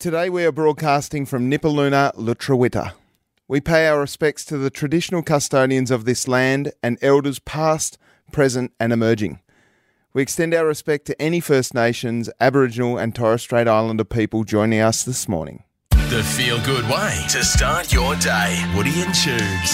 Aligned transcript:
Today 0.00 0.30
we 0.30 0.44
are 0.44 0.52
broadcasting 0.52 1.26
from 1.26 1.50
Nipaluna, 1.50 2.14
Lutruwita. 2.14 2.92
We 3.48 3.60
pay 3.60 3.88
our 3.88 3.98
respects 3.98 4.44
to 4.44 4.56
the 4.56 4.70
traditional 4.70 5.24
custodians 5.24 5.90
of 5.90 6.04
this 6.04 6.28
land 6.28 6.70
and 6.84 6.98
elders 7.02 7.40
past, 7.40 7.98
present, 8.30 8.72
and 8.78 8.92
emerging. 8.92 9.40
We 10.12 10.22
extend 10.22 10.54
our 10.54 10.64
respect 10.64 11.04
to 11.06 11.20
any 11.20 11.40
First 11.40 11.74
Nations, 11.74 12.30
Aboriginal, 12.38 12.96
and 12.96 13.12
Torres 13.12 13.42
Strait 13.42 13.66
Islander 13.66 14.04
people 14.04 14.44
joining 14.44 14.78
us 14.78 15.02
this 15.02 15.28
morning. 15.28 15.64
The 15.90 16.22
feel 16.22 16.60
good 16.64 16.88
way 16.88 17.24
to 17.30 17.44
start 17.44 17.92
your 17.92 18.14
day. 18.14 18.64
Woody 18.76 19.02
and 19.02 19.12
Tubes. 19.12 19.70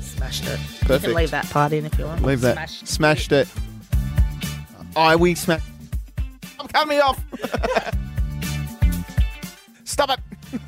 Smashed 0.00 0.44
it. 0.46 0.60
You 0.60 0.86
Perfect. 0.86 1.02
can 1.02 1.14
leave 1.14 1.32
that 1.32 1.50
part 1.50 1.72
in 1.72 1.86
if 1.86 1.98
you 1.98 2.04
want. 2.04 2.22
Leave 2.22 2.42
that. 2.42 2.54
Smashed. 2.54 2.86
Smashed 2.86 3.32
it. 3.32 3.48
I 4.94 5.16
we 5.16 5.34
smashed. 5.34 5.64
I'm 6.74 6.88
cutting 6.88 6.88
me 6.90 7.00
off. 7.00 7.22
Stop 9.84 10.10
it. 10.10 10.20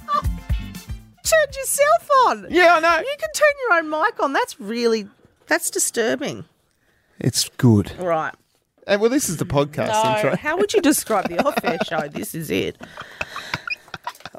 Turned 1.22 1.54
yourself 1.56 2.08
on. 2.26 2.46
Yeah, 2.50 2.74
I 2.76 2.80
know. 2.80 2.98
You 2.98 3.16
can 3.18 3.30
turn 3.32 3.52
your 3.68 3.78
own 3.78 3.90
mic 3.90 4.20
on. 4.20 4.32
That's 4.32 4.58
really 4.60 5.08
that's 5.46 5.70
disturbing. 5.70 6.44
It's 7.18 7.48
good. 7.56 7.92
Right. 7.98 8.34
Uh, 8.86 8.96
well, 9.00 9.10
this 9.10 9.28
is 9.28 9.36
the 9.36 9.44
podcast 9.44 9.88
No, 10.02 10.16
intro. 10.16 10.36
how 10.36 10.56
would 10.56 10.72
you 10.72 10.80
describe 10.80 11.28
the 11.28 11.44
off 11.46 11.62
air 11.64 11.78
show? 11.86 12.08
This 12.12 12.34
is 12.34 12.50
it. 12.50 12.76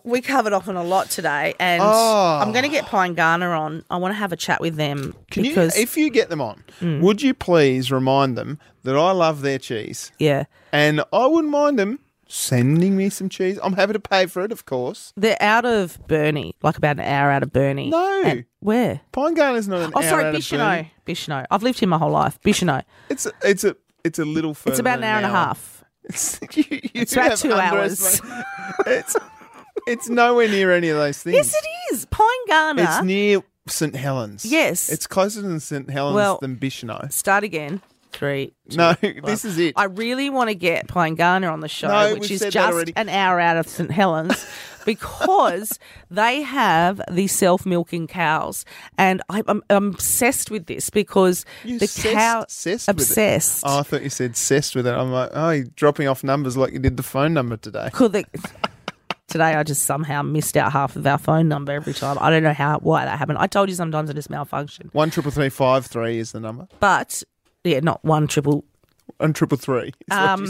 We 0.03 0.21
covered 0.21 0.53
off 0.53 0.67
on 0.67 0.75
a 0.75 0.83
lot 0.83 1.09
today, 1.09 1.53
and 1.59 1.81
Oh. 1.83 2.39
I'm 2.41 2.51
going 2.51 2.63
to 2.63 2.69
get 2.69 2.85
Pyengana 2.85 3.57
on. 3.57 3.83
I 3.89 3.97
want 3.97 4.11
to 4.13 4.17
have 4.17 4.31
a 4.31 4.35
chat 4.37 4.61
with 4.61 4.75
them 4.75 5.13
Can 5.29 5.43
because, 5.43 5.75
you, 5.75 5.83
if 5.83 5.97
you 5.97 6.09
get 6.09 6.29
them 6.29 6.41
on, 6.41 6.63
mm. 6.79 7.01
would 7.01 7.21
you 7.21 7.33
please 7.33 7.91
remind 7.91 8.37
them 8.37 8.59
that 8.83 8.95
I 8.95 9.11
love 9.11 9.41
their 9.41 9.59
cheese 9.59 10.11
yeah, 10.17 10.45
and 10.71 11.03
I 11.13 11.25
wouldn't 11.27 11.51
mind 11.51 11.77
them 11.77 11.99
sending 12.27 12.95
me 12.95 13.09
some 13.09 13.27
cheese. 13.29 13.59
I'm 13.61 13.73
happy 13.73 13.93
to 13.93 13.99
pay 13.99 14.25
for 14.25 14.41
it, 14.43 14.51
of 14.51 14.65
course. 14.65 15.11
they're 15.17 15.37
out 15.41 15.65
of 15.65 15.99
Burnie, 16.07 16.55
like 16.63 16.77
about 16.77 16.97
an 16.97 17.05
hour 17.05 17.29
out 17.29 17.43
of 17.43 17.51
Burnie. 17.51 17.89
No. 17.89 18.21
And- 18.25 18.45
where? 18.61 19.01
Pyengana's 19.11 19.67
not 19.67 19.81
an 19.81 19.91
Oh, 19.95 20.01
hour 20.01 20.09
sorry, 20.09 20.23
out 20.25 20.35
of 20.35 20.41
Bicheno. 20.41 20.57
Burnie. 20.57 20.91
Bicheno. 21.05 21.45
I've 21.51 21.63
lived 21.63 21.79
here 21.79 21.89
my 21.89 21.97
whole 21.97 22.11
life. 22.11 22.39
Bicheno. 22.41 22.83
It's 23.09 23.25
a, 23.25 23.31
it's 23.43 23.63
a 23.63 23.75
it's 24.03 24.17
a 24.19 24.25
little 24.25 24.53
further. 24.53 24.71
It's 24.71 24.79
about 24.79 24.95
an 24.95 25.01
than 25.01 25.09
hour 25.09 25.17
and 25.17 25.25
a 25.25 25.29
half. 25.29 25.83
It's, 26.03 26.39
you, 26.57 26.63
you 26.69 26.89
It's 26.95 27.13
about 27.13 27.37
two 27.37 27.53
hours. 27.53 28.19
It's 28.87 29.15
it's 29.87 30.09
nowhere 30.09 30.47
near 30.47 30.71
any 30.71 30.89
of 30.89 30.97
those 30.97 31.21
things. 31.21 31.35
Yes, 31.35 31.53
it 31.55 31.93
is. 31.95 32.05
Pine 32.05 32.27
Garner. 32.47 32.83
It's 32.83 33.03
near 33.03 33.43
St 33.67 33.95
Helens. 33.95 34.45
Yes. 34.45 34.89
it's 34.89 35.07
closer 35.07 35.41
than 35.41 35.59
St 35.59 35.89
Helens 35.89 36.15
Well- 36.15 36.39
than 36.41 36.55
Bicheno. 36.57 37.11
Start 37.11 37.43
again. 37.43 37.81
Three. 38.13 38.51
two, 38.69 38.75
No, 38.75 38.93
one. 38.99 39.21
this 39.23 39.45
is 39.45 39.57
it. 39.57 39.73
I 39.77 39.85
really 39.85 40.29
want 40.29 40.49
to 40.49 40.53
get 40.55 40.85
Pyengana 40.87 41.49
on 41.49 41.61
the 41.61 41.69
show, 41.69 41.87
No, 41.87 42.11
which 42.15 42.23
we've 42.23 42.31
is 42.31 42.39
said 42.39 42.47
that 42.47 42.51
just 42.53 42.73
already. 42.73 42.91
an 42.97 43.07
hour 43.07 43.39
out 43.39 43.55
of 43.55 43.69
St 43.69 43.89
Helens, 43.89 44.45
because 44.85 45.79
they 46.09 46.41
have 46.41 46.99
the 47.09 47.27
self-milking 47.27 48.07
cows, 48.07 48.65
and 48.97 49.21
I, 49.29 49.43
I'm, 49.47 49.63
I'm 49.69 49.91
obsessed 49.93 50.51
with 50.51 50.65
this 50.65 50.89
because 50.89 51.45
You 51.63 51.79
the 51.79 51.85
obsessed- 51.85 52.13
cow 52.13 52.41
obsessed 52.41 52.87
with 52.89 52.97
it? 52.97 53.01
obsessed. 53.01 53.63
Oh, 53.65 53.79
I 53.79 53.83
thought 53.83 54.03
you 54.03 54.09
said 54.09 54.33
cessed 54.33 54.75
with 54.75 54.87
it. 54.87 54.93
I'm 54.93 55.13
like, 55.13 55.29
oh, 55.31 55.51
you're 55.51 55.63
dropping 55.77 56.09
off 56.09 56.21
numbers 56.21 56.57
like 56.57 56.73
you 56.73 56.79
did 56.79 56.97
the 56.97 57.03
phone 57.03 57.33
number 57.33 57.55
today. 57.55 57.89
Could 57.93 58.11
they- 58.11 58.25
Today, 59.31 59.55
I 59.55 59.63
just 59.63 59.83
somehow 59.83 60.21
missed 60.21 60.57
out 60.57 60.71
half 60.73 60.95
of 60.95 61.07
our 61.07 61.17
phone 61.17 61.47
number 61.47 61.71
every 61.71 61.93
time. 61.93 62.17
I 62.19 62.29
don't 62.29 62.43
know 62.43 62.53
how 62.53 62.79
why 62.79 63.05
that 63.05 63.17
happened. 63.17 63.37
I 63.37 63.47
told 63.47 63.69
you 63.69 63.75
sometimes 63.75 64.09
it 64.09 64.13
just 64.15 64.29
malfunction, 64.29 64.89
One 64.93 65.09
triple 65.09 65.31
three 65.31 65.49
five 65.49 65.85
three 65.85 66.17
is 66.19 66.33
the 66.33 66.39
number. 66.41 66.67
but 66.79 67.23
yeah, 67.63 67.79
not 67.79 68.03
one 68.03 68.27
triple. 68.27 68.65
One 69.17 69.33
triple 69.33 69.57
three. 69.57 69.93
Um. 70.09 70.47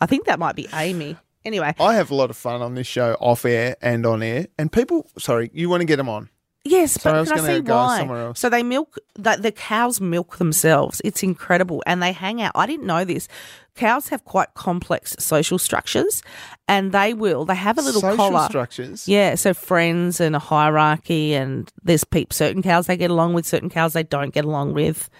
I 0.00 0.06
think 0.06 0.26
that 0.26 0.38
might 0.38 0.54
be 0.56 0.68
Amy. 0.74 1.16
Anyway, 1.44 1.74
I 1.78 1.94
have 1.94 2.10
a 2.10 2.14
lot 2.14 2.30
of 2.30 2.36
fun 2.36 2.62
on 2.62 2.74
this 2.74 2.86
show, 2.86 3.16
off 3.20 3.44
air 3.44 3.76
and 3.82 4.06
on 4.06 4.22
air. 4.22 4.46
And 4.58 4.72
people, 4.72 5.06
sorry, 5.18 5.50
you 5.52 5.68
want 5.68 5.80
to 5.82 5.84
get 5.84 5.96
them 5.96 6.08
on? 6.08 6.30
Yes, 6.66 7.04
I 7.04 7.12
but 7.12 7.20
was 7.20 7.30
can 7.30 7.44
I 7.44 7.56
see 7.56 7.60
why? 7.60 8.32
So 8.34 8.48
they 8.48 8.62
milk 8.62 8.96
the, 9.14 9.36
the 9.38 9.52
cows 9.52 10.00
milk 10.00 10.38
themselves. 10.38 11.02
It's 11.04 11.22
incredible, 11.22 11.82
and 11.86 12.02
they 12.02 12.12
hang 12.12 12.40
out. 12.40 12.52
I 12.54 12.64
didn't 12.66 12.86
know 12.86 13.04
this. 13.04 13.28
Cows 13.74 14.08
have 14.08 14.24
quite 14.24 14.54
complex 14.54 15.14
social 15.18 15.58
structures, 15.58 16.22
and 16.66 16.92
they 16.92 17.12
will. 17.12 17.44
They 17.44 17.54
have 17.56 17.76
a 17.76 17.82
little 17.82 18.00
Social 18.00 18.16
collar. 18.16 18.48
structures. 18.48 19.06
Yeah, 19.06 19.34
so 19.34 19.52
friends 19.52 20.20
and 20.20 20.34
a 20.34 20.38
hierarchy, 20.38 21.34
and 21.34 21.70
there's 21.82 22.04
peep. 22.04 22.32
Certain 22.32 22.62
cows 22.62 22.86
they 22.86 22.96
get 22.96 23.10
along 23.10 23.34
with, 23.34 23.44
certain 23.44 23.68
cows 23.68 23.92
they 23.92 24.04
don't 24.04 24.32
get 24.32 24.44
along 24.46 24.72
with. 24.72 25.10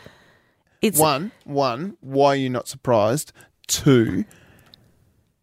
It's 0.81 0.99
One, 0.99 1.31
one. 1.44 1.97
Why 2.00 2.28
are 2.28 2.37
you 2.37 2.49
not 2.49 2.69
surprised? 2.69 3.32
Two. 3.66 4.25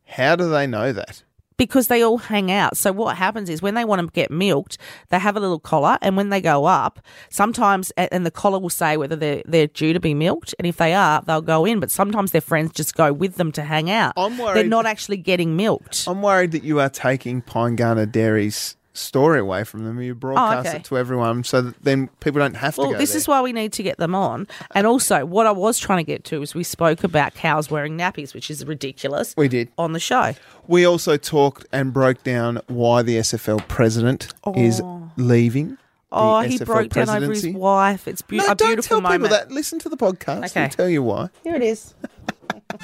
How 0.06 0.35
do 0.35 0.50
they 0.50 0.66
know 0.68 0.91
that? 0.94 1.23
Because 1.61 1.88
they 1.88 2.01
all 2.01 2.17
hang 2.17 2.51
out. 2.51 2.75
So 2.75 2.91
what 2.91 3.17
happens 3.17 3.47
is 3.47 3.61
when 3.61 3.75
they 3.75 3.85
want 3.85 4.01
to 4.01 4.11
get 4.11 4.31
milked, 4.31 4.79
they 5.09 5.19
have 5.19 5.38
a 5.38 5.39
little 5.39 5.59
collar, 5.59 5.99
and 6.01 6.17
when 6.17 6.29
they 6.29 6.41
go 6.41 6.66
up, 6.66 6.99
sometimes 7.29 7.91
and 7.97 8.25
the 8.25 8.31
collar 8.31 8.57
will 8.57 8.72
say 8.72 8.97
whether 8.97 9.16
they're 9.16 9.44
they're 9.45 9.67
due 9.67 9.94
to 9.94 10.00
be 10.00 10.16
milked, 10.16 10.55
and 10.57 10.66
if 10.66 10.77
they 10.77 10.95
are, 10.95 11.21
they'll 11.21 11.41
go 11.55 11.66
in. 11.66 11.79
But 11.79 11.91
sometimes 11.91 12.31
their 12.31 12.41
friends 12.41 12.71
just 12.73 12.95
go 12.95 13.13
with 13.13 13.35
them 13.35 13.51
to 13.51 13.61
hang 13.61 13.91
out. 13.91 14.13
I'm 14.17 14.39
worried 14.39 14.57
They're 14.57 14.63
not 14.77 14.88
actually 14.88 15.17
getting 15.17 15.55
milked. 15.55 16.05
I'm 16.07 16.23
worried 16.23 16.51
that 16.53 16.63
you 16.63 16.79
are 16.79 16.89
taking 16.89 17.44
Pyengana 17.44 18.11
Dairy's 18.11 18.75
story 18.94 19.40
away 19.40 19.63
from 19.63 19.85
them. 19.85 20.02
You 20.02 20.13
broadcast 20.16 20.66
Oh, 20.66 20.69
okay. 20.69 20.78
it 20.79 20.84
to 20.85 20.97
everyone 20.97 21.44
so 21.44 21.62
that 21.62 21.84
then 21.84 22.07
people 22.19 22.40
don't 22.40 22.56
have 22.56 22.75
to 22.75 22.81
well, 22.81 22.91
go 22.91 22.97
this 22.97 23.12
there. 23.12 23.18
is 23.18 23.28
why 23.28 23.41
we 23.41 23.53
need 23.53 23.74
to 23.74 23.84
get 23.84 23.97
them 23.97 24.13
on. 24.16 24.47
And 24.75 24.85
also, 24.85 25.25
what 25.25 25.47
I 25.47 25.52
was 25.52 25.79
trying 25.79 26.00
to 26.00 26.03
get 26.03 26.24
to 26.25 26.41
is 26.41 26.53
we 26.53 26.63
spoke 26.63 27.03
about 27.03 27.34
cows 27.34 27.69
wearing 27.72 27.97
nappies, 27.97 28.34
which 28.34 28.50
is 28.51 28.66
ridiculous. 28.66 29.34
we 29.38 29.47
did. 29.47 29.69
on 29.78 29.94
the 29.94 30.00
show. 30.00 30.34
We 30.68 30.85
also 30.85 31.18
talked 31.18 31.66
and 31.72 31.94
broke 31.94 32.24
down 32.24 32.62
why 32.68 33.01
the 33.01 33.18
SFL 33.18 33.68
president 33.68 34.34
is 34.56 34.81
oh. 34.81 35.09
leaving. 35.18 35.78
Oh, 36.13 36.41
he 36.41 36.57
SFL 36.59 36.66
broke 36.66 36.90
down 36.90 37.09
over 37.09 37.31
his 37.31 37.47
wife. 37.47 38.07
It's 38.07 38.22
be- 38.22 38.38
No, 38.38 38.44
a 38.51 38.56
don't 38.56 38.68
beautiful 38.68 38.96
tell 38.97 39.01
moment. 39.01 39.24
people 39.24 39.38
that. 39.38 39.51
Listen 39.51 39.80
to 39.80 39.90
the 39.90 39.96
podcast. 39.97 40.46
Okay. 40.51 40.62
We'll 40.62 40.69
tell 40.69 40.90
you 40.90 41.03
why. 41.03 41.30
Here 41.44 41.56
it 41.56 41.63
is. 41.63 41.94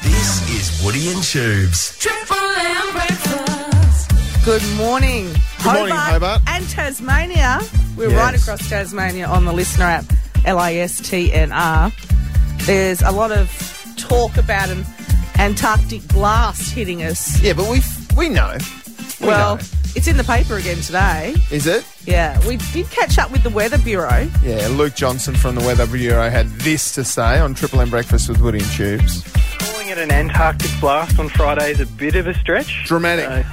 This 0.03 0.49
is 0.49 0.85
Woody 0.85 1.09
and 1.09 1.21
Tubes. 1.21 1.97
Triple 1.99 2.37
M 2.37 2.91
breakfast. 2.93 4.45
Good 4.45 4.63
morning. 4.77 5.29
Good 5.63 5.73
morning, 5.73 5.95
Hobart. 5.95 6.41
And 6.47 6.67
Tasmania. 6.69 7.59
We're 7.95 8.09
Yes. 8.09 8.17
right 8.17 8.35
across 8.41 8.69
Tasmania 8.69 9.25
on 9.27 9.45
the 9.45 9.53
listener 9.53 9.85
app, 9.85 10.05
L 10.45 10.59
I 10.59 10.75
S 10.75 10.99
T 10.99 11.33
N 11.33 11.51
R. 11.51 11.91
There's 12.59 13.01
a 13.01 13.11
lot 13.11 13.31
of 13.31 13.49
talk 13.97 14.37
about 14.37 14.69
an 14.69 14.85
Antarctic 15.39 16.07
blast 16.09 16.71
hitting 16.73 17.01
us. 17.03 17.39
Yeah, 17.41 17.53
but 17.53 17.67
we 17.69 17.81
we 18.15 18.29
know. 18.29 18.55
We 19.19 19.27
well, 19.27 19.55
know. 19.55 19.61
it's 19.95 20.07
in 20.07 20.17
the 20.17 20.23
paper 20.23 20.55
again 20.57 20.77
today. 20.81 21.35
is 21.51 21.65
it? 21.65 21.83
Yeah, 22.05 22.39
we 22.47 22.57
did 22.71 22.89
catch 22.91 23.17
up 23.17 23.31
with 23.31 23.41
the 23.43 23.49
Weather 23.49 23.79
Bureau. 23.79 24.29
Yeah, 24.43 24.67
Luke 24.69 24.93
Johnson 24.95 25.35
from 25.35 25.55
the 25.55 25.61
Weather 25.61 25.87
Bureau 25.87 26.29
had 26.29 26.49
this 26.59 26.91
to 26.93 27.03
say 27.03 27.39
on 27.39 27.55
Triple 27.55 27.81
M 27.81 27.89
Breakfast 27.89 28.29
with 28.29 28.39
Woody 28.41 28.59
and 28.59 28.71
Tubes. 28.71 29.23
Calling 29.59 29.89
it 29.89 29.97
an 29.97 30.11
Antarctic 30.11 30.71
blast 30.79 31.17
on 31.19 31.29
Friday 31.29 31.71
is 31.71 31.79
a 31.79 31.87
bit 31.87 32.15
of 32.15 32.27
a 32.27 32.33
stretch. 32.35 32.83
Dramatic. 32.85 33.27
Uh, 33.27 33.43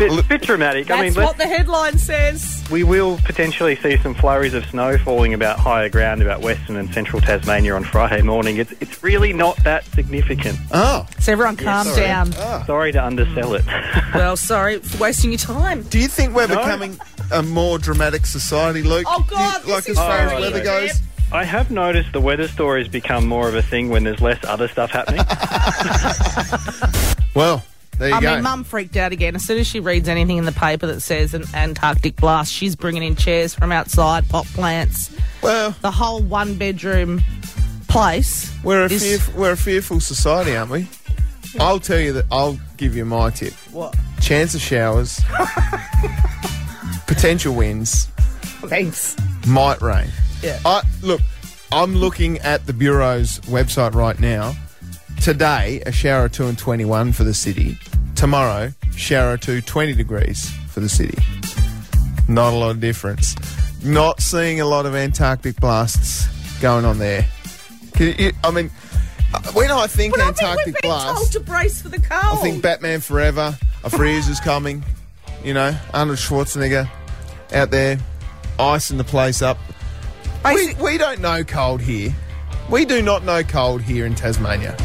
bit, 0.00 0.28
bit 0.28 0.42
dramatic. 0.42 0.88
That's 0.88 1.00
I 1.00 1.04
mean, 1.04 1.14
what 1.14 1.36
the 1.36 1.46
headline 1.46 1.96
says. 1.98 2.64
we 2.72 2.82
will 2.82 3.18
potentially 3.18 3.76
see 3.76 3.96
some 3.98 4.14
flurries 4.14 4.54
of 4.54 4.64
snow 4.66 4.98
falling 4.98 5.32
about 5.34 5.58
higher 5.60 5.88
ground 5.88 6.22
about 6.22 6.40
western 6.40 6.74
and 6.76 6.92
central 6.92 7.20
Tasmania 7.22 7.74
on 7.76 7.84
Friday 7.84 8.22
morning. 8.22 8.56
It's, 8.56 8.72
it's 8.80 9.00
really 9.02 9.32
not 9.32 9.56
that 9.64 9.84
significant. 9.86 10.58
Oh, 10.72 11.06
So 11.20 11.32
everyone 11.32 11.56
calm 11.56 11.86
sorry. 11.86 12.00
down. 12.00 12.32
Ah. 12.38 12.64
Sorry 12.66 12.90
to 12.92 13.04
undersell 13.04 13.54
it. 13.54 13.64
Well, 14.14 14.36
sorry 14.36 14.80
for 14.80 15.04
wasting 15.04 15.30
your 15.30 15.38
time. 15.38 15.82
do 15.84 15.98
you 16.00 16.08
think 16.08 16.34
we're 16.34 16.48
becoming 16.48 16.98
a 17.30 17.42
more 17.44 17.78
dramatic 17.78 18.26
society, 18.26 18.82
Luke? 18.82 19.06
Oh, 19.08 19.24
Do 19.28 19.34
you- 19.34 19.40
God, 19.40 19.60
this 19.62 19.70
like 19.70 19.88
is 19.88 19.90
as 19.90 19.96
far 19.98 20.18
as 20.18 20.30
very 20.30 20.42
weather 20.42 20.58
good. 20.58 20.64
goes. 20.88 21.00
I 21.32 21.44
have 21.44 21.70
noticed 21.70 22.12
the 22.12 22.20
weather 22.20 22.48
stories 22.48 22.88
become 22.88 23.24
more 23.28 23.48
of 23.48 23.54
a 23.54 23.62
thing 23.62 23.88
when 23.88 24.02
there's 24.02 24.20
less 24.20 24.42
other 24.44 24.66
stuff 24.66 24.90
happening. 24.90 25.24
Well, 27.34 27.62
there 28.00 28.08
you 28.08 28.14
I 28.16 28.20
go. 28.20 28.34
mean, 28.34 28.42
Mum 28.42 28.64
freaked 28.64 28.96
out 28.96 29.12
again. 29.12 29.36
As 29.36 29.44
soon 29.44 29.58
as 29.58 29.66
she 29.68 29.78
reads 29.78 30.08
anything 30.08 30.38
in 30.38 30.44
the 30.46 30.52
paper 30.52 30.86
that 30.88 31.00
says 31.00 31.32
an 31.34 31.44
Antarctic 31.54 32.16
blast, 32.16 32.52
she's 32.52 32.74
bringing 32.74 33.02
in 33.04 33.14
chairs 33.14 33.54
from 33.54 33.70
outside, 33.70 34.28
pot 34.28 34.46
plants, 34.46 35.14
well, 35.42 35.74
the 35.82 35.90
whole 35.90 36.20
one 36.22 36.56
bedroom 36.56 37.20
place. 37.88 38.52
we're 38.64 38.82
a 38.82 38.90
is- 38.90 39.02
fearf- 39.04 39.34
we're 39.36 39.52
a 39.52 39.56
fearful 39.56 40.00
society, 40.00 40.56
aren't 40.56 40.70
we? 40.70 40.88
I'll 41.58 41.80
tell 41.80 41.98
you 41.98 42.12
that. 42.14 42.26
I'll 42.30 42.58
give 42.76 42.94
you 42.96 43.04
my 43.04 43.30
tip. 43.30 43.52
What? 43.72 43.96
Chance 44.20 44.54
of 44.54 44.60
showers, 44.60 45.20
potential 47.06 47.54
winds, 47.54 48.06
Thanks. 48.66 49.16
might 49.46 49.80
rain. 49.82 50.08
Yeah. 50.42 50.58
I 50.64 50.82
look. 51.02 51.20
I'm 51.72 51.94
looking 51.94 52.38
at 52.38 52.66
the 52.66 52.72
bureau's 52.72 53.40
website 53.40 53.94
right 53.94 54.18
now. 54.18 54.54
Today, 55.22 55.82
a 55.86 55.92
shower 55.92 56.24
or 56.24 56.28
two 56.28 56.46
and 56.46 56.56
21 56.58 57.12
for 57.12 57.24
the 57.24 57.34
city. 57.34 57.78
Tomorrow, 58.20 58.74
shower 58.94 59.38
to 59.38 59.62
20 59.62 59.94
degrees 59.94 60.50
for 60.68 60.80
the 60.80 60.90
city. 60.90 61.16
Not 62.28 62.52
a 62.52 62.56
lot 62.56 62.70
of 62.70 62.78
difference. 62.78 63.34
Not 63.82 64.20
seeing 64.20 64.60
a 64.60 64.66
lot 64.66 64.84
of 64.84 64.94
Antarctic 64.94 65.56
blasts 65.56 66.28
going 66.60 66.84
on 66.84 66.98
there. 66.98 67.24
Can 67.94 68.14
you- 68.18 68.32
I 68.44 68.50
mean, 68.50 68.70
uh, 69.32 69.40
When 69.54 69.70
I 69.70 69.86
think 69.86 70.12
But 70.12 70.20
I 70.20 70.24
think 70.32 70.42
Antarctic 70.42 70.82
been 70.82 70.90
blast, 70.90 71.16
told 71.16 71.32
to 71.32 71.40
brace 71.40 71.80
for 71.80 71.88
the 71.88 71.98
cold. 71.98 72.38
I 72.38 72.42
think 72.42 72.60
Batman 72.62 73.00
Forever, 73.00 73.56
a 73.84 73.88
freeze 73.88 74.28
is 74.28 74.38
coming. 74.38 74.84
You 75.42 75.54
know, 75.54 75.74
Arnold 75.94 76.18
Schwarzenegger 76.18 76.90
out 77.54 77.70
there, 77.70 77.98
icing 78.58 78.98
the 78.98 79.04
place 79.04 79.40
up. 79.40 79.56
We, 80.44 80.74
we 80.74 80.98
don't 80.98 81.20
know 81.20 81.42
cold 81.42 81.80
here. 81.80 82.14
We 82.68 82.84
do 82.84 83.00
not 83.00 83.24
know 83.24 83.42
cold 83.42 83.80
here 83.80 84.04
in 84.04 84.14
Tasmania. 84.14 84.76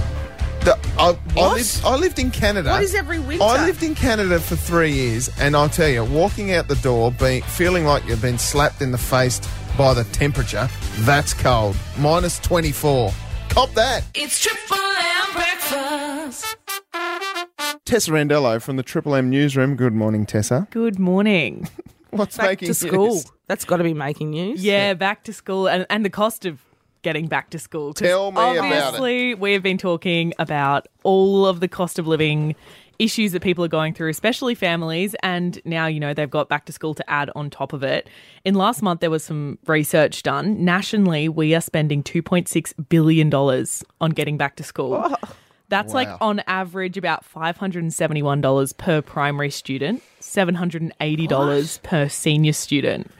The, 0.65 0.75
I, 0.97 1.15
I, 1.39 1.53
lived, 1.53 1.81
I 1.85 1.95
lived 1.95 2.17
in 2.17 2.31
Canada. 2.31 2.71
What 2.71 2.81
is 2.81 2.95
every 2.95 3.19
winter? 3.19 3.43
I 3.43 3.63
lived 3.67 3.83
in 3.83 3.93
Canada 3.93 4.39
for 4.39 4.55
three 4.55 4.91
years, 4.91 5.29
and 5.39 5.55
I'll 5.55 5.69
tell 5.69 5.87
you, 5.87 6.03
walking 6.03 6.53
out 6.53 6.67
the 6.67 6.75
door, 6.77 7.11
being 7.11 7.43
feeling 7.43 7.85
like 7.85 8.03
you've 8.07 8.23
been 8.23 8.39
slapped 8.39 8.81
in 8.81 8.89
the 8.89 8.97
face 8.97 9.39
by 9.77 9.93
the 9.93 10.05
temperature, 10.05 10.67
that's 11.01 11.35
cold. 11.35 11.75
Minus 11.99 12.39
24. 12.39 13.13
Cop 13.49 13.73
that. 13.75 14.05
It's 14.15 14.39
Triple 14.39 14.77
M 14.77 15.33
breakfast. 15.33 16.57
Tessa 17.85 18.09
Randello 18.09 18.59
from 18.59 18.77
the 18.77 18.83
Triple 18.83 19.13
M 19.13 19.29
newsroom. 19.29 19.75
Good 19.75 19.93
morning, 19.93 20.25
Tessa. 20.25 20.67
Good 20.71 20.97
morning. 20.97 21.69
What's 22.09 22.37
back 22.37 22.47
making 22.47 22.69
to 22.69 22.73
school. 22.73 23.07
news? 23.09 23.31
That's 23.45 23.65
got 23.65 23.77
to 23.77 23.83
be 23.83 23.93
making 23.93 24.31
news. 24.31 24.63
Yeah, 24.63 24.95
back 24.95 25.25
to 25.25 25.33
school 25.33 25.67
and, 25.67 25.85
and 25.91 26.03
the 26.03 26.09
cost 26.09 26.45
of 26.45 26.64
getting 27.05 27.27
back 27.27 27.51
to 27.51 27.59
school. 27.59 27.93
'Cause 27.93 28.07
Tell 28.07 28.31
me 28.31 28.37
about 28.37 28.55
it. 28.55 28.59
Obviously, 28.59 29.35
we 29.35 29.53
have 29.53 29.63
been 29.63 29.77
talking 29.77 30.33
about 30.39 30.87
all 31.03 31.45
of 31.45 31.59
the 31.61 31.67
cost 31.69 31.99
of 31.99 32.07
living 32.07 32.55
issues 32.97 33.31
that 33.33 33.41
people 33.41 33.63
are 33.63 33.67
going 33.79 33.93
through, 33.93 34.09
especially 34.09 34.55
families. 34.55 35.15
And 35.21 35.59
now, 35.65 35.85
you 35.85 35.99
know, 35.99 36.13
they've 36.13 36.29
got 36.29 36.47
back 36.49 36.65
to 36.65 36.71
school 36.71 36.93
to 36.95 37.09
add 37.09 37.29
on 37.35 37.49
top 37.49 37.73
of 37.73 37.83
it. 37.83 38.09
In 38.45 38.55
last 38.55 38.81
month, 38.81 39.01
there 39.01 39.09
was 39.11 39.23
some 39.23 39.59
research 39.67 40.23
done. 40.23 40.63
Nationally, 40.65 41.27
we 41.29 41.53
are 41.53 41.61
spending 41.61 42.01
$2.6 42.03 42.73
billion 42.89 43.33
on 43.33 44.09
getting 44.11 44.37
back 44.37 44.55
to 44.55 44.63
school. 44.63 44.99
Oh. 45.03 45.15
That's 45.67 45.93
like 45.93 46.07
Wow. 46.07 46.17
on 46.21 46.41
average 46.47 46.95
about 46.97 47.25
$571 47.25 48.71
per 48.77 49.01
primary 49.01 49.49
student, 49.49 50.01
$780 50.21 51.79
per 51.83 52.07
senior 52.07 52.53
student. 52.53 53.11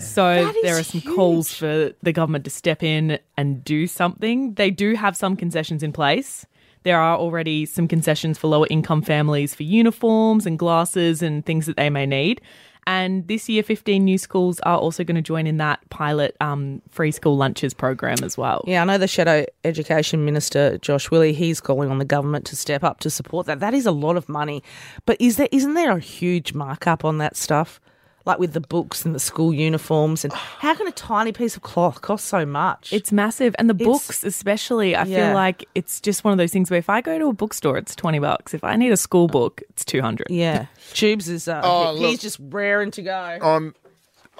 So 0.00 0.44
That 0.44 0.56
is 0.56 0.62
there 0.62 0.78
are 0.78 0.82
some 0.82 1.00
calls 1.00 1.52
for 1.54 1.92
the 2.02 2.12
government 2.12 2.44
to 2.44 2.50
step 2.50 2.82
in 2.82 3.18
and 3.36 3.64
do 3.64 3.86
something. 3.86 4.54
They 4.54 4.70
do 4.70 4.94
have 4.94 5.16
some 5.16 5.36
concessions 5.36 5.82
in 5.82 5.92
place. 5.92 6.46
There 6.82 6.98
are 6.98 7.18
already 7.18 7.66
some 7.66 7.86
concessions 7.86 8.38
for 8.38 8.48
lower 8.48 8.66
income 8.70 9.02
families 9.02 9.54
for 9.54 9.64
uniforms 9.64 10.46
and 10.46 10.58
glasses 10.58 11.22
and 11.22 11.44
things 11.44 11.66
that 11.66 11.76
they 11.76 11.90
may 11.90 12.06
need. 12.06 12.40
And 12.86 13.28
this 13.28 13.48
year, 13.48 13.62
15 13.62 14.04
new 14.04 14.18
schools 14.18 14.58
are 14.60 14.78
also 14.78 15.04
going 15.04 15.16
to 15.16 15.22
join 15.22 15.46
in 15.46 15.58
that 15.58 15.78
pilot 15.90 16.34
um, 16.40 16.80
free 16.88 17.10
school 17.10 17.36
lunches 17.36 17.74
program 17.74 18.16
as 18.22 18.38
well. 18.38 18.64
Yeah, 18.66 18.80
I 18.82 18.84
know 18.84 18.98
the 18.98 19.06
Shadow 19.06 19.44
Education 19.64 20.24
Minister 20.24 20.78
Josh 20.78 21.10
Willie. 21.10 21.34
He's 21.34 21.60
calling 21.60 21.90
on 21.90 21.98
the 21.98 22.04
government 22.04 22.46
to 22.46 22.56
step 22.56 22.82
up 22.82 23.00
to 23.00 23.10
support 23.10 23.46
that. 23.46 23.60
That 23.60 23.74
is 23.74 23.86
a 23.86 23.92
lot 23.92 24.16
of 24.16 24.28
money, 24.28 24.62
but 25.06 25.20
is 25.20 25.36
there 25.36 25.48
isn't 25.52 25.74
there 25.74 25.92
a 25.92 26.00
huge 26.00 26.54
markup 26.54 27.04
on 27.04 27.18
that 27.18 27.36
stuff, 27.36 27.80
like 28.26 28.38
with 28.38 28.52
the 28.52 28.60
books 28.60 29.04
and 29.04 29.14
the 29.14 29.18
school 29.20 29.52
uniforms? 29.54 30.24
And 30.24 30.32
how 30.58 30.74
can 30.74 30.86
a 30.86 30.92
tiny 30.92 31.32
piece 31.32 31.56
of 31.56 31.62
cloth 31.62 32.00
cost 32.02 32.26
so 32.26 32.44
much? 32.46 32.92
It's 32.92 33.12
massive. 33.12 33.54
And 33.58 33.68
the 33.70 33.74
It's- 33.74 33.86
books, 33.86 34.24
especially, 34.24 34.94
I 34.94 35.04
Yeah. 35.04 35.26
feel 35.28 35.34
like 35.34 35.66
it's 35.74 36.00
just 36.00 36.22
one 36.24 36.32
of 36.32 36.38
those 36.38 36.52
things 36.52 36.70
where 36.70 36.78
if 36.78 36.90
I 36.90 37.00
go 37.00 37.18
to 37.18 37.26
a 37.26 37.32
bookstore, 37.32 37.78
it's 37.78 37.94
20 37.96 38.18
bucks. 38.18 38.54
If 38.54 38.62
I 38.64 38.76
need 38.76 38.92
a 38.92 38.96
school 38.96 39.26
book, 39.28 39.62
it's 39.70 39.84
200. 39.84 40.26
yeah. 40.30 40.66
Tubes 40.92 41.28
is 41.28 41.48
uh, 41.48 41.60
Oh, 41.64 41.96
he- 41.96 42.08
he's 42.08 42.20
just 42.20 42.38
raring 42.40 42.90
to 42.92 43.02
go. 43.02 43.38
I'm, 43.42 43.74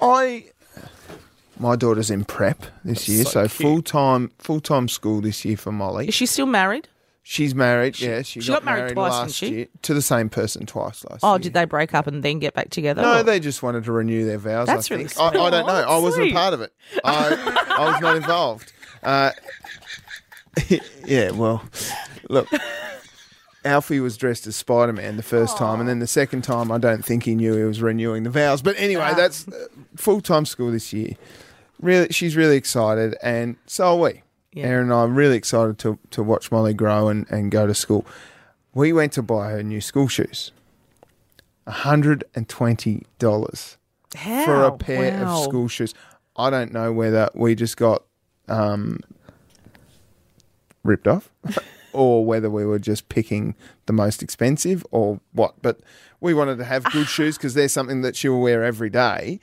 I, 0.01 0.45
my 1.59 1.75
daughter's 1.75 2.09
in 2.09 2.25
prep 2.25 2.63
this 2.83 3.07
year, 3.07 3.23
so, 3.25 3.47
full 3.47 3.81
time 3.81 4.31
full 4.39 4.59
time 4.59 4.87
school 4.87 5.21
this 5.21 5.45
year 5.45 5.57
for 5.57 5.71
Molly. 5.71 6.07
Is 6.07 6.13
she 6.15 6.25
still 6.25 6.45
married? 6.47 6.87
She's 7.31 7.55
married. 7.55 7.97
yeah, 7.97 8.23
she, 8.23 8.41
she 8.41 8.49
got 8.51 8.65
married 8.65 8.91
twice, 8.91 9.13
didn't 9.13 9.21
last 9.21 9.35
she? 9.35 9.49
year 9.53 9.67
to 9.83 9.93
the 9.93 10.01
same 10.01 10.27
person 10.27 10.65
twice 10.65 11.05
last 11.09 11.21
Oh, 11.23 11.35
year. 11.35 11.39
did 11.39 11.53
they 11.53 11.63
break 11.63 11.93
up 11.93 12.05
and 12.05 12.21
then 12.23 12.39
get 12.39 12.53
back 12.53 12.69
together? 12.71 13.01
No, 13.01 13.21
or- 13.21 13.23
they 13.23 13.39
just 13.39 13.63
wanted 13.63 13.85
to 13.85 13.93
renew 13.93 14.25
their 14.25 14.37
vows. 14.37 14.67
That's 14.67 14.91
I 14.91 14.95
really 14.95 15.07
think. 15.07 15.21
I, 15.21 15.27
I 15.39 15.49
don't 15.49 15.65
know. 15.65 15.73
I 15.73 15.97
wasn't 15.97 16.27
a 16.27 16.33
part 16.33 16.53
of 16.53 16.59
it. 16.59 16.73
I, 17.05 17.65
I 17.79 17.85
was 17.93 18.01
not 18.01 18.17
involved. 18.17 18.73
Uh, 19.01 19.31
yeah, 21.05 21.31
well, 21.31 21.63
look, 22.29 22.49
Alfie 23.63 24.01
was 24.01 24.17
dressed 24.17 24.45
as 24.45 24.57
Spider 24.57 24.91
Man 24.91 25.15
the 25.15 25.23
first 25.23 25.57
time, 25.57 25.79
and 25.79 25.87
then 25.87 25.99
the 25.99 26.07
second 26.07 26.41
time, 26.43 26.69
I 26.69 26.79
don't 26.79 27.05
think 27.05 27.23
he 27.23 27.35
knew 27.35 27.55
he 27.55 27.63
was 27.63 27.81
renewing 27.81 28.23
the 28.23 28.29
vows. 28.29 28.61
But 28.61 28.75
anyway, 28.77 29.07
Ah. 29.11 29.13
that's 29.13 29.47
uh, 29.47 29.67
full 29.95 30.19
time 30.19 30.45
school 30.45 30.69
this 30.71 30.91
year. 30.91 31.13
Really, 31.79 32.09
she's 32.11 32.35
really 32.35 32.57
excited, 32.57 33.15
and 33.23 33.55
so 33.67 33.85
are 33.87 33.97
we. 33.97 34.21
Yeah. 34.53 34.65
Aaron 34.67 34.85
and 34.85 34.93
I 34.93 34.97
are 35.01 35.07
really 35.07 35.37
excited 35.37 35.77
to 35.79 35.97
to 36.11 36.23
watch 36.23 36.51
Molly 36.51 36.73
grow 36.73 37.07
and, 37.09 37.25
and 37.31 37.51
go 37.51 37.65
to 37.67 37.73
school. 37.73 38.05
We 38.73 38.91
went 38.93 39.13
to 39.13 39.21
buy 39.21 39.51
her 39.51 39.63
new 39.63 39.81
school 39.81 40.07
shoes. 40.07 40.51
hundred 41.67 42.23
and 42.35 42.49
twenty 42.49 43.05
dollars 43.19 43.77
How? 44.15 44.45
for 44.45 44.63
a 44.63 44.71
pair 44.77 45.23
Wow. 45.23 45.37
of 45.37 45.43
school 45.43 45.67
shoes. 45.67 45.93
I 46.35 46.49
don't 46.49 46.73
know 46.73 46.91
whether 46.91 47.29
we 47.33 47.55
just 47.55 47.77
got 47.77 48.03
um, 48.47 48.99
ripped 50.83 51.07
off 51.07 51.29
or 51.93 52.25
whether 52.25 52.49
we 52.49 52.65
were 52.65 52.79
just 52.79 53.09
picking 53.09 53.55
the 53.85 53.93
most 53.93 54.23
expensive 54.23 54.85
or 54.91 55.19
what. 55.33 55.61
But 55.61 55.79
we 56.19 56.33
wanted 56.33 56.57
to 56.57 56.65
have 56.65 56.83
good 56.85 57.07
shoes 57.15 57.37
because 57.37 57.53
they're 57.53 57.67
something 57.69 58.01
that 58.01 58.15
she'll 58.15 58.39
wear 58.39 58.63
every 58.63 58.89
day. 58.89 59.39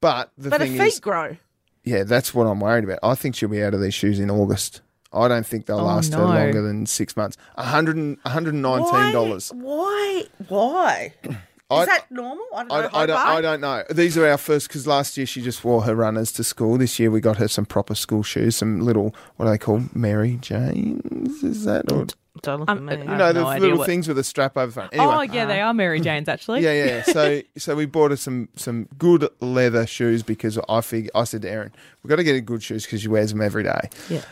But 0.00 0.30
the 0.38 0.50
But 0.50 0.60
her 0.60 0.66
feet 0.66 0.80
is, 0.80 1.00
grow. 1.00 1.36
Yeah, 1.84 2.04
that's 2.04 2.34
what 2.34 2.46
I'm 2.46 2.60
worried 2.60 2.84
about. 2.84 2.98
I 3.02 3.14
think 3.14 3.34
she'll 3.34 3.48
be 3.48 3.62
out 3.62 3.74
of 3.74 3.80
these 3.80 3.94
shoes 3.94 4.20
in 4.20 4.30
August. 4.30 4.80
I 5.12 5.26
don't 5.28 5.46
think 5.46 5.66
they'll 5.66 5.80
Oh, 5.80 5.84
last 5.84 6.12
her 6.12 6.22
longer 6.22 6.60
than 6.62 6.84
six 6.86 7.16
months. 7.16 7.36
100 7.54 7.96
and- 7.96 8.22
$119. 8.24 9.52
Why? 9.54 10.24
Why? 10.48 11.14
I- 11.70 11.82
Is 11.82 11.86
that 11.88 12.10
normal? 12.10 12.44
I 12.54 12.64
don't 12.64 12.68
know. 12.68 12.76
I, 12.98 13.02
I, 13.02 13.06
don't, 13.06 13.16
I 13.18 13.40
don't 13.42 13.60
know. 13.60 13.84
These 13.90 14.16
are 14.16 14.26
our 14.26 14.38
first 14.38 14.68
because 14.68 14.86
last 14.86 15.16
year 15.18 15.26
she 15.26 15.42
just 15.42 15.64
wore 15.64 15.82
her 15.82 15.94
runners 15.94 16.32
to 16.32 16.44
school. 16.44 16.78
This 16.78 16.98
year 16.98 17.10
we 17.10 17.20
got 17.20 17.36
her 17.36 17.48
some 17.48 17.66
proper 17.66 17.94
school 17.94 18.22
shoes, 18.22 18.56
some 18.56 18.80
little 18.80 19.14
what 19.36 19.46
are 19.46 19.50
they 19.50 19.58
called? 19.58 19.94
Mary 19.94 20.38
Janes? 20.40 21.42
Is 21.42 21.64
that 21.66 21.92
or 21.92 22.06
Don't 22.42 22.60
look 22.60 22.70
Um, 22.70 22.88
at 22.88 22.98
me. 23.00 23.04
You 23.04 23.16
know 23.18 23.32
the 23.32 23.40
no 23.42 23.46
idea 23.46 23.60
little 23.62 23.78
what- 23.78 23.86
things 23.86 24.08
with 24.08 24.18
a 24.18 24.24
strap 24.24 24.56
over 24.56 24.66
the 24.66 24.72
front? 24.72 24.94
Anyway, 24.94 25.14
Oh, 25.14 25.20
yeah, 25.22 25.46
they 25.46 25.60
are 25.60 25.72
Mary 25.74 26.00
Jane's, 26.00 26.28
actually. 26.28 26.62
yeah, 26.62 26.72
yeah. 26.72 27.02
So 27.04 27.40
so 27.58 27.74
we 27.76 27.86
bought 27.86 28.10
her 28.10 28.16
some 28.16 28.48
some 28.56 28.88
good 28.98 29.28
leather 29.40 29.86
shoes 29.86 30.22
because 30.22 30.58
I 30.68 30.80
fig- 30.80 31.10
I 31.14 31.24
said 31.24 31.42
to 31.42 31.50
Erin, 31.50 31.72
we've 32.02 32.08
got 32.10 32.16
to 32.16 32.24
get 32.24 32.34
her 32.34 32.40
good 32.40 32.62
shoes 32.62 32.84
because 32.84 33.02
she 33.02 33.08
wears 33.08 33.30
them 33.32 33.40
every 33.42 33.62
day. 33.62 33.90
Yeah. 34.08 34.22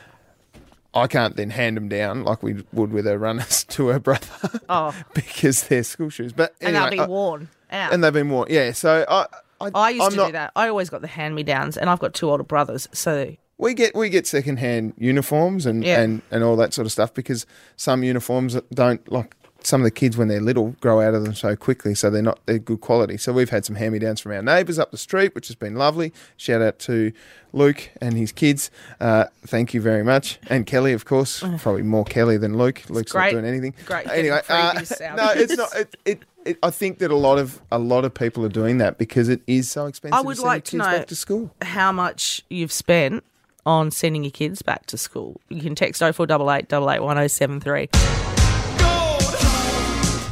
I 0.95 1.07
can't 1.09 1.37
then 1.37 1.51
hand 1.51 1.77
them 1.77 1.89
down 1.91 2.25
like 2.25 2.43
we 2.43 2.65
would 2.73 2.91
with 2.91 3.05
her 3.05 3.19
runners 3.19 3.65
to 3.71 3.89
her 3.89 3.99
brother 4.01 4.61
Oh, 4.69 4.95
because 5.15 5.65
they're 5.69 5.83
school 5.83 6.09
shoes. 6.09 6.33
But 6.33 6.55
and 6.61 6.75
they'll 6.75 6.85
I- 6.85 6.91
be 6.91 7.01
worn 7.01 7.49
out. 7.71 7.93
and 7.93 8.03
they've 8.03 8.13
been 8.13 8.31
worn. 8.31 8.49
Yeah. 8.51 8.73
So 8.73 9.05
I. 9.09 9.27
I, 9.59 9.71
I 9.75 9.89
used 9.91 10.05
I'm 10.05 10.11
to 10.11 10.17
not, 10.19 10.27
do 10.27 10.33
that. 10.33 10.53
I 10.55 10.69
always 10.69 10.91
got 10.91 11.01
the 11.01 11.07
hand 11.07 11.35
me 11.35 11.43
downs, 11.43 11.79
and 11.79 11.89
I've 11.89 11.99
got 11.99 12.13
two 12.13 12.29
older 12.31 12.43
brothers, 12.43 12.91
so 12.93 13.35
We 13.59 13.73
get 13.75 13.95
we 13.95 14.09
get 14.11 14.27
secondhand 14.27 14.95
uniforms 14.99 15.65
and, 15.67 15.83
Yeah. 15.85 16.01
and, 16.01 16.23
and 16.31 16.45
all 16.45 16.57
that 16.57 16.75
sort 16.75 16.87
of 16.87 16.93
stuff 16.93 17.15
because 17.15 17.47
some 17.77 18.03
uniforms 18.03 18.57
don't 18.73 19.11
like 19.11 19.35
some 19.63 19.81
of 19.81 19.85
the 19.85 19.91
kids 19.91 20.17
when 20.17 20.29
they're 20.29 20.41
little 20.41 20.77
grow 20.81 21.01
out 21.01 21.15
of 21.15 21.25
them 21.25 21.35
so 21.35 21.57
quickly, 21.57 21.95
so 21.95 22.09
they're 22.11 22.23
not 22.23 22.39
they're 22.47 22.59
good 22.59 22.81
quality. 22.83 23.17
So 23.17 23.33
we've 23.33 23.51
had 23.51 23.65
some 23.65 23.75
hand 23.77 23.95
me 23.95 23.99
downs 23.99 24.21
from 24.21 24.33
our 24.33 24.43
neighbours 24.43 24.79
up 24.79 24.91
the 24.91 24.99
street, 24.99 25.35
which 25.35 25.49
has 25.49 25.57
been 25.57 25.75
lovely. 25.75 26.13
Shout 26.37 26.61
out 26.63 26.79
to 26.81 27.13
Luke 27.53 27.91
and 28.01 28.15
his 28.17 28.31
kids. 28.31 28.71
Uh, 29.01 29.25
thank 29.47 29.73
you 29.75 29.81
very 29.81 30.05
much, 30.05 30.39
and 30.49 30.67
Kelly, 30.67 30.93
of 30.93 31.05
course. 31.07 31.41
Probably 31.59 31.83
more 31.83 32.05
Kelly 32.05 32.37
than 32.37 32.59
Luke. 32.59 32.83
Luke's 32.91 33.11
great- 33.13 33.33
not 33.33 33.41
doing 33.41 33.45
anything. 33.47 33.75
great 33.87 34.07
Anyway, 34.07 34.41
uh, 34.49 34.75
no, 35.17 35.31
it's 35.35 35.57
not. 35.57 35.75
It, 35.75 35.97
it, 36.05 36.23
it, 36.45 36.59
I 36.63 36.71
think 36.71 36.99
that 36.99 37.11
a 37.11 37.17
lot 37.17 37.39
of 37.39 37.61
a 37.73 37.79
lot 37.79 38.05
of 38.05 38.15
people 38.15 38.45
are 38.45 38.49
doing 38.51 38.79
that 38.79 38.99
because 38.99 39.29
it 39.29 39.41
is 39.49 39.69
so 39.71 39.87
expensive. 39.87 40.15
I 40.17 40.21
would 40.21 40.35
to 40.35 40.41
send 40.43 40.47
like 40.47 40.65
to 40.65 40.71
kids 40.73 40.79
know 40.79 40.85
back 40.99 41.07
to 41.09 41.17
school. 41.17 41.51
how 41.63 41.91
much 41.91 42.45
you've 42.51 42.71
spent 42.71 43.25
on 43.67 43.91
sending 43.91 44.25
your 44.25 44.31
kids 44.31 44.63
back 44.63 44.87
to 44.87 44.97
school. 44.97 45.41
You 45.49 45.61
can 45.61 45.75
text 45.75 46.01
0488 46.01 46.73
881073. 46.73 47.89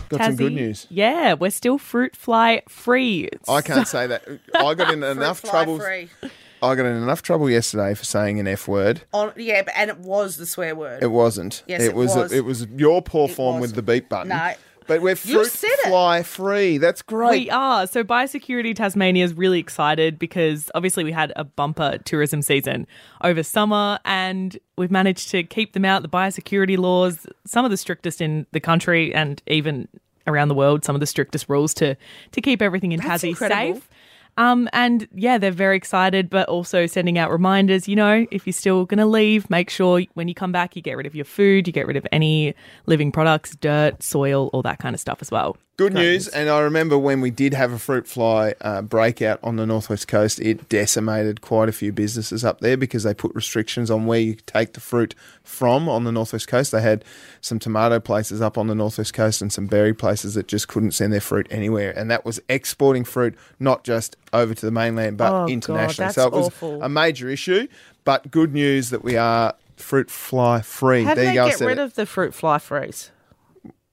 Got 0.09 0.27
some 0.27 0.37
good 0.37 0.53
news. 0.53 0.87
Yeah, 0.91 1.35
we're 1.35 1.51
still 1.51 1.77
fruit 1.77 2.15
fly 2.15 2.63
free. 2.69 3.29
I 3.49 3.61
can't 3.63 3.89
say 3.89 4.07
that. 4.07 4.25
I 4.55 4.75
got 4.75 4.93
in 4.93 5.03
enough 5.03 5.43
trouble. 5.43 5.83
I 5.83 6.75
got 6.77 6.87
in 6.87 6.97
enough 6.97 7.23
trouble 7.23 7.51
yesterday 7.51 7.95
for 7.95 8.05
saying 8.05 8.39
an 8.41 8.47
F 8.47 8.69
word. 8.69 9.03
On, 9.13 9.33
yeah, 9.37 9.63
but, 9.63 9.75
and 9.77 9.91
it 9.91 9.99
was 9.99 10.37
the 10.37 10.47
swear 10.47 10.75
word. 10.75 11.03
It 11.03 11.09
wasn't. 11.09 11.63
Yes, 11.67 11.83
it, 11.83 11.89
it 11.89 11.95
was. 11.95 12.15
was. 12.15 12.33
it 12.33 12.45
was 12.45 12.67
your 12.69 13.03
poor 13.03 13.29
form 13.29 13.61
was. 13.61 13.73
with 13.73 13.77
the 13.77 13.83
beep 13.83 14.09
button. 14.09 14.29
No. 14.29 14.55
But 14.87 15.01
we're 15.03 15.11
You 15.11 15.17
fruit 15.17 15.47
said 15.51 15.71
it. 15.85 15.89
fly 15.89 16.23
free. 16.23 16.79
That's 16.79 17.03
great. 17.03 17.45
We 17.45 17.51
are. 17.51 17.87
So 17.87 18.05
Biosecurity 18.05 18.75
Tasmania 18.75 19.25
is 19.25 19.35
really 19.35 19.59
excited 19.59 20.19
because 20.19 20.71
obviously 20.75 21.05
we 21.05 21.13
had 21.13 21.33
a 21.37 21.45
bumper 21.45 21.99
tourism 22.05 22.43
season 22.43 22.87
over 23.23 23.43
summer 23.43 23.99
and 24.05 24.59
we've 24.77 24.91
managed 24.91 25.31
to 25.31 25.43
keep 25.43 25.73
them 25.73 25.85
out. 25.85 26.03
The 26.03 26.09
biosecurity 26.09 26.77
laws, 26.79 27.27
some 27.47 27.65
of 27.65 27.71
the 27.71 27.77
strictest 27.77 28.21
in 28.21 28.47
the 28.53 28.61
country 28.61 29.15
and 29.15 29.43
even 29.47 29.89
around 30.27 30.49
the 30.49 30.55
world, 30.55 30.85
some 30.85 30.95
of 30.97 31.01
the 31.01 31.07
strictest 31.07 31.49
rules 31.49 31.75
to 31.75 31.97
to 32.33 32.41
keep 32.41 32.61
everything 32.63 32.93
in 32.93 33.01
That's 33.01 33.23
Tassie 33.23 33.29
incredible. 33.31 33.75
safe. 33.75 33.89
Um, 34.37 34.69
and 34.73 35.07
yeah, 35.15 35.39
they're 35.39 35.51
very 35.51 35.77
excited, 35.77 36.29
but 36.29 36.49
also 36.49 36.87
sending 36.87 37.19
out 37.19 37.31
reminders. 37.31 37.89
You 37.89 37.97
know, 37.97 38.27
if 38.31 38.47
you're 38.47 38.53
still 38.53 38.85
going 38.85 38.99
to 38.99 39.07
leave, 39.07 39.49
make 39.51 39.71
sure 39.71 40.03
when 40.15 40.29
you 40.29 40.35
come 40.35 40.53
back, 40.53 40.77
you 40.77 40.83
get 40.83 40.97
rid 40.97 41.07
of 41.07 41.15
your 41.15 41.25
food, 41.25 41.67
you 41.67 41.73
get 41.73 41.87
rid 41.87 41.97
of 41.97 42.07
any 42.13 42.55
living 42.87 43.13
products, 43.13 43.55
dirt, 43.57 44.03
soil, 44.03 44.51
all 44.53 44.63
that 44.63 44.79
kind 44.79 44.95
of 44.95 45.01
stuff 45.01 45.19
as 45.21 45.31
well. 45.31 45.57
Good 45.77 45.93
news, 45.93 46.29
and 46.29 46.49
I 46.49 46.61
remember 46.61 46.97
when 46.97 47.21
we 47.21 47.33
did 47.33 47.53
have 47.53 47.73
a 47.73 47.81
fruit 47.81 48.07
fly 48.07 48.55
uh, 48.61 48.81
breakout 48.81 49.41
on 49.43 49.57
the 49.57 49.67
northwest 49.67 50.07
coast, 50.07 50.39
it 50.39 50.69
decimated 50.69 51.41
quite 51.41 51.69
a 51.69 51.73
few 51.73 51.91
businesses 51.91 52.45
up 52.45 52.61
there 52.61 52.77
because 52.77 53.03
they 53.03 53.13
put 53.13 53.35
restrictions 53.35 53.91
on 53.91 54.07
where 54.07 54.21
you 54.21 54.37
take 54.47 54.75
the 54.75 54.81
fruit 54.81 55.17
from 55.43 55.89
on 55.89 56.05
the 56.05 56.13
northwest 56.13 56.47
coast. 56.47 56.71
They 56.71 56.81
had 56.81 57.05
some 57.41 57.59
tomato 57.59 57.99
places 57.99 58.41
up 58.41 58.57
on 58.57 58.69
the 58.69 58.77
northwest 58.77 59.15
coast 59.15 59.43
and 59.43 59.53
some 59.53 59.67
berry 59.67 59.93
places 59.95 60.35
that 60.35 60.47
just 60.47 60.69
couldn't 60.69 60.93
send 60.93 61.13
their 61.13 61.21
fruit 61.21 61.49
anywhere, 61.51 61.91
and 61.99 62.09
that 62.09 62.25
was 62.25 62.41
exporting 62.49 63.03
fruit 63.03 63.35
not 63.59 63.83
just 63.83 64.17
over 64.33 64.55
to 64.55 64.65
the 64.67 64.71
mainland 64.71 65.17
but 65.17 65.29
Oh, 65.33 65.47
God, 65.47 65.51
internationally. 65.51 66.07
that's 66.07 66.15
so 66.15 66.29
it 66.29 66.33
was 66.35 66.47
awful. 66.47 66.83
a 66.85 66.89
major 66.89 67.29
issue, 67.29 67.67
but 68.05 68.31
good 68.31 68.53
news 68.53 68.91
that 68.91 69.03
we 69.03 69.17
are 69.17 69.55
fruit 69.77 70.09
fly 70.09 70.61
free. 70.61 71.03
How 71.03 71.15
do 71.15 71.21
there 71.23 71.25
they 71.25 71.31
you 71.33 71.51
go. 71.51 71.59
Get 71.59 71.61
rid 71.67 71.79
it. 71.79 71.83
of 71.83 71.95
the 71.95 72.07
fruit 72.07 72.33
fly 72.33 72.59
freeze? 72.59 73.11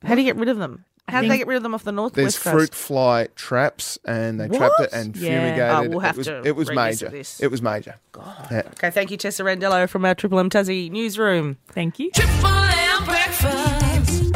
How 0.04 0.14
do 0.14 0.22
you 0.22 0.28
get 0.28 0.36
rid 0.36 0.48
of 0.50 0.60
them? 0.60 0.86
How 1.12 1.22
do 1.22 1.28
they 1.28 1.38
get 1.38 1.48
rid 1.48 1.58
of 1.58 1.64
them 1.64 1.74
off 1.76 1.84
the 1.84 1.92
north 1.92 2.14
There's 2.14 2.36
northwest 2.36 2.40
fruit 2.56 2.70
coast? 2.72 2.76
fly 2.88 3.28
traps, 3.36 4.00
and 4.06 4.40
they 4.40 4.48
trapped 4.48 4.76
What? 4.80 4.90
it 4.90 4.94
and 4.94 5.16
Yeah. 5.16 5.30
fumigated. 5.30 5.76
Oh, 5.76 5.90
we'll 5.90 6.00
have 6.00 6.16
it 6.16 6.18
was, 6.20 6.28
to 6.28 6.42
it 6.46 6.56
was 6.56 6.70
revisit 6.70 7.12
major. 7.12 7.18
this. 7.18 7.40
It 7.40 7.52
was 7.52 7.62
major. 7.62 7.96
Yeah. 8.50 8.64
Okay, 8.78 8.90
thank 8.92 9.12
you, 9.12 9.18
Tessa 9.18 9.44
Randello 9.44 9.88
from 9.90 10.06
our 10.06 10.16
Triple 10.16 10.40
M 10.40 10.50
Tassie 10.50 10.90
newsroom. 10.92 11.58
Thank 11.72 12.00
you. 12.00 12.12
Triple 12.12 12.48
M 12.48 13.06
breakfast. 13.06 14.34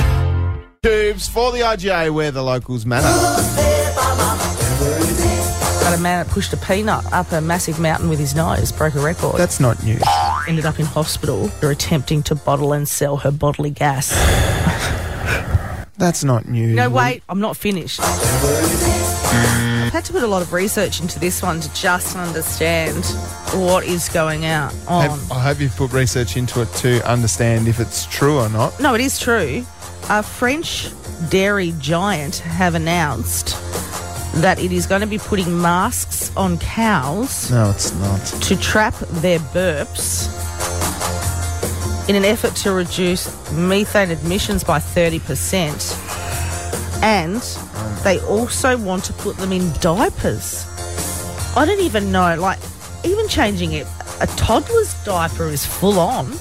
Tubes 0.84 1.27
for 1.27 1.51
the 1.51 1.62
IGA 1.62 2.12
where 2.13 2.29
the 2.32 2.44
locals 2.44 2.86
matter. 2.86 3.08
Got 5.82 5.94
a 5.98 6.01
man 6.01 6.25
that 6.25 6.27
pushed 6.32 6.51
a 6.53 6.58
peanut 6.58 7.05
up 7.13 7.32
a 7.32 7.41
massive 7.41 7.79
mountain 7.79 8.10
with 8.10 8.17
his 8.20 8.36
nose, 8.36 8.72
broke 8.72 8.96
a 8.96 9.00
record. 9.00 9.38
That's 9.38 9.60
not 9.60 9.82
news. 9.84 10.01
ended 10.48 10.65
up 10.65 10.79
in 10.79 10.86
hospital 10.86 11.48
for 11.48 11.72
attempting 11.72 12.22
to 12.24 12.36
bottle 12.36 12.74
and 12.74 12.88
sell 12.88 13.17
her 13.17 13.32
bodily 13.32 13.70
gas. 13.72 14.12
That's 16.05 16.24
not 16.24 16.47
new. 16.47 16.75
No, 16.75 16.88
wait, 16.88 17.24
I'm 17.27 17.39
not 17.39 17.57
finished. 17.57 18.00
I've 18.00 19.91
had 19.91 20.05
to 20.05 20.13
put 20.13 20.21
a 20.21 20.27
lot 20.27 20.43
of 20.43 20.53
research 20.53 21.01
into 21.01 21.17
this 21.19 21.41
one 21.41 21.59
to 21.62 21.74
just 21.74 22.15
understand 22.15 23.03
what 23.55 23.85
is 23.85 24.07
going 24.09 24.45
out 24.45 24.71
on. 24.88 25.09
Have- 25.09 25.31
I 25.31 25.39
hope 25.39 25.59
you've 25.59 25.75
put 25.75 25.93
research 25.93 26.38
into 26.38 26.62
it 26.62 26.71
to 26.75 27.03
understand 27.09 27.67
if 27.67 27.79
it's 27.79 28.05
true 28.05 28.38
or 28.38 28.50
not. 28.50 28.79
No, 28.79 28.93
it 28.93 29.01
is 29.01 29.17
true. 29.19 29.65
A 30.12 30.21
French 30.21 30.89
dairy 31.31 31.74
giant 31.79 32.35
have 32.38 32.75
announced 32.75 33.55
that 34.43 34.59
it 34.59 34.71
is 34.71 34.85
going 34.85 35.01
to 35.01 35.07
be 35.07 35.17
putting 35.17 35.59
masks 35.59 36.31
on 36.38 36.59
cows 36.59 37.50
No, 37.50 37.71
it's 37.71 37.91
not. 37.95 38.24
to 38.43 38.55
trap 38.59 38.93
their 39.09 39.39
burps 39.39 40.27
in 42.07 42.15
an 42.15 42.24
effort 42.25 42.55
to 42.57 42.71
reduce 42.71 43.27
methane 43.51 44.12
emissions 44.12 44.63
by 44.63 44.79
30%. 44.79 47.01
And 47.03 47.41
they 48.03 48.19
also 48.21 48.77
want 48.77 49.03
to 49.05 49.13
put 49.13 49.38
them 49.38 49.51
in 49.51 49.71
diapers. 49.79 50.65
I 51.57 51.65
don't 51.65 51.79
even 51.81 52.12
know, 52.12 52.35
like, 52.39 52.59
even 53.03 53.27
changing 53.27 53.74
it, 53.74 53.88
a 54.21 54.27
toddler's 54.27 54.93
diaper 55.03 55.47
is 55.47 55.65
full 55.65 56.00
on. 56.00 56.29
Look 56.29 56.39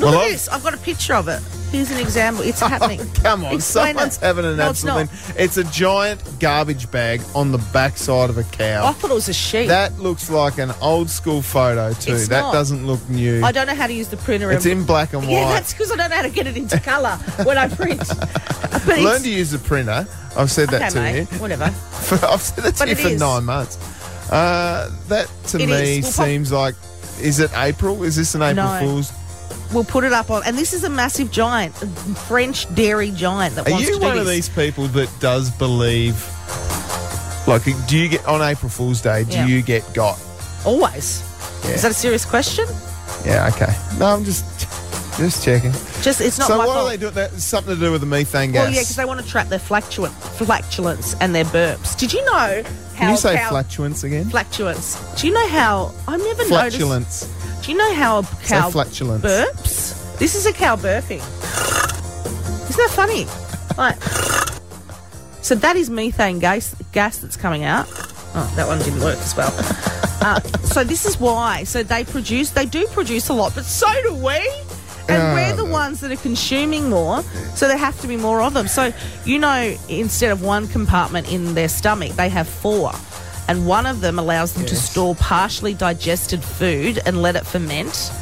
Well, 0.00 0.14
at 0.14 0.20
I've- 0.20 0.32
this. 0.32 0.48
I've 0.48 0.62
got 0.62 0.74
a 0.74 0.78
picture 0.78 1.14
of 1.14 1.28
it. 1.28 1.40
Here's 1.70 1.90
an 1.92 1.98
example. 1.98 2.42
It's 2.44 2.60
happening. 2.74 2.98
Come 3.22 3.44
on, 3.44 3.54
Explain 3.54 3.94
someone's 3.94 4.16
it. 4.16 4.20
having 4.22 4.44
an 4.44 4.56
No, 4.56 4.70
it's 4.70 4.84
absolute. 4.84 5.10
not. 5.28 5.40
It's, 5.40 5.56
a 5.56 5.64
giant 5.64 6.22
garbage 6.40 6.90
bag 6.90 7.20
on 7.34 7.52
the 7.52 7.58
backside 7.72 8.28
of 8.30 8.38
a 8.38 8.42
cow. 8.44 8.86
I 8.86 8.92
thought 8.92 9.10
it 9.10 9.14
was 9.14 9.28
a 9.28 9.32
sheep. 9.32 9.68
That 9.68 9.98
looks 9.98 10.28
like 10.30 10.58
an 10.58 10.72
old 10.80 11.08
school 11.10 11.42
photo 11.42 11.92
too. 11.92 12.14
It's 12.14 12.28
that 12.28 12.40
not. 12.42 12.52
doesn't 12.52 12.86
look 12.86 13.06
new. 13.08 13.44
I 13.44 13.52
don't 13.52 13.66
know 13.68 13.74
how 13.74 13.86
to 13.86 13.92
use 13.92 14.08
the 14.08 14.16
printer. 14.16 14.50
It's 14.50 14.66
in 14.66 14.84
black 14.84 15.12
and 15.12 15.22
white. 15.22 15.32
Yeah, 15.32 15.48
that's 15.52 15.72
because 15.72 15.92
I 15.92 15.96
don't 15.96 16.10
know 16.10 16.16
how 16.16 16.22
to 16.22 16.30
get 16.30 16.46
it 16.48 16.56
into 16.56 16.80
colour 16.80 17.16
when 17.44 17.56
I 17.56 17.68
print. 17.68 18.00
Learn 18.86 19.22
to 19.22 19.30
use 19.30 19.50
the 19.52 19.58
printer. 19.58 20.06
I've 20.36 20.50
said 20.50 20.68
that 20.70 20.82
okay, 20.82 20.90
to 20.90 21.00
mate. 21.00 21.32
you. 21.32 21.38
Whatever. 21.38 21.64
I've 22.26 22.40
said 22.40 22.64
that 22.64 22.74
to 22.74 22.78
But 22.80 22.88
you 22.88 22.96
for 22.96 23.08
is. 23.08 23.20
nine 23.20 23.44
months. 23.44 23.76
Uh, 24.30 24.90
that 25.08 25.28
to 25.48 25.58
It 25.58 25.66
me 25.68 25.98
is. 25.98 26.14
Seems 26.14 26.50
like. 26.52 26.74
Is 27.20 27.38
it 27.38 27.50
April? 27.56 28.02
Is 28.02 28.16
this 28.16 28.34
an 28.34 28.42
April 28.42 28.66
No. 28.66 28.80
Fool's? 28.80 29.12
We'll 29.72 29.84
put 29.84 30.02
it 30.04 30.12
up 30.12 30.30
on, 30.30 30.42
and 30.44 30.58
this 30.58 30.72
is 30.72 30.82
a 30.84 30.90
massive 30.90 31.30
giant, 31.30 31.80
a 31.82 31.86
French 31.86 32.72
dairy 32.74 33.12
giant 33.12 33.54
that 33.54 33.68
Are 33.68 33.70
wants 33.70 33.86
you 33.86 33.94
to 33.94 34.00
do 34.00 34.04
one 34.06 34.18
of 34.18 34.26
these 34.26 34.48
people 34.48 34.86
that 34.88 35.08
does 35.20 35.48
believe? 35.50 36.16
Like, 37.46 37.62
do 37.86 37.96
you 37.98 38.08
get 38.08 38.26
on 38.26 38.42
April 38.42 38.68
Fool's 38.68 39.00
Day? 39.00 39.24
Do 39.24 39.32
Yeah. 39.36 39.46
you 39.46 39.62
get 39.62 39.94
got? 39.94 40.18
Always. 40.64 41.22
Yeah. 41.64 41.70
Is 41.70 41.82
that 41.82 41.90
a 41.92 41.94
serious 41.94 42.24
question? 42.24 42.66
Yeah. 43.24 43.48
Okay. 43.54 43.72
No, 43.98 44.06
I'm 44.06 44.24
just 44.24 44.44
just 45.16 45.44
checking. 45.44 45.72
Just 46.02 46.20
it's 46.20 46.38
not 46.38 46.48
so 46.48 46.58
my 46.58 46.66
what 46.66 46.74
fault. 46.74 46.86
are 46.86 46.90
they 46.90 46.96
doing? 46.96 47.12
That's 47.14 47.44
something 47.44 47.74
to 47.74 47.80
do 47.80 47.92
with 47.92 48.00
the 48.00 48.06
methane 48.06 48.52
gas. 48.52 48.64
Well, 48.64 48.72
yeah, 48.72 48.80
because 48.80 48.96
they 48.96 49.04
want 49.04 49.20
to 49.20 49.26
trap 49.26 49.48
their 49.48 49.58
flatulent, 49.58 50.14
flatulence 50.14 51.14
and 51.20 51.34
their 51.34 51.44
burps. 51.44 51.96
Did 51.98 52.12
you 52.12 52.24
know 52.24 52.62
how 52.94 52.96
Can 52.96 53.10
you 53.10 53.16
say 53.16 53.36
cow, 53.36 53.50
flatulence 53.50 54.02
again? 54.04 54.30
flatulence? 54.30 54.96
Do 55.20 55.26
you 55.26 55.32
know 55.34 55.46
how 55.48 55.94
I 56.08 56.16
never 56.16 56.48
noticed? 56.48 56.48
Flatulence. 56.48 57.28
Do 57.62 57.72
you 57.72 57.76
know 57.78 57.94
how 57.94 58.18
a 58.20 58.22
cow 58.44 58.70
flatulence. 58.70 59.22
burps? 59.24 60.18
This 60.18 60.34
is 60.34 60.46
a 60.46 60.52
cow 60.52 60.76
burping. 60.76 61.20
Isn't 62.68 62.76
that 62.76 62.90
funny? 62.90 63.26
Like, 63.76 64.00
so 65.42 65.54
that 65.54 65.76
is 65.76 65.90
methane 65.90 66.38
gas 66.38 66.74
gas 66.92 67.18
that's 67.18 67.36
coming 67.36 67.64
out. 67.64 67.86
Oh, 68.34 68.52
that 68.56 68.66
one 68.66 68.78
didn't 68.78 69.00
work 69.00 69.18
as 69.18 69.36
well. 69.36 69.52
Uh, 70.22 70.38
so 70.64 70.84
this 70.84 71.06
is 71.06 71.18
why. 71.18 71.64
So 71.64 71.82
they 71.82 72.04
produce, 72.04 72.50
they 72.50 72.66
do 72.66 72.86
produce 72.88 73.30
a 73.30 73.32
lot, 73.32 73.54
but 73.54 73.64
so 73.64 73.86
do 74.02 74.12
we. 74.16 74.36
And 75.08 75.22
Oh, 75.22 75.34
we're 75.34 75.56
the 75.56 75.64
no. 75.64 75.72
ones 75.72 76.00
that 76.02 76.12
are 76.12 76.16
consuming 76.16 76.90
more, 76.90 77.22
so 77.54 77.66
there 77.66 77.78
have 77.78 77.98
to 78.02 78.06
be 78.06 78.18
more 78.18 78.42
of 78.42 78.52
them. 78.52 78.68
So, 78.68 78.92
you 79.24 79.38
know, 79.38 79.74
instead 79.88 80.30
of 80.30 80.42
one 80.42 80.68
compartment 80.68 81.32
in 81.32 81.54
their 81.54 81.70
stomach, 81.70 82.12
they 82.16 82.28
have 82.28 82.46
four. 82.46 82.92
And 83.50 83.66
one 83.66 83.84
of 83.84 84.00
them 84.00 84.16
allows 84.16 84.52
them 84.54 84.64
to 84.66 84.76
store 84.76 85.16
partially 85.16 85.74
digested 85.74 86.40
food 86.44 87.00
and 87.04 87.20
let 87.20 87.34
it 87.34 87.44
ferment. 87.44 88.12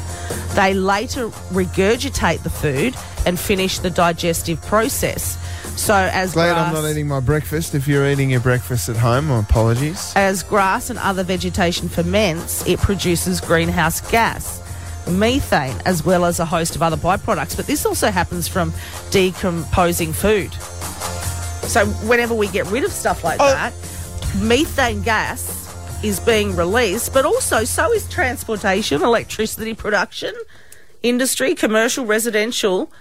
They 0.55 0.73
later 0.73 1.27
regurgitate 1.51 2.41
the 2.41 2.49
food 2.49 2.95
and 3.27 3.39
finish 3.39 3.77
the 3.77 3.91
digestive 3.91 4.59
process. 4.63 5.37
So, 5.79 5.93
as 5.93 6.33
Glad 6.33 6.53
grass, 6.53 6.67
I'm 6.75 6.83
not 6.83 6.89
eating 6.89 7.07
my 7.07 7.19
breakfast. 7.19 7.75
If 7.75 7.87
you're 7.87 8.09
eating 8.09 8.31
your 8.31 8.39
breakfast 8.39 8.89
at 8.89 8.95
home, 8.97 9.27
my 9.27 9.41
apologies. 9.41 10.11
as 10.15 10.41
grass 10.41 10.89
and 10.89 10.97
other 10.97 11.23
vegetation 11.23 11.89
ferments, 11.89 12.65
it 12.67 12.79
produces 12.79 13.39
greenhouse 13.39 14.01
gas, 14.09 14.63
methane, 15.07 15.79
as 15.85 16.03
well 16.03 16.25
as 16.25 16.39
a 16.39 16.45
host 16.45 16.75
of 16.75 16.81
other 16.81 16.97
byproducts. 16.97 17.55
But 17.55 17.67
this 17.67 17.85
also 17.85 18.09
happens 18.09 18.47
from 18.47 18.73
decomposing 19.11 20.11
food. 20.11 20.51
So 21.69 21.85
whenever 22.07 22.33
we 22.33 22.47
get 22.47 22.65
rid 22.71 22.83
of 22.83 22.91
stuff 22.91 23.23
like 23.23 23.39
Oh. 23.39 23.47
that, 23.53 23.73
methane 24.35 25.01
gas 25.01 25.65
is 26.03 26.19
being 26.19 26.55
released, 26.55 27.13
but 27.13 27.25
also 27.25 27.63
so 27.63 27.91
is 27.91 28.07
transportation, 28.09 29.01
electricity 29.01 29.73
production, 29.73 30.33
industry, 31.03 31.55
commercial, 31.55 32.05
residential. 32.05 32.91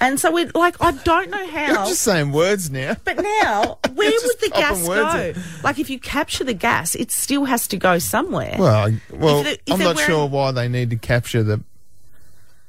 And 0.00 0.18
so 0.20 0.30
we 0.30 0.46
like 0.46 0.76
I 0.80 0.92
don't 0.92 1.28
know 1.30 1.46
how 1.48 1.66
You're 1.66 1.76
just 1.86 2.02
saying 2.02 2.30
words 2.32 2.70
now. 2.70 2.96
but 3.04 3.16
now, 3.16 3.78
where 3.94 4.10
would 4.12 4.40
the 4.40 4.50
gas 4.52 4.86
go? 4.86 5.18
in. 5.20 5.36
Like, 5.64 5.78
if 5.80 5.90
you 5.90 5.98
capture 5.98 6.44
the 6.44 6.54
gas, 6.54 6.94
it 6.94 7.10
still 7.10 7.44
has 7.46 7.66
to 7.68 7.76
go 7.76 7.98
somewhere. 7.98 8.54
Well, 8.58 8.86
I- 8.86 9.00
well, 9.12 9.40
If 9.40 9.44
the- 9.44 9.52
if 9.66 9.72
I'm 9.72 9.78
not 9.80 9.96
wearing- 9.96 10.10
sure 10.10 10.26
why 10.28 10.52
they 10.52 10.68
need 10.68 10.90
to 10.90 10.96
capture 10.96 11.42
the 11.42 11.60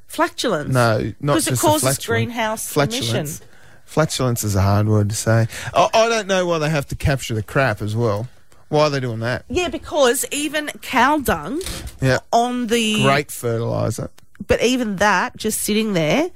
Flatulence. 0.07 0.73
no, 0.73 1.13
not 1.19 1.35
Because 1.35 1.47
it 1.47 1.59
causes 1.59 1.97
the 1.99 2.03
greenhouse 2.07 2.67
flatulence. 2.67 3.13
emission. 3.13 3.45
Flatulence 3.89 4.43
is 4.43 4.55
a 4.55 4.61
hard 4.61 4.87
word 4.87 5.09
to 5.09 5.15
say. 5.15 5.47
I, 5.73 5.89
I 5.91 6.09
don't 6.09 6.27
know 6.27 6.45
why 6.45 6.59
they 6.59 6.69
have 6.69 6.85
to 6.89 6.95
capture 6.95 7.33
the 7.33 7.41
crap 7.41 7.81
as 7.81 7.95
well. 7.95 8.27
Why 8.67 8.81
are 8.83 8.89
they 8.91 8.99
doing 8.99 9.19
that? 9.21 9.45
Yeah, 9.49 9.69
because 9.69 10.25
even 10.31 10.67
cow 10.83 11.17
dung 11.17 11.59
Yeah, 11.99 12.19
on 12.31 12.67
the. 12.67 13.01
great 13.01 13.31
fertilizer. 13.31 14.11
But 14.45 14.61
even 14.61 14.97
that, 14.97 15.35
just 15.37 15.61
sitting 15.61 15.93
there 15.93 16.29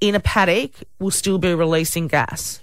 in 0.00 0.14
a 0.14 0.20
paddock, 0.20 0.70
will 1.00 1.10
still 1.10 1.38
be 1.38 1.52
releasing 1.52 2.06
gas. 2.06 2.60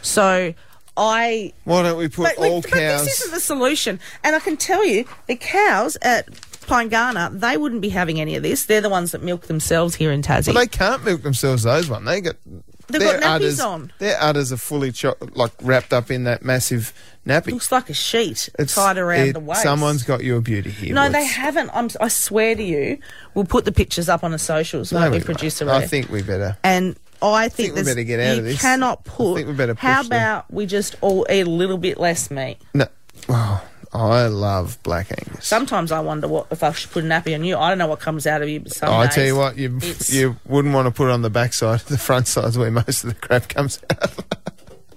So 0.00 0.54
I 0.96 1.52
Why 1.64 1.82
don't 1.82 1.98
we 1.98 2.08
put 2.08 2.28
But, 2.28 2.38
like, 2.38 2.50
all 2.50 2.62
but 2.62 2.70
cows? 2.70 3.04
this 3.04 3.20
isn't 3.20 3.34
the 3.34 3.40
solution. 3.40 4.00
And 4.24 4.34
I 4.34 4.38
can 4.40 4.56
tell 4.56 4.86
you, 4.86 5.04
the 5.26 5.36
cows 5.36 5.98
at 6.00 6.28
Pine 6.66 6.88
they 7.40 7.56
wouldn't 7.56 7.80
be 7.82 7.88
having 7.88 8.20
any 8.20 8.36
of 8.36 8.42
this. 8.44 8.64
They're 8.66 8.80
the 8.80 8.88
ones 8.88 9.10
that 9.10 9.22
milk 9.22 9.48
themselves 9.48 9.96
here 9.96 10.12
in 10.12 10.22
Tassie. 10.22 10.54
Well, 10.54 10.62
they 10.62 10.68
can't 10.68 11.04
milk 11.04 11.22
themselves. 11.22 11.64
Those 11.64 11.90
one, 11.90 12.04
they 12.04 12.20
got. 12.20 12.36
They've 12.92 13.00
their 13.00 13.20
got 13.20 13.40
nappies 13.40 13.44
udders, 13.44 13.60
on. 13.60 13.92
Their 13.98 14.16
udders 14.22 14.52
are 14.52 14.56
fully 14.56 14.92
cho- 14.92 15.16
like 15.34 15.52
wrapped 15.62 15.92
up 15.92 16.10
in 16.10 16.24
that 16.24 16.44
massive 16.44 16.92
nappy. 17.26 17.52
looks 17.52 17.70
like 17.72 17.90
a 17.90 17.94
sheet 17.94 18.48
It's- 18.58 18.74
tied 18.74 18.98
around 18.98 19.28
it- 19.28 19.32
the 19.34 19.40
waist. 19.40 19.62
Someone's 19.62 20.02
got 20.02 20.22
you 20.24 20.36
a 20.36 20.40
beauty 20.40 20.70
here. 20.70 20.94
No, 20.94 21.08
they 21.08 21.24
haven't. 21.24 21.70
I'm, 21.72 21.88
I 22.00 22.08
swear 22.08 22.54
to 22.54 22.62
you, 22.62 22.98
we'll 23.34 23.44
put 23.44 23.64
the 23.64 23.72
pictures 23.72 24.08
up 24.08 24.22
on 24.24 24.30
the 24.32 24.38
socials. 24.38 24.92
No, 24.92 25.00
won't 25.00 25.12
we 25.12 25.18
we, 25.18 25.24
producer 25.24 25.66
won't. 25.66 25.84
I 25.84 25.86
think 25.86 26.10
we 26.10 26.22
better. 26.22 26.56
And 26.64 26.96
I 27.22 27.48
think, 27.48 27.74
think 27.74 27.76
we 27.76 27.82
better 27.90 28.02
get 28.04 28.18
out 28.20 28.38
of 28.38 28.44
this. 28.44 28.60
cannot 28.62 29.00
I 29.06 29.10
put. 29.10 29.34
think 29.36 29.48
we 29.48 29.52
better 29.54 29.74
how 29.78 29.98
push 30.00 30.08
them. 30.08 30.18
about 30.18 30.50
we 30.52 30.64
just 30.66 30.96
all 31.02 31.26
eat 31.30 31.46
a 31.46 31.50
little 31.50 31.76
bit 31.76 31.98
less 32.00 32.30
meat? 32.30 32.56
No, 32.72 32.86
I 33.92 34.26
love 34.28 34.80
Black 34.84 35.08
Angus. 35.10 35.44
Sometimes 35.46 35.90
I 35.90 35.98
wonder 36.00 36.28
what 36.28 36.46
if 36.52 36.62
I 36.62 36.70
should 36.72 36.92
put 36.92 37.04
a 37.04 37.08
nappy 37.08 37.34
on 37.34 37.42
you. 37.42 37.56
I 37.58 37.70
don't 37.70 37.78
know 37.78 37.88
what 37.88 37.98
comes 37.98 38.24
out 38.26 38.40
of 38.40 38.48
you, 38.48 38.60
but 38.60 38.72
some 38.72 38.88
Oh, 38.88 38.92
I 38.92 39.06
days 39.06 39.14
tell 39.16 39.24
you 39.26 39.36
what, 39.36 39.56
you 39.58 39.76
it's- 39.78 40.12
you 40.12 40.36
wouldn't 40.46 40.72
want 40.74 40.86
to 40.86 40.92
put 40.92 41.08
it 41.08 41.12
on 41.12 41.22
the 41.22 41.30
backside. 41.30 41.80
The 41.80 41.98
front 41.98 42.28
side's 42.28 42.56
where 42.56 42.70
most 42.70 43.02
of 43.04 43.10
the 43.10 43.16
crap 43.16 43.48
comes 43.48 43.80
out. 43.90 44.12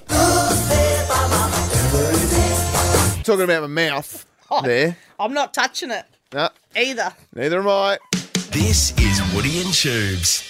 Talking 3.24 3.46
about 3.46 3.62
my 3.62 3.68
mouth 3.68 4.26
oh, 4.52 4.62
there. 4.62 4.98
I'm 5.20 5.34
not 5.34 5.54
touching 5.54 5.90
it 5.92 6.06
No, 6.34 6.50
either. 6.76 7.14
neither 7.34 7.60
am 7.60 7.68
I. 7.70 7.98
This 8.52 8.92
is 9.00 9.34
Woody 9.34 9.62
and 9.62 9.74
Tubes. 9.74 10.44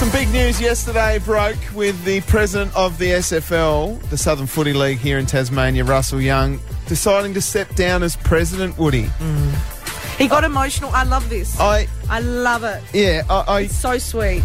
Some 0.00 0.10
big 0.12 0.30
news 0.30 0.58
yesterday 0.58 1.18
broke 1.18 1.58
with 1.74 2.02
the 2.04 2.22
president 2.22 2.74
of 2.74 2.96
the 2.96 3.10
SFL, 3.10 4.00
the 4.08 4.16
Southern 4.16 4.46
Footy 4.46 4.72
League 4.72 4.96
here 4.96 5.18
in 5.18 5.26
Tasmania, 5.26 5.84
Russell 5.84 6.22
Young, 6.22 6.58
deciding 6.86 7.34
to 7.34 7.42
step 7.42 7.74
down 7.74 8.02
as 8.02 8.16
president. 8.16 8.78
Woody, 8.78 9.02
mm. 9.04 10.16
He 10.16 10.26
got 10.26 10.42
emotional. 10.42 10.88
I 10.94 11.02
love 11.02 11.28
this. 11.28 11.60
I 11.60 11.86
I 12.08 12.20
love 12.20 12.64
it. 12.64 12.82
yeah, 12.94 13.24
I, 13.28 13.44
I 13.46 13.66
So 13.66 13.98
sweet. 13.98 14.42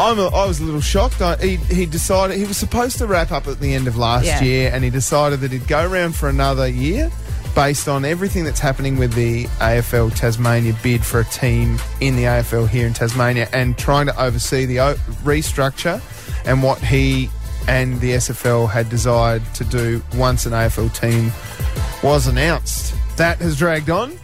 I'm 0.00 0.18
a, 0.18 0.26
I 0.26 0.44
was 0.44 0.58
a 0.58 0.64
little 0.64 0.80
shocked. 0.80 1.22
I, 1.22 1.36
he, 1.36 1.54
he 1.56 1.86
decided 1.86 2.36
he 2.36 2.44
was 2.44 2.56
supposed 2.56 2.98
to 2.98 3.06
wrap 3.06 3.30
up 3.30 3.46
at 3.46 3.60
the 3.60 3.74
end 3.74 3.86
of 3.86 3.96
last 3.96 4.26
Yeah. 4.26 4.42
year, 4.42 4.70
and 4.74 4.82
he 4.82 4.90
decided 4.90 5.38
that 5.42 5.52
he'd 5.52 5.68
go 5.68 5.88
around 5.88 6.16
for 6.16 6.28
another 6.28 6.66
year 6.66 7.12
based 7.58 7.88
on 7.88 8.04
everything 8.04 8.44
that's 8.44 8.60
happening 8.60 8.96
with 8.96 9.12
the 9.14 9.46
AFL 9.58 10.14
Tasmania 10.14 10.76
bid 10.80 11.04
for 11.04 11.18
a 11.18 11.24
team 11.24 11.76
in 12.00 12.14
the 12.14 12.22
AFL 12.22 12.68
here 12.68 12.86
in 12.86 12.94
Tasmania 12.94 13.48
and 13.52 13.76
trying 13.76 14.06
to 14.06 14.22
oversee 14.22 14.64
the 14.64 14.76
restructure 15.24 16.00
and 16.46 16.62
what 16.62 16.78
he 16.78 17.28
and 17.66 18.00
the 18.00 18.12
SFL 18.12 18.70
had 18.70 18.88
desired 18.88 19.42
to 19.54 19.64
do 19.64 20.00
once 20.14 20.46
an 20.46 20.52
AFL 20.52 20.94
team 20.94 21.32
was 22.04 22.28
announced. 22.28 22.94
That 23.16 23.38
has 23.38 23.58
dragged 23.58 23.90
on, 23.90 24.16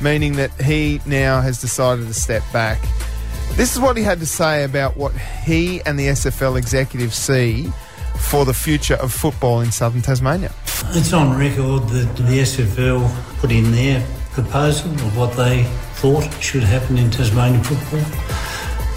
meaning 0.00 0.32
that 0.32 0.50
he 0.60 1.00
now 1.06 1.40
has 1.40 1.60
decided 1.60 2.08
to 2.08 2.14
step 2.14 2.42
back. 2.52 2.80
This 3.52 3.76
is 3.76 3.80
what 3.80 3.96
he 3.96 4.02
had 4.02 4.18
to 4.18 4.26
say 4.26 4.64
about 4.64 4.96
what 4.96 5.12
he 5.44 5.80
and 5.82 5.96
the 5.96 6.08
SFL 6.08 6.58
executives 6.58 7.14
see 7.14 7.72
for 8.22 8.44
the 8.44 8.54
future 8.54 8.94
of 8.94 9.12
football 9.12 9.60
in 9.60 9.70
southern 9.70 10.02
Tasmania. 10.02 10.52
It's 10.90 11.12
on 11.12 11.38
record 11.38 11.88
that 11.88 12.16
the 12.16 12.40
SFL 12.40 13.38
put 13.38 13.52
in 13.52 13.72
their 13.72 14.04
proposal 14.32 14.90
of 14.90 15.16
what 15.16 15.36
they 15.36 15.64
thought 15.96 16.28
should 16.42 16.62
happen 16.62 16.98
in 16.98 17.10
Tasmanian 17.10 17.62
football. 17.62 18.00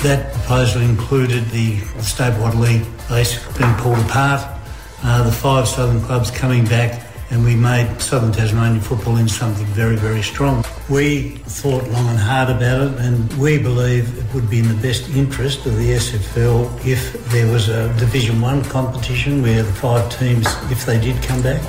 That 0.04 0.34
proposal 0.34 0.82
included 0.82 1.46
the 1.50 1.78
statewide 2.02 2.60
league 2.60 2.86
basically 3.10 3.60
being 3.60 3.76
pulled 3.76 4.00
apart, 4.00 4.42
uh, 5.04 5.24
the 5.24 5.32
five 5.32 5.68
southern 5.68 6.02
clubs 6.02 6.32
coming 6.32 6.66
back, 6.66 7.05
and 7.32 7.44
we 7.44 7.56
made 7.56 8.02
southern 8.02 8.32
Tasmanian 8.32 8.82
football 8.82 9.18
in 9.18 9.28
something 9.28 9.66
very, 9.68 9.96
very 9.96 10.22
strong. 10.22 10.64
We 10.90 11.38
thought 11.48 11.84
long 11.90 12.08
and 12.08 12.20
hard 12.20 12.50
about 12.50 12.82
it, 12.82 13.00
and 13.00 13.32
we 13.38 13.58
believe 13.58 14.18
it 14.18 14.34
would 14.34 14.50
be 14.50 14.60
in 14.60 14.68
the 14.68 14.82
best 14.82 15.10
interest 15.10 15.66
of 15.66 15.76
the 15.78 15.92
SFL 15.92 16.86
if 16.86 17.14
there 17.32 17.52
was 17.52 17.70
a 17.70 17.88
Division 17.98 18.42
One 18.42 18.64
competition 18.66 19.42
where 19.42 19.64
the 19.64 19.74
five 19.74 20.16
teams, 20.18 20.46
if 20.72 20.86
they 20.86 21.00
did 21.00 21.22
come 21.24 21.42
back, 21.42 21.62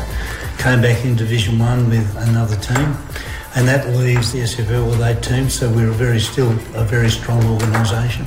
came 0.59 0.83
back 0.83 1.05
in 1.05 1.17
Division 1.17 1.59
One 1.59 1.89
with 1.89 2.17
another 2.29 2.57
team, 2.57 2.97
and 3.55 3.67
that 3.67 3.89
leaves 3.97 4.33
the 4.33 4.41
SFL 4.41 4.91
with 4.91 5.01
eight 5.01 5.23
teams. 5.23 5.55
So 5.55 5.73
we're 5.73 5.91
very 5.91 6.21
still 6.21 6.51
a 6.75 6.85
very 6.85 7.09
strong 7.09 7.43
organisation. 7.45 8.27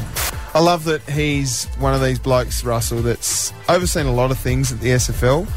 I 0.51 0.62
love 0.62 0.86
that 0.86 1.01
he's 1.03 1.65
one 1.77 1.93
of 1.93 2.01
these 2.01 2.17
blokes, 2.17 2.63
Russell, 2.63 3.03
that's 3.03 3.53
overseen 3.69 4.07
a 4.07 4.12
lot 4.12 4.31
of 4.31 4.39
things 4.39 4.71
at 4.71 4.79
the 4.79 4.89
SFL. 4.89 5.48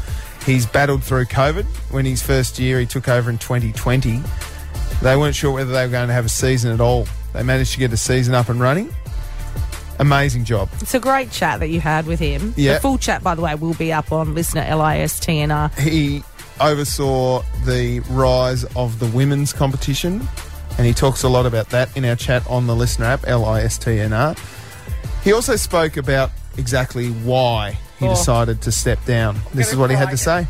He's 0.45 0.65
battled 0.65 1.03
through 1.03 1.25
COVID. 1.25 1.65
When 1.91 2.05
his 2.05 2.21
first 2.21 2.59
year 2.59 2.79
he 2.79 2.85
took 2.85 3.07
over 3.07 3.29
in 3.29 3.37
2020, 3.37 4.21
they 5.01 5.15
weren't 5.15 5.35
sure 5.35 5.51
whether 5.51 5.71
they 5.71 5.85
were 5.85 5.91
going 5.91 6.07
to 6.07 6.13
have 6.13 6.25
a 6.25 6.29
season 6.29 6.71
at 6.71 6.81
all. 6.81 7.07
They 7.33 7.43
managed 7.43 7.73
to 7.73 7.79
get 7.79 7.93
a 7.93 7.97
season 7.97 8.35
up 8.35 8.49
and 8.49 8.59
running. 8.59 8.93
Amazing 9.99 10.45
job. 10.45 10.69
It's 10.81 10.93
a 10.93 10.99
great 10.99 11.31
chat 11.31 11.59
that 11.59 11.69
you 11.69 11.79
had 11.79 12.05
with 12.07 12.19
him. 12.19 12.53
Yeah. 12.57 12.73
The 12.75 12.79
full 12.81 12.97
chat, 12.97 13.23
by 13.23 13.35
the 13.35 13.41
way, 13.41 13.55
will 13.55 13.73
be 13.75 13.93
up 13.93 14.11
on 14.11 14.33
listener 14.33 14.63
LISTNR. 14.63 15.77
he 15.79 16.23
oversaw 16.59 17.43
the 17.65 17.99
rise 18.09 18.63
of 18.75 18.99
the 18.99 19.07
women's 19.07 19.53
competition, 19.53 20.27
and 20.77 20.85
he 20.85 20.93
talks 20.93 21.23
a 21.23 21.29
lot 21.29 21.45
about 21.45 21.69
that 21.69 21.95
in 21.95 22.05
our 22.05 22.15
chat 22.15 22.45
on 22.47 22.67
the 22.67 22.75
listener 22.75 23.05
app, 23.05 23.27
L 23.27 23.45
I 23.45 23.61
S 23.61 23.77
T 23.77 23.99
N 23.99 24.13
R. 24.13 24.35
He 25.23 25.31
also 25.31 25.55
spoke 25.55 25.95
about 25.95 26.31
exactly 26.57 27.09
why 27.09 27.77
he 28.03 28.09
Oh. 28.09 28.15
decided 28.15 28.61
to 28.61 28.71
step 28.71 29.03
down. 29.05 29.37
This 29.53 29.71
is 29.71 29.77
what 29.77 29.89
he 29.89 29.95
had 29.95 30.09
to 30.11 30.17
say. 30.17 30.47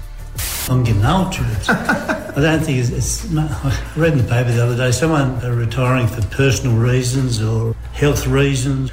I'm 0.70 0.84
getting 0.84 1.06
old, 1.06 1.32
George. 1.32 1.70
I 1.70 2.34
don't 2.36 2.62
think 2.62 2.80
it's, 2.80 2.90
it's. 2.90 3.26
I 3.38 3.78
read 3.96 4.14
in 4.14 4.18
the 4.20 4.24
paper 4.24 4.52
the 4.52 4.64
other 4.64 4.76
day 4.76 4.92
someone 4.92 5.44
are 5.46 5.54
retiring 5.54 6.08
for 6.08 6.22
personal 6.24 6.76
reasons 6.76 7.42
or 7.42 7.76
health 7.94 8.26
reasons. 8.26 8.92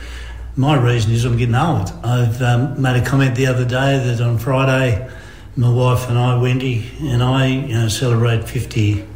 My 0.56 0.76
reason 0.76 1.12
is 1.12 1.24
I'm 1.24 1.36
getting 1.38 1.54
old. 1.54 1.92
I've 2.04 2.42
um, 2.42 2.80
made 2.82 3.00
a 3.00 3.04
comment 3.04 3.34
the 3.36 3.46
other 3.46 3.64
day 3.64 3.98
that 4.04 4.20
on 4.20 4.36
Friday, 4.38 5.08
my 5.56 5.70
wife 5.72 6.08
and 6.08 6.18
I, 6.18 6.36
Wendy, 6.38 6.90
and 7.00 7.22
I, 7.22 7.46
you 7.46 7.72
know, 7.74 7.88
celebrate 7.88 8.46
50 8.48 9.06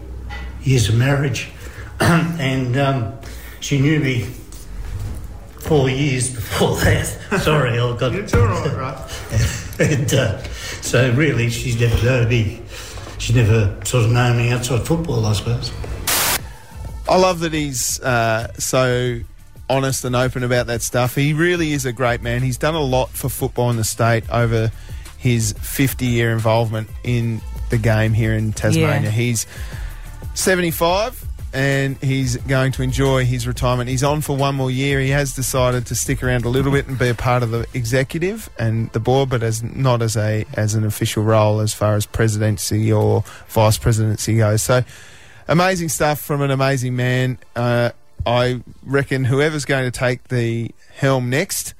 years 0.62 0.88
of 0.88 0.94
marriage, 0.94 1.48
and 2.00 2.76
um, 2.78 3.12
she 3.60 3.78
knew 3.80 4.00
me 4.00 4.26
four 5.64 5.88
years 5.88 6.30
before 6.30 6.76
that. 6.76 7.06
Sorry, 7.42 7.78
I 7.78 7.96
got. 7.96 8.14
It's 8.14 8.34
all 8.34 8.46
right, 8.46 8.76
right? 8.76 9.80
and 9.80 10.12
uh, 10.14 10.42
so 10.82 11.12
really, 11.12 11.50
she's 11.50 11.80
never 11.80 12.04
known 12.04 12.28
me. 12.28 12.62
She's 13.18 13.34
never 13.34 13.74
sort 13.84 14.04
of 14.04 14.12
known 14.12 14.36
me 14.36 14.50
outside 14.50 14.86
football, 14.86 15.24
I 15.24 15.32
suppose. 15.32 15.72
I 17.08 17.16
love 17.16 17.40
that 17.40 17.52
he's 17.52 18.00
uh, 18.00 18.52
so 18.54 19.20
honest 19.68 20.04
and 20.04 20.14
open 20.14 20.42
about 20.42 20.66
that 20.66 20.82
stuff. 20.82 21.14
He 21.14 21.32
really 21.32 21.72
is 21.72 21.86
a 21.86 21.92
great 21.92 22.22
man. 22.22 22.42
He's 22.42 22.58
done 22.58 22.74
a 22.74 22.82
lot 22.82 23.10
for 23.10 23.28
football 23.28 23.70
in 23.70 23.76
the 23.76 23.84
state 23.84 24.24
over 24.30 24.70
his 25.18 25.52
50 25.52 26.06
year 26.06 26.32
involvement 26.32 26.88
in 27.02 27.40
the 27.70 27.78
game 27.78 28.12
here 28.12 28.34
in 28.34 28.52
Tasmania. 28.52 29.02
Yeah. 29.02 29.10
He's 29.10 29.46
75 30.34 31.24
and 31.54 31.96
he's 31.98 32.36
going 32.36 32.72
to 32.72 32.82
enjoy 32.82 33.24
his 33.24 33.46
retirement. 33.46 33.88
He's 33.88 34.02
on 34.02 34.20
for 34.20 34.36
one 34.36 34.56
more 34.56 34.72
year. 34.72 34.98
He 35.00 35.10
has 35.10 35.32
decided 35.32 35.86
to 35.86 35.94
stick 35.94 36.22
around 36.22 36.44
a 36.44 36.48
little 36.48 36.72
bit 36.72 36.88
and 36.88 36.98
be 36.98 37.08
a 37.08 37.14
part 37.14 37.44
of 37.44 37.52
the 37.52 37.64
executive 37.72 38.50
and 38.58 38.90
the 38.90 38.98
board, 38.98 39.30
but 39.30 39.44
as 39.44 39.62
not 39.62 40.02
as 40.02 40.16
a 40.16 40.44
as 40.54 40.74
an 40.74 40.84
official 40.84 41.22
role 41.22 41.60
as 41.60 41.72
far 41.72 41.94
as 41.94 42.06
presidency 42.06 42.92
or 42.92 43.22
vice 43.46 43.78
presidency 43.78 44.36
goes. 44.36 44.62
So 44.62 44.84
amazing 45.46 45.90
stuff 45.90 46.20
from 46.20 46.42
an 46.42 46.50
amazing 46.50 46.96
man. 46.96 47.38
Uh, 47.54 47.90
I 48.26 48.60
reckon 48.82 49.24
whoever's 49.24 49.64
going 49.64 49.84
to 49.84 49.96
take 49.96 50.28
the 50.28 50.72
helm 50.96 51.30
next 51.30 51.74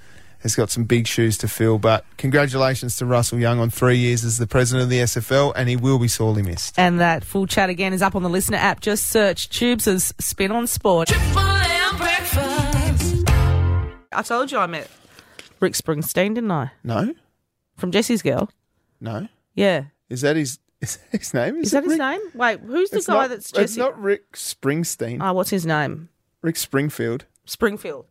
has 0.44 0.54
got 0.54 0.70
some 0.70 0.84
big 0.84 1.08
shoes 1.08 1.36
to 1.38 1.48
fill. 1.48 1.78
But 1.78 2.04
congratulations 2.18 2.96
to 2.98 3.06
Russell 3.06 3.40
Young 3.40 3.58
on 3.58 3.70
three 3.70 3.96
years 3.98 4.24
as 4.24 4.38
the 4.38 4.46
president 4.46 4.84
of 4.84 4.90
the 4.90 4.98
SFL, 5.00 5.52
and 5.56 5.68
he 5.68 5.74
will 5.76 5.98
be 5.98 6.06
sorely 6.06 6.42
missed. 6.42 6.78
And 6.78 7.00
that 7.00 7.24
full 7.24 7.46
chat 7.48 7.68
again 7.70 7.92
is 7.92 8.02
up 8.02 8.14
on 8.14 8.22
the 8.22 8.28
listener 8.28 8.58
app. 8.58 8.78
Just 8.80 9.08
search 9.08 9.48
Tubes 9.48 9.88
as 9.88 10.14
Spin 10.20 10.52
on 10.52 10.66
Sport. 10.68 11.08
Triple 11.08 11.38
M 11.40 11.96
breakfast. 11.96 13.24
I 14.12 14.22
told 14.22 14.52
you 14.52 14.58
I 14.58 14.66
met 14.66 14.88
Rick 15.60 15.72
Springsteen, 15.72 16.34
didn't 16.34 16.52
I? 16.52 16.70
No, 16.84 17.14
From 17.76 17.90
Jesse's 17.90 18.22
Girl. 18.22 18.48
no, 19.00 19.26
Yeah. 19.54 19.84
is 20.08 20.20
that 20.20 20.36
his? 20.36 20.58
Is 20.84 20.98
that 21.10 21.18
his 21.18 21.32
name? 21.32 21.56
Is 21.62 21.72
it 21.72 21.82
that 21.82 21.84
his 21.88 21.98
name? 21.98 22.20
Wait, 22.34 22.60
who's 22.60 22.90
the 22.90 22.98
It's 22.98 23.06
guy 23.06 23.14
not- 23.14 23.28
that's 23.30 23.46
It's 23.46 23.52
Jesse? 23.52 23.80
not 23.80 23.98
Rick 23.98 24.32
Springsteen. 24.32 25.18
Oh, 25.22 25.32
what's 25.32 25.48
his 25.48 25.64
name? 25.64 26.10
Rick 26.42 26.56
Springfield. 26.58 27.24
Springfield. 27.46 28.04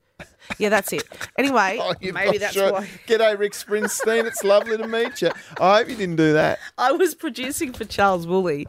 Yeah, 0.60 0.70
that's 0.70 0.92
it. 0.92 1.04
Anyway, 1.38 1.78
Oh, 1.82 1.94
maybe 2.02 2.38
that's 2.38 2.54
sure. 2.54 2.72
why. 2.74 2.88
G'day, 3.08 3.38
Rick 3.40 3.54
Springsteen. 3.54 4.26
It's 4.26 4.44
lovely 4.44 4.78
to 4.78 4.86
meet 4.88 5.22
you. 5.22 5.32
I 5.60 5.78
hope 5.78 5.90
you 5.90 5.96
didn't 5.96 6.18
do 6.18 6.34
that. 6.34 6.60
I 6.78 6.92
was 6.92 7.16
producing 7.16 7.72
for 7.74 7.86
Charles 7.86 8.28
Woolley. 8.28 8.68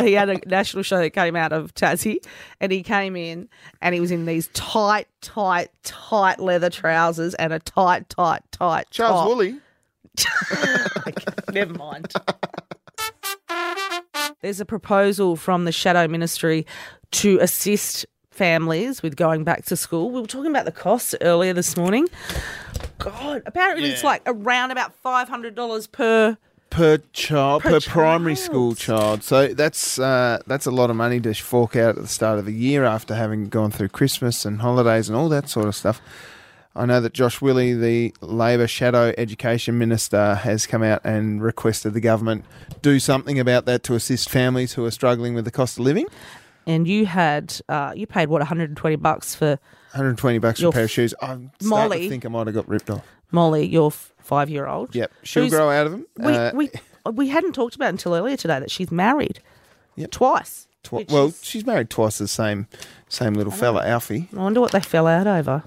He 0.00 0.12
had 0.14 0.28
a 0.28 0.40
national 0.46 0.82
show 0.82 0.98
that 0.98 1.10
came 1.10 1.36
out 1.36 1.52
of 1.52 1.74
Tassie, 1.74 2.16
and 2.60 2.72
he 2.72 2.82
came 2.82 3.14
in 3.16 3.48
and 3.80 3.94
he 3.94 4.00
was 4.00 4.10
in 4.10 4.26
these 4.26 4.48
tight, 4.48 5.06
tight, 5.20 5.70
tight 5.84 6.40
leather 6.40 6.70
trousers 6.70 7.34
and 7.34 7.52
a 7.52 7.60
tight, 7.60 8.08
tight, 8.08 8.42
tight 8.50 8.90
Charles 8.90 9.20
top. 9.20 9.28
Woolley. 9.28 9.58
Never 11.52 11.72
mind. 11.74 12.12
There's 14.40 14.60
a 14.60 14.64
proposal 14.64 15.36
from 15.36 15.64
the 15.66 15.72
Shadow 15.72 16.08
Ministry 16.08 16.66
to 17.12 17.38
assist 17.40 18.06
families 18.32 19.02
with 19.02 19.16
going 19.16 19.44
back 19.44 19.64
to 19.66 19.76
school. 19.76 20.10
We 20.10 20.20
were 20.20 20.26
talking 20.26 20.50
about 20.50 20.64
the 20.64 20.72
costs 20.72 21.14
earlier 21.20 21.52
this 21.52 21.76
morning. 21.76 22.08
God, 22.98 23.42
apparently 23.46 23.88
it's 23.88 24.04
like 24.04 24.22
around 24.26 24.70
about 24.70 24.94
five 24.96 25.28
hundred 25.28 25.54
dollars 25.54 25.86
per 25.86 26.36
per 26.70 26.98
child, 27.12 27.62
per, 27.62 27.70
Per 27.70 27.80
primary 27.80 28.34
school 28.34 28.74
child. 28.74 29.22
So 29.22 29.48
that's 29.48 29.98
uh, 29.98 30.42
that's 30.46 30.66
a 30.66 30.70
lot 30.70 30.90
of 30.90 30.96
money 30.96 31.20
to 31.20 31.34
fork 31.34 31.76
out 31.76 31.96
at 31.96 32.02
the 32.02 32.08
start 32.08 32.38
of 32.38 32.46
the 32.46 32.52
year 32.52 32.84
after 32.84 33.14
having 33.14 33.48
gone 33.48 33.70
through 33.70 33.88
Christmas 33.90 34.44
and 34.44 34.60
holidays 34.60 35.08
and 35.08 35.16
all 35.16 35.28
that 35.28 35.48
sort 35.48 35.66
of 35.66 35.74
stuff. 35.74 36.00
I 36.74 36.86
know 36.86 37.02
that 37.02 37.12
Josh 37.12 37.42
Willie, 37.42 37.74
the 37.74 38.14
Labor 38.22 38.66
Shadow 38.66 39.12
Education 39.18 39.76
Minister, 39.76 40.36
has 40.36 40.66
come 40.66 40.82
out 40.82 41.02
and 41.04 41.42
requested 41.42 41.92
the 41.92 42.00
government 42.00 42.46
do 42.80 42.98
something 42.98 43.38
about 43.38 43.66
that 43.66 43.82
to 43.84 43.94
assist 43.94 44.28
families 44.28 44.72
who 44.72 44.84
are 44.84 44.90
struggling 44.90 45.34
with 45.34 45.44
the 45.44 45.50
cost 45.50 45.78
of 45.78 45.84
living. 45.84 46.06
And 46.66 46.86
you 46.86 47.06
had 47.06 47.54
uh, 47.68 47.92
you 47.96 48.06
paid 48.06 48.28
what 48.28 48.40
120 48.40 48.96
bucks 48.96 49.34
for 49.34 49.58
120 49.92 50.38
bucks 50.38 50.60
for 50.60 50.68
a 50.68 50.72
pair 50.72 50.84
of 50.84 50.90
shoes. 50.90 51.14
I'm 51.20 51.50
starting 51.60 51.68
Molly- 51.68 52.02
to 52.04 52.08
think 52.08 52.24
I 52.24 52.28
might 52.28 52.46
have 52.46 52.54
got 52.54 52.68
ripped 52.68 52.88
off. 52.90 53.04
Molly, 53.30 53.66
your 53.66 53.90
five 53.90 54.48
year 54.48 54.66
old. 54.66 54.94
Yep, 54.94 55.12
she'll 55.22 55.42
Who's- 55.44 55.52
grow 55.52 55.70
out 55.70 55.86
of 55.86 55.92
them. 55.92 56.06
We, 56.18 56.32
Uh, 56.32 56.52
we 56.54 56.70
we 57.12 57.28
hadn't 57.28 57.52
talked 57.54 57.74
about 57.74 57.88
until 57.90 58.14
earlier 58.14 58.36
today 58.36 58.60
that 58.60 58.70
she's 58.70 58.90
married. 58.92 59.40
Yep. 59.96 60.10
Twice. 60.12 60.68
tw- 60.84 60.92
which 60.92 61.10
well, 61.10 61.26
is- 61.26 61.40
she's 61.44 61.66
married 61.66 61.90
twice 61.90 62.16
to 62.18 62.24
the 62.24 62.28
same 62.28 62.68
same 63.08 63.34
little 63.34 63.52
fella, 63.52 63.84
Alfie. 63.86 64.28
I 64.32 64.36
wonder 64.40 64.60
what 64.60 64.72
they 64.72 64.80
fell 64.80 65.06
out 65.06 65.26
over. 65.26 65.64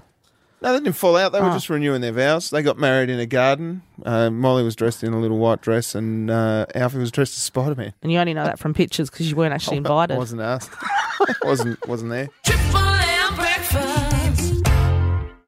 No, 0.62 0.72
they 0.72 0.78
didn't 0.78 0.96
fall 0.96 1.16
out. 1.16 1.32
They 1.32 1.40
were 1.40 1.50
Oh. 1.50 1.52
just 1.52 1.68
renewing 1.68 2.00
their 2.00 2.12
vows. 2.12 2.48
They 2.50 2.62
got 2.62 2.78
married 2.78 3.10
in 3.10 3.18
a 3.20 3.26
garden. 3.26 3.82
Uh, 4.04 4.30
Molly 4.30 4.64
was 4.64 4.74
dressed 4.74 5.04
in 5.04 5.12
a 5.12 5.20
little 5.20 5.38
white 5.38 5.60
dress, 5.60 5.94
and 5.94 6.30
uh, 6.30 6.64
Alfie 6.74 6.98
was 6.98 7.10
dressed 7.12 7.36
as 7.36 7.42
Spider 7.42 7.74
Man. 7.74 7.92
And 8.02 8.10
you 8.10 8.18
only 8.18 8.32
know 8.34 8.44
that 8.44 8.58
from 8.58 8.72
pictures 8.72 9.10
because 9.10 9.28
you 9.28 9.36
weren't 9.36 9.52
actually 9.52 9.76
invited. 9.84 10.16
wasn't 10.16 10.40
asked. 10.40 10.70
wasn't 11.44 11.86
wasn't 11.86 12.10
there. 12.10 12.28
Triple 12.44 12.78
M 12.80 13.34
breakfast. 13.36 14.62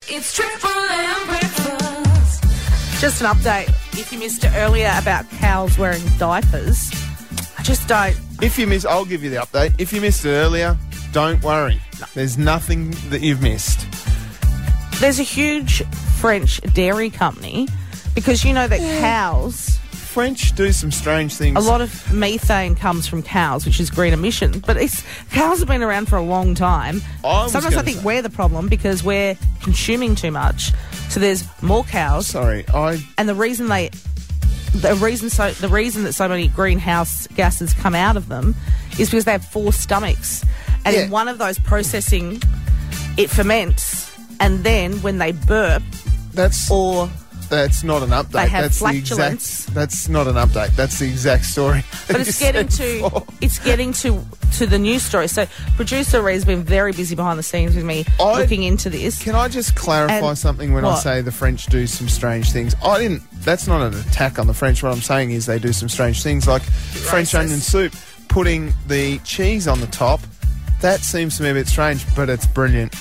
It's 0.08 0.34
Triple 0.34 0.70
M 0.70 1.26
breakfast. 1.26 2.44
Just 3.00 3.20
an 3.22 3.28
update. 3.28 3.68
If 3.98 4.12
you 4.12 4.18
missed 4.18 4.44
it 4.44 4.52
earlier 4.56 4.92
about 5.00 5.28
cows 5.30 5.78
wearing 5.78 6.02
diapers, 6.18 6.90
I 7.58 7.62
just 7.62 7.88
don't. 7.88 8.16
If 8.42 8.58
you 8.58 8.66
miss, 8.66 8.84
I'll 8.84 9.04
give 9.06 9.24
you 9.24 9.30
the 9.30 9.36
update. 9.36 9.74
If 9.80 9.92
you 9.92 10.00
missed 10.00 10.24
it 10.24 10.30
earlier, 10.30 10.76
don't 11.12 11.42
worry. 11.42 11.80
There's 12.14 12.36
nothing 12.38 12.90
that 13.10 13.22
you've 13.22 13.42
missed. 13.42 13.80
There's 15.00 15.20
a 15.20 15.24
huge 15.24 15.84
French 16.20 16.60
dairy 16.74 17.08
company 17.08 17.68
because 18.16 18.44
you 18.44 18.52
know 18.52 18.66
that 18.66 18.80
cows, 19.00 19.78
French 19.92 20.52
do 20.56 20.72
some 20.72 20.90
strange 20.90 21.34
things. 21.36 21.56
a 21.56 21.60
lot 21.60 21.80
of 21.80 22.12
methane 22.12 22.74
comes 22.74 23.06
from 23.06 23.22
cows, 23.22 23.64
which 23.64 23.78
is 23.78 23.90
green 23.90 24.12
emission. 24.12 24.58
But 24.58 24.76
it's 24.76 25.04
cows 25.30 25.60
have 25.60 25.68
been 25.68 25.84
around 25.84 26.08
for 26.08 26.16
a 26.16 26.22
long 26.22 26.56
time. 26.56 27.00
I 27.24 27.46
Sometimes 27.46 27.76
I 27.76 27.82
think 27.82 27.98
say- 27.98 28.04
we're 28.04 28.22
the 28.22 28.30
problem 28.30 28.66
because 28.68 29.04
we're 29.04 29.36
consuming 29.62 30.16
too 30.16 30.32
much. 30.32 30.72
So 31.10 31.20
there's 31.20 31.44
more 31.62 31.84
cows. 31.84 32.26
Sorry, 32.26 32.64
I 32.68 33.00
and 33.16 33.28
the 33.28 33.36
reason 33.36 33.68
they 33.68 33.90
the 34.74 34.96
reason 34.96 35.30
so 35.30 35.52
the 35.52 35.68
reason 35.68 36.02
that 36.04 36.12
so 36.12 36.28
many 36.28 36.48
greenhouse 36.48 37.28
gases 37.28 37.72
come 37.72 37.94
out 37.94 38.16
of 38.16 38.28
them 38.28 38.56
is 38.98 39.10
because 39.10 39.24
they 39.26 39.32
have 39.32 39.44
four 39.44 39.72
stomachs 39.72 40.44
and 40.84 40.94
in 40.94 41.10
one 41.10 41.28
of 41.28 41.38
those 41.38 41.58
processing 41.58 42.42
it 43.16 43.30
ferments 43.30 43.97
and 44.40 44.64
then 44.64 45.00
when 45.02 45.18
they 45.18 45.32
burp 45.32 45.82
that's 46.32 46.70
or 46.70 47.08
that's 47.48 47.82
not 47.82 48.02
an 48.02 48.10
update. 48.10 48.32
They 48.32 48.48
have 48.48 48.62
that's 48.64 48.78
the 48.78 48.84
flatulence. 48.84 49.60
exact. 49.60 49.74
That's 49.74 50.08
not 50.10 50.26
an 50.28 50.34
update. 50.34 50.76
That's 50.76 50.98
the 50.98 51.06
exact 51.06 51.46
story. 51.46 51.82
but 52.06 52.20
it's 52.20 52.38
getting 52.38 52.68
to 52.68 53.02
before. 53.02 53.24
it's 53.40 53.58
getting 53.58 53.92
to 53.94 54.22
to 54.58 54.66
the 54.66 54.78
news 54.78 55.02
story 55.02 55.28
so 55.28 55.46
producer 55.76 56.20
Ree's 56.22 56.44
been 56.44 56.62
very 56.62 56.92
busy 56.92 57.14
behind 57.14 57.38
the 57.38 57.42
scenes 57.42 57.74
with 57.74 57.84
me 57.84 58.04
I- 58.20 58.40
looking 58.40 58.64
into 58.64 58.90
this 58.90 59.22
Can 59.22 59.34
I 59.34 59.48
just 59.48 59.74
clarify 59.76 60.14
And- 60.28 60.38
something 60.38 60.72
when 60.74 60.84
I 60.84 60.94
say 60.96 61.22
the 61.22 61.32
French 61.32 61.66
do 61.66 61.86
some 61.86 62.08
strange 62.08 62.52
things? 62.52 62.74
I 62.84 62.98
didn't. 62.98 63.22
That's 63.44 63.66
not 63.66 63.80
an 63.80 63.98
attack 63.98 64.38
on 64.38 64.46
the 64.46 64.54
French. 64.54 64.82
What 64.82 64.92
I'm 64.92 65.00
saying 65.00 65.30
is 65.30 65.46
they 65.46 65.58
do 65.58 65.72
some 65.72 65.88
strange 65.88 66.22
things, 66.22 66.46
like 66.46 66.62
French 66.62 67.34
onion 67.34 67.60
soup, 67.60 67.94
putting 68.28 68.74
the 68.86 69.18
cheese 69.20 69.66
on 69.66 69.80
the 69.80 69.86
top. 69.86 70.20
That 70.82 71.00
seems 71.00 71.38
to 71.38 71.42
me 71.44 71.50
a 71.50 71.54
bit 71.54 71.66
strange, 71.66 72.04
but 72.14 72.28
it's 72.28 72.46
brilliant. 72.46 72.94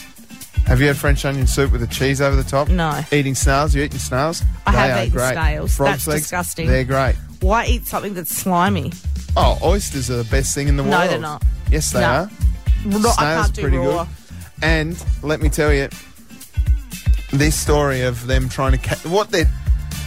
Have 0.68 0.82
you 0.82 0.88
had 0.88 0.98
French 0.98 1.24
onion 1.24 1.48
soup 1.48 1.72
with 1.72 1.80
the 1.82 1.88
cheese 1.88 2.20
over 2.20 2.36
the 2.36 2.44
top? 2.48 2.68
No. 2.68 3.02
Eating 3.12 3.36
snails? 3.36 3.74
You 3.74 3.84
eating 3.84 4.00
snails? 4.00 4.44
I 4.66 4.72
They 4.74 4.78
have 4.78 4.98
are 4.98 5.02
eaten 5.04 5.18
great. 5.18 5.32
snails. 5.34 5.76
Frog's 5.78 5.92
That's 5.92 6.08
legs, 6.08 6.22
disgusting. 6.24 6.68
They're 6.68 6.84
great. 6.84 7.16
why 7.40 7.66
eat 7.66 7.88
something 7.88 8.14
that's 8.16 8.36
slimy 8.36 8.92
Oh, 9.38 9.58
oysters 9.64 10.10
are 10.10 10.18
the 10.18 10.24
best 10.26 10.54
thing 10.56 10.68
in 10.68 10.76
the 10.78 10.84
world. 10.84 10.92
No, 11.04 11.08
they're 11.08 11.20
not. 11.20 11.44
Yes, 11.72 11.92
they 11.92 12.00
No. 12.02 12.08
are. 12.08 12.30
I 12.86 12.90
Snails 12.90 13.14
can't 13.16 13.54
do 13.54 13.62
pretty 13.62 13.78
raw 13.78 14.04
good. 14.04 14.08
And 14.64 15.04
let 15.22 15.42
me 15.42 15.50
tell 15.50 15.72
you, 15.72 15.88
this 17.32 17.56
story 17.56 18.02
of 18.02 18.26
them 18.28 18.50
trying 18.50 18.72
to 18.74 18.78
ca- 18.80 19.10
what 19.10 19.32
they 19.32 19.46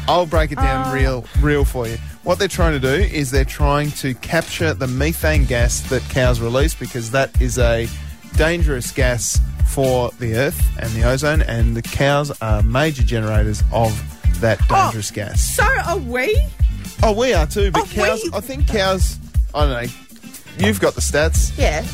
I'll 0.08 0.26
break 0.26 0.50
it 0.50 0.56
down 0.56 0.88
Uh. 0.88 0.92
real 0.92 1.24
real 1.40 1.64
for 1.64 1.86
you. 1.86 1.96
What 2.24 2.38
they're 2.38 2.48
trying 2.48 2.72
to 2.72 2.80
do 2.80 2.92
is 3.04 3.30
they're 3.30 3.44
trying 3.44 3.92
to 3.92 4.14
capture 4.14 4.74
the 4.74 4.86
methane 4.88 5.44
gas 5.46 5.80
that 5.90 6.02
cows 6.08 6.40
release 6.40 6.74
because 6.74 7.12
that 7.12 7.30
is 7.40 7.56
a 7.58 7.88
dangerous 8.36 8.90
gas 8.90 9.38
for 9.70 10.10
the 10.18 10.34
earth 10.34 10.60
and 10.80 10.90
the 10.92 11.04
ozone 11.04 11.42
and 11.42 11.76
the 11.76 11.82
cows 11.82 12.30
are 12.40 12.62
major 12.62 13.02
generators 13.02 13.62
of 13.72 13.92
that 14.40 14.58
oh, 14.70 14.84
dangerous 14.86 15.10
gas. 15.10 15.40
so 15.42 15.64
are 15.86 15.98
we 15.98 16.36
Oh, 17.02 17.12
we 17.12 17.32
are 17.32 17.46
too, 17.46 17.70
but 17.70 17.82
Oh, 17.82 17.86
cows 17.86 18.20
we- 18.24 18.30
I 18.34 18.40
think 18.40 18.66
cows 18.68 19.18
I 19.54 19.60
don't 19.66 19.70
know. 19.84 19.92
You've 20.58 20.80
got 20.80 20.94
the 20.94 21.00
stats. 21.00 21.56
yeah 21.56 21.84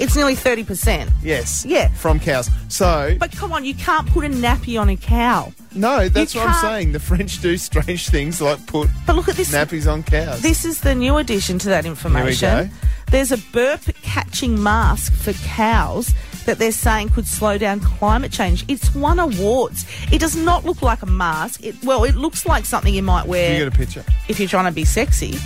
it's 0.00 0.14
nearly 0.14 0.36
30% 0.36 1.10
Yes. 1.24 1.64
Yeah. 1.66 1.88
From 1.88 2.20
cows. 2.20 2.48
So 2.68 3.16
But 3.18 3.32
come 3.32 3.50
on, 3.52 3.64
you 3.64 3.74
can't 3.74 4.06
put 4.06 4.24
a 4.24 4.28
nappy 4.28 4.80
on 4.80 4.88
a 4.90 4.96
cow. 4.96 5.52
No, 5.74 6.08
that's 6.08 6.34
You 6.36 6.40
what 6.40 6.50
I'm 6.50 6.60
saying. 6.60 6.92
The 6.92 7.00
French 7.00 7.40
do 7.42 7.56
strange 7.58 8.08
things 8.16 8.40
like 8.40 8.64
put 8.68 8.88
But 9.08 9.16
look 9.16 9.28
at 9.28 9.34
this. 9.34 9.50
nappies 9.52 9.90
on 9.92 10.04
cows. 10.04 10.40
This 10.40 10.64
is 10.64 10.82
the 10.82 10.94
new 10.94 11.16
addition 11.16 11.58
to 11.58 11.68
that 11.70 11.84
information. 11.84 12.68
go. 12.68 12.74
There's 13.10 13.32
a 13.32 13.38
burp 13.52 13.80
catching 14.02 14.62
mask 14.62 15.12
for 15.14 15.32
cows 15.32 16.14
that 16.48 16.58
they're 16.58 16.72
saying 16.72 17.10
could 17.10 17.26
slow 17.26 17.58
down 17.58 17.78
climate 17.78 18.32
change. 18.32 18.64
It's 18.68 18.94
won 18.94 19.18
awards. 19.18 19.84
It 20.10 20.18
does 20.18 20.34
not 20.34 20.64
look 20.64 20.80
like 20.80 21.02
a 21.02 21.06
mask. 21.06 21.62
It, 21.62 21.76
well, 21.84 22.04
it 22.04 22.14
looks 22.16 22.46
like 22.46 22.64
something 22.64 22.94
you 22.94 23.02
might 23.02 23.26
wear 23.26 23.52
you 23.58 23.64
got 23.66 23.74
a 23.74 23.76
picture? 23.78 24.02
if 24.28 24.40
you're 24.40 24.48
trying 24.48 24.64
to 24.64 24.72
be 24.72 24.84
sexy. 24.86 25.36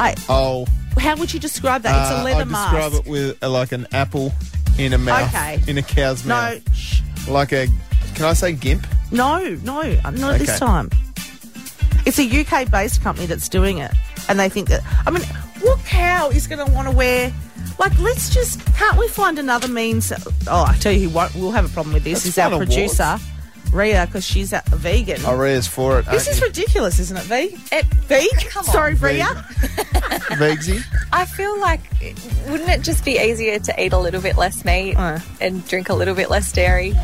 I, 0.00 0.14
Oh, 0.30 0.66
how 0.98 1.16
would 1.16 1.32
you 1.34 1.38
describe 1.38 1.82
that? 1.82 2.00
it's 2.00 2.18
uh, 2.18 2.22
a 2.22 2.24
leather 2.24 2.40
I 2.40 2.44
describe 2.44 2.92
mask. 2.92 3.06
it 3.06 3.10
with 3.10 3.42
uh, 3.44 3.50
like 3.50 3.72
an 3.72 3.86
apple 3.92 4.32
in 4.78 4.94
a 4.94 4.98
mouth, 4.98 5.28
Okay. 5.34 5.60
in 5.68 5.76
a 5.76 5.82
cow's 5.82 6.24
no, 6.24 6.34
mouth, 6.34 6.74
shh, 6.74 7.02
like 7.28 7.52
a. 7.52 7.68
Can 8.14 8.24
I 8.24 8.32
say 8.32 8.52
gimp? 8.54 8.86
no, 9.10 9.38
no, 9.62 9.80
uh, 9.82 10.10
not 10.12 10.38
this 10.38 10.58
time. 10.58 10.88
It's 12.06 12.18
a 12.18 12.40
UK 12.40 12.70
based 12.70 13.02
company 13.02 13.26
that's 13.26 13.48
doing 13.50 13.78
it. 13.78 13.92
And 14.28 14.40
they 14.40 14.48
think 14.48 14.68
that, 14.68 14.80
I 15.06 15.10
mean, 15.10 15.22
what 15.60 15.78
cow 15.84 16.30
is 16.30 16.46
going 16.46 16.64
to 16.66 16.72
want 16.72 16.88
to 16.88 16.94
wear, 16.96 17.32
like, 17.78 17.98
let's 17.98 18.32
just, 18.32 18.64
can't 18.74 18.96
we 18.98 19.08
find 19.08 19.38
another 19.38 19.68
means? 19.68 20.12
Oh, 20.48 20.64
I 20.68 20.76
tell 20.78 20.92
you 20.92 21.08
who 21.08 21.14
won't, 21.14 21.34
we'll 21.34 21.50
have 21.52 21.64
a 21.64 21.68
problem 21.72 21.94
with 21.94 22.04
this 22.04 22.24
Let's 22.24 22.26
is 22.26 22.38
our 22.38 22.50
find 22.50 22.66
producer, 22.66 23.18
Ria, 23.72 24.06
because 24.06 24.24
she's 24.24 24.52
a 24.52 24.62
vegan. 24.68 25.24
Aria's 25.24 25.66
for 25.66 25.98
it. 26.00 26.06
this 26.06 26.26
aren't 26.26 26.36
is 26.36 26.40
you? 26.40 26.46
ridiculous, 26.46 26.98
isn't 26.98 27.16
it, 27.16 27.22
V? 27.24 27.58
It, 27.74 27.86
V? 27.86 28.30
Come 28.50 28.64
on. 28.66 28.72
Sorry, 28.72 28.94
Ria. 28.94 29.24
Vegsy. 30.32 30.82
I 31.12 31.24
feel 31.24 31.58
like, 31.60 31.80
wouldn't 32.48 32.68
it 32.70 32.82
just 32.82 33.04
be 33.04 33.18
easier 33.18 33.58
to 33.58 33.82
eat 33.82 33.92
a 33.92 33.98
little 33.98 34.20
bit 34.20 34.36
less 34.36 34.64
meat 34.64 34.96
Uh. 34.96 35.18
and 35.40 35.66
drink 35.68 35.88
a 35.88 35.94
little 35.94 36.14
bit 36.14 36.30
less 36.30 36.52
dairy? 36.52 36.94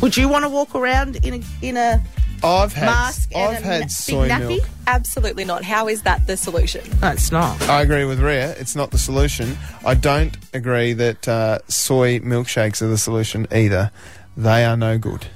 Would 0.00 0.16
you 0.16 0.28
want 0.28 0.44
to 0.44 0.48
walk 0.48 0.74
around 0.74 1.16
in 1.26 1.34
a, 1.34 1.66
in 1.66 1.76
a 1.76 2.02
I've 2.44 2.72
had. 2.72 2.86
mask 2.86 3.30
and 3.34 3.56
I've 3.56 3.62
a 3.62 3.66
had 3.66 3.80
na- 3.82 3.86
soy 3.88 4.22
big 4.28 4.30
nappy? 4.32 4.48
milk. 4.48 4.68
Absolutely 4.86 5.44
not. 5.44 5.64
How 5.64 5.88
is 5.88 6.02
that 6.02 6.26
the 6.26 6.36
solution? 6.36 6.82
No, 7.02 7.08
it's 7.08 7.30
not. 7.32 7.60
I 7.68 7.82
agree 7.82 8.04
with 8.04 8.20
Ria. 8.20 8.52
It's 8.52 8.74
not 8.76 8.90
the 8.90 8.98
solution. 8.98 9.56
I 9.84 9.94
don't 9.94 10.36
agree 10.54 10.92
that 10.94 11.26
uh, 11.28 11.58
soy 11.68 12.20
milkshakes 12.20 12.80
are 12.82 12.88
the 12.88 12.98
solution 12.98 13.46
either. 13.52 13.90
They 14.36 14.64
are 14.64 14.76
no 14.76 14.98
good, 14.98 15.26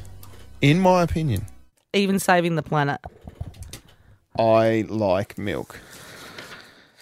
in 0.60 0.78
my 0.80 1.02
opinion. 1.02 1.46
Even 1.92 2.18
saving 2.18 2.56
the 2.56 2.62
planet. 2.62 3.00
I 4.38 4.84
like 4.88 5.36
milk. 5.38 5.78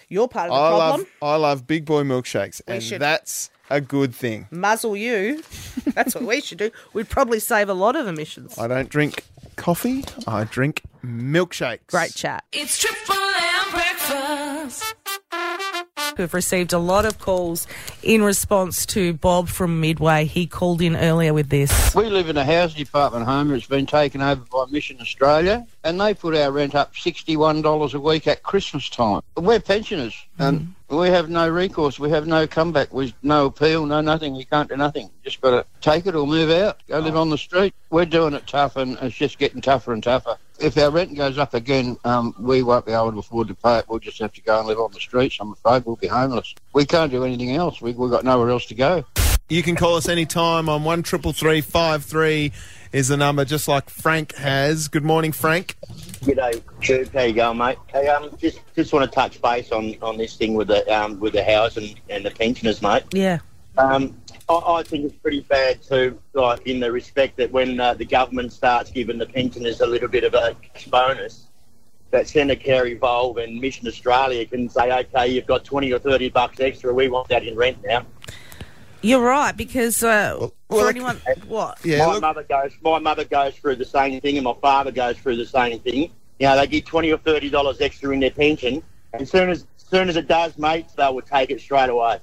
You're 0.09 0.27
part 0.27 0.49
of 0.49 0.55
the 0.55 0.59
I 0.61 0.69
problem. 0.69 0.99
love 1.01 1.07
I 1.21 1.35
love 1.37 1.67
big 1.67 1.85
boy 1.85 2.03
milkshakes, 2.03 2.61
and 2.67 2.83
should- 2.83 3.01
that's 3.01 3.49
a 3.69 3.79
good 3.79 4.13
thing. 4.13 4.47
Muzzle 4.51 4.97
you. 4.97 5.41
That's 5.93 6.13
what 6.15 6.25
we 6.25 6.41
should 6.41 6.57
do. 6.57 6.71
We'd 6.91 7.07
probably 7.07 7.39
save 7.39 7.69
a 7.69 7.73
lot 7.73 7.95
of 7.95 8.05
emissions. 8.07 8.57
I 8.59 8.67
don't 8.67 8.89
drink 8.89 9.23
coffee. 9.61 10.03
I 10.25 10.43
drink 10.45 10.81
milkshakes. 11.05 11.85
Great 11.85 12.15
chat. 12.15 12.43
It's 12.51 12.79
Triple 12.79 13.15
M 13.15 13.71
breakfast. 13.71 14.95
We've 16.17 16.33
received 16.33 16.73
a 16.73 16.79
lot 16.79 17.05
of 17.05 17.19
calls 17.19 17.67
in 18.01 18.23
response 18.23 18.87
to 18.87 19.13
Bob 19.13 19.47
from 19.47 19.79
Midway. 19.79 20.25
He 20.25 20.47
called 20.47 20.81
in 20.81 20.95
earlier 20.95 21.33
with 21.33 21.49
this. 21.49 21.93
We 21.93 22.09
live 22.09 22.27
in 22.27 22.37
a 22.37 22.43
housing 22.43 22.83
department 22.83 23.25
home 23.25 23.49
that's 23.49 23.67
been 23.67 23.85
taken 23.85 24.21
over 24.21 24.41
by 24.51 24.65
Mission 24.71 24.97
Australia, 24.99 25.65
and 25.83 26.01
they 26.01 26.15
put 26.15 26.35
our 26.35 26.51
rent 26.51 26.73
up 26.73 26.93
$61 26.95 27.93
a 27.93 27.99
week 27.99 28.27
at 28.27 28.41
Christmas 28.41 28.89
time. 28.89 29.21
We're 29.37 29.59
pensioners, 29.59 30.15
and 30.39 30.59
mm. 30.59 30.67
We 30.97 31.09
have 31.09 31.29
no 31.29 31.49
recourse. 31.49 31.99
We 31.99 32.09
have 32.09 32.27
no 32.27 32.47
comeback. 32.47 32.93
We 32.93 33.13
no 33.23 33.45
appeal, 33.45 33.85
no 33.85 34.01
nothing. 34.01 34.35
You 34.35 34.45
can't 34.45 34.69
do 34.69 34.75
nothing. 34.77 35.09
Just 35.23 35.41
got 35.41 35.51
to 35.51 35.65
take 35.79 36.05
it 36.05 36.15
or 36.15 36.27
move 36.27 36.51
out. 36.51 36.79
Go 36.87 36.99
live 36.99 37.15
on 37.15 37.29
the 37.29 37.37
street. 37.37 37.73
We're 37.89 38.05
doing 38.05 38.33
it 38.33 38.45
tough, 38.47 38.75
and 38.75 38.97
it's 39.01 39.15
just 39.15 39.39
getting 39.39 39.61
tougher 39.61 39.93
and 39.93 40.03
tougher. 40.03 40.37
if 40.59 40.77
our 40.77 40.91
rent 40.91 41.15
goes 41.15 41.37
up 41.37 41.53
again, 41.53 41.97
um, 42.03 42.35
we 42.39 42.63
won't 42.63 42.85
be 42.85 42.91
able 42.91 43.11
to 43.11 43.19
afford 43.19 43.47
to 43.47 43.55
pay 43.55 43.79
it. 43.79 43.85
We'll 43.87 43.99
just 43.99 44.19
have 44.19 44.33
to 44.33 44.41
go 44.41 44.59
and 44.59 44.67
live 44.67 44.79
on 44.79 44.91
the 44.91 44.99
streets. 44.99 45.37
I'm 45.39 45.53
afraid 45.53 45.85
we'll 45.85 45.95
be 45.95 46.07
homeless. 46.07 46.53
We 46.73 46.85
can't 46.85 47.11
do 47.11 47.23
anything 47.23 47.55
else. 47.55 47.81
We, 47.81 47.93
we've 47.93 48.11
got 48.11 48.23
nowhere 48.23 48.49
else 48.49 48.65
to 48.67 48.75
go. 48.75 49.05
You 49.49 49.63
can 49.63 49.75
call 49.75 49.95
us 49.95 50.07
anytime 50.07 50.69
on 50.69 50.83
one 50.85 51.03
triple 51.03 51.33
three 51.33 51.59
five 51.59 52.05
three 52.05 52.53
is 52.91 53.07
the 53.07 53.17
number, 53.17 53.45
just 53.45 53.67
like 53.67 53.89
Frank 53.89 54.35
has. 54.35 54.87
Good 54.87 55.03
morning, 55.03 55.31
Frank. 55.31 55.75
G'day, 56.21 56.61
Tube. 56.81 57.11
How 57.13 57.21
you 57.23 57.33
going, 57.33 57.57
mate? 57.57 57.77
Hey, 57.87 58.07
um, 58.07 58.35
just 58.37 58.59
just 58.75 58.93
want 58.93 59.09
to 59.09 59.13
touch 59.13 59.41
base 59.41 59.71
on, 59.71 59.95
on 60.01 60.17
this 60.17 60.35
thing 60.35 60.53
with 60.53 60.67
the 60.67 60.87
um 60.93 61.19
with 61.19 61.33
the 61.33 61.43
house 61.43 61.77
and, 61.77 61.99
and 62.09 62.25
the 62.25 62.31
pensioners, 62.31 62.81
mate. 62.81 63.03
Yeah. 63.13 63.39
Um, 63.77 64.17
I, 64.49 64.53
I 64.53 64.83
think 64.83 65.05
it's 65.05 65.15
pretty 65.15 65.41
bad 65.41 65.81
too, 65.81 66.19
like 66.33 66.67
in 66.67 66.79
the 66.79 66.91
respect 66.91 67.37
that 67.37 67.51
when 67.51 67.79
uh, 67.79 67.93
the 67.93 68.05
government 68.05 68.51
starts 68.51 68.91
giving 68.91 69.17
the 69.17 69.25
pensioners 69.25 69.81
a 69.81 69.87
little 69.87 70.09
bit 70.09 70.23
of 70.23 70.33
a 70.33 70.55
bonus, 70.89 71.47
that 72.11 72.25
Centacare 72.25 72.89
Evolve 72.89 73.37
and 73.37 73.59
Mission 73.61 73.87
Australia 73.87 74.45
can 74.45 74.67
say, 74.67 74.91
okay, 74.91 75.27
you've 75.27 75.47
got 75.47 75.63
twenty 75.63 75.91
or 75.93 75.99
thirty 75.99 76.29
bucks 76.29 76.59
extra, 76.59 76.93
we 76.93 77.07
want 77.07 77.29
that 77.29 77.45
in 77.47 77.55
rent 77.55 77.77
now. 77.85 78.05
You're 79.01 79.21
right 79.21 79.55
because 79.55 80.03
uh, 80.03 80.35
well, 80.39 80.53
for 80.69 80.75
look- 80.75 80.89
anyone, 80.89 81.17
what? 81.47 81.83
Yeah, 81.83 82.05
my 82.05 82.13
look, 82.13 82.21
mother 82.21 82.43
goes. 82.43 82.71
My 82.81 82.99
mother 82.99 83.25
goes 83.25 83.55
through 83.55 83.77
the 83.77 83.85
same 83.85 84.21
thing, 84.21 84.37
and 84.37 84.43
my 84.43 84.53
father 84.61 84.91
goes 84.91 85.17
through 85.17 85.37
the 85.37 85.45
same 85.45 85.79
thing. 85.79 86.11
You 86.39 86.47
know, 86.47 86.55
they 86.57 86.67
get 86.67 86.85
twenty 86.85 87.11
or 87.11 87.17
thirty 87.17 87.49
dollars 87.49 87.81
extra 87.81 88.11
in 88.11 88.19
their 88.19 88.31
pension, 88.31 88.83
and 89.13 89.27
soon 89.27 89.49
as 89.49 89.65
soon 89.77 90.07
as 90.09 90.15
it 90.15 90.27
does, 90.27 90.57
mates, 90.57 90.93
they 90.93 91.09
will 91.09 91.21
take 91.21 91.49
it 91.49 91.59
straight 91.61 91.89
away. 91.89 92.19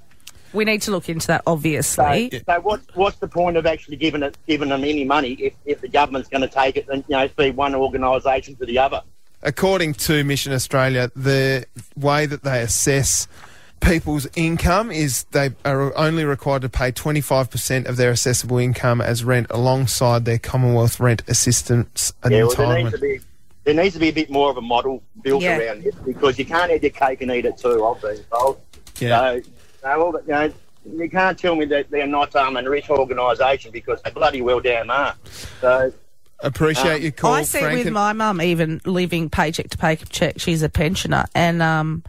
We 0.55 0.65
need 0.65 0.81
to 0.83 0.91
look 0.93 1.11
into 1.11 1.27
that, 1.27 1.43
So, 1.45 1.53
obviously. 1.53 2.31
so 2.47 2.61
what, 2.61 2.81
what's 2.95 3.19
the 3.19 3.29
point 3.29 3.59
of 3.59 3.67
actually 3.67 3.97
giving 3.97 4.23
it 4.23 4.39
giving 4.47 4.71
them 4.71 4.83
any 4.83 5.05
money 5.05 5.33
if, 5.33 5.53
if 5.67 5.83
the 5.83 5.89
government's 5.89 6.31
going 6.31 6.41
to 6.41 6.49
take 6.49 6.77
it 6.77 6.89
and 6.89 7.05
you 7.09 7.17
know 7.17 7.29
feed 7.29 7.55
one 7.57 7.75
organisation 7.75 8.57
to 8.57 8.65
the 8.67 8.79
other? 8.79 9.03
according 9.43 9.95
to 9.95 10.25
Mission 10.25 10.53
Australia, 10.53 11.13
the 11.15 11.65
way 11.97 12.27
that 12.27 12.43
they 12.43 12.61
assess 12.61 13.29
people's 13.81 14.27
income 14.37 14.91
is 14.91 15.25
they 15.33 15.51
are 15.65 15.97
only 15.97 16.25
required 16.25 16.63
to 16.63 16.69
pay 16.69 16.93
25% 16.93 17.87
of 17.87 17.97
their 17.97 18.11
assessable 18.11 18.59
income 18.59 19.01
as 19.01 19.25
rent 19.25 19.47
alongside 19.51 20.25
their 20.25 20.39
Commonwealth 20.39 20.99
rent 21.01 21.23
assistance 21.29 22.13
Yeah, 22.29 22.45
well, 22.45 22.51
there 22.55 22.79
needs 22.83 22.93
to 22.93 22.99
be 22.99 23.21
there 23.65 23.75
needs 23.75 23.95
to 23.95 24.01
be 24.01 24.09
a 24.09 24.13
bit 24.13 24.31
more 24.31 24.51
of 24.51 24.57
a 24.57 24.63
model 24.63 25.03
built 25.23 25.43
Yeah. 25.43 25.59
around 25.59 25.83
this 25.85 25.95
because 25.97 26.39
you 26.39 26.45
can't 26.47 26.73
eat 26.73 26.83
your 26.83 26.91
cake 26.91 27.21
and 27.21 27.31
eat 27.31 27.45
it 27.45 27.59
too. 27.59 27.85
I've 27.85 28.01
been 28.01 28.19
told. 28.33 28.61
yeah. 28.99 29.19
So, 29.19 29.43
so 29.83 30.03
all 30.03 30.13
that, 30.13 30.23
you 30.27 30.33
know, 30.33 30.53
you 31.05 31.11
can't 31.11 31.39
tell 31.39 31.55
me 31.55 31.67
that 31.67 31.91
they're 31.91 32.07
not 32.07 32.35
um, 32.35 32.57
a 32.57 32.63
rich 32.69 32.89
organisation 32.89 33.71
because 33.71 34.01
they 34.03 34.11
bloody 34.11 34.41
well 34.41 34.61
damn 34.61 34.89
are. 34.91 35.15
So, 35.61 35.93
Appreciate 36.41 36.97
um, 36.97 37.03
your 37.03 37.11
call, 37.11 37.35
I 37.35 37.43
see 37.43 37.59
Frank. 37.59 37.77
with 37.79 37.87
and- 37.89 37.95
my 37.95 38.13
mum, 38.15 38.41
even 38.41 38.81
living 38.87 39.29
paycheck 39.29 39.69
to 39.71 39.77
paycheck. 39.77 40.39
She's 40.41 40.63
a 40.63 40.69
pensioner, 40.71 41.27
and 41.35 41.61
um, 41.61 42.05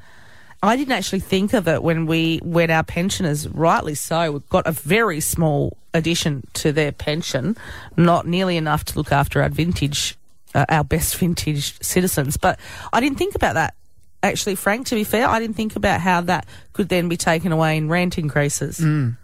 I 0.62 0.76
didn't 0.76 0.91
actually 0.93 1.22
think 1.22 1.54
of 1.54 1.67
it 1.67 1.82
when 1.84 2.06
we 2.06 2.39
when 2.43 2.69
our 2.69 2.84
pensioners, 2.84 3.48
rightly 3.48 3.95
so, 3.95 4.39
got 4.50 4.67
a 4.67 4.72
very 4.74 5.22
small 5.22 5.78
addition 5.93 6.43
to 6.56 6.72
their 6.72 6.91
pension, 6.91 7.56
not 7.95 8.28
nearly 8.28 8.58
enough 8.58 8.84
to 8.86 8.98
look 8.98 9.12
after 9.12 9.41
our 9.41 9.50
vintage, 9.50 10.17
uh, 10.54 10.65
our 10.67 10.84
best 10.84 11.15
vintage 11.17 11.82
citizens. 11.82 12.36
But 12.36 12.60
I 12.91 13.00
didn't 13.00 13.17
think 13.17 13.36
about 13.36 13.54
that. 13.54 13.74
Actually, 14.22 14.56
Frank, 14.56 14.86
to 14.88 14.95
be 14.95 15.06
fair, 15.06 15.30
I 15.30 15.39
didn't 15.39 15.56
think 15.56 15.78
about 15.78 16.02
how 16.02 16.19
that 16.19 16.45
could 16.74 16.89
then 16.89 17.08
be 17.08 17.15
taken 17.15 17.54
away 17.54 17.78
in 17.78 17.88
rent 17.88 18.17
increases. 18.17 18.84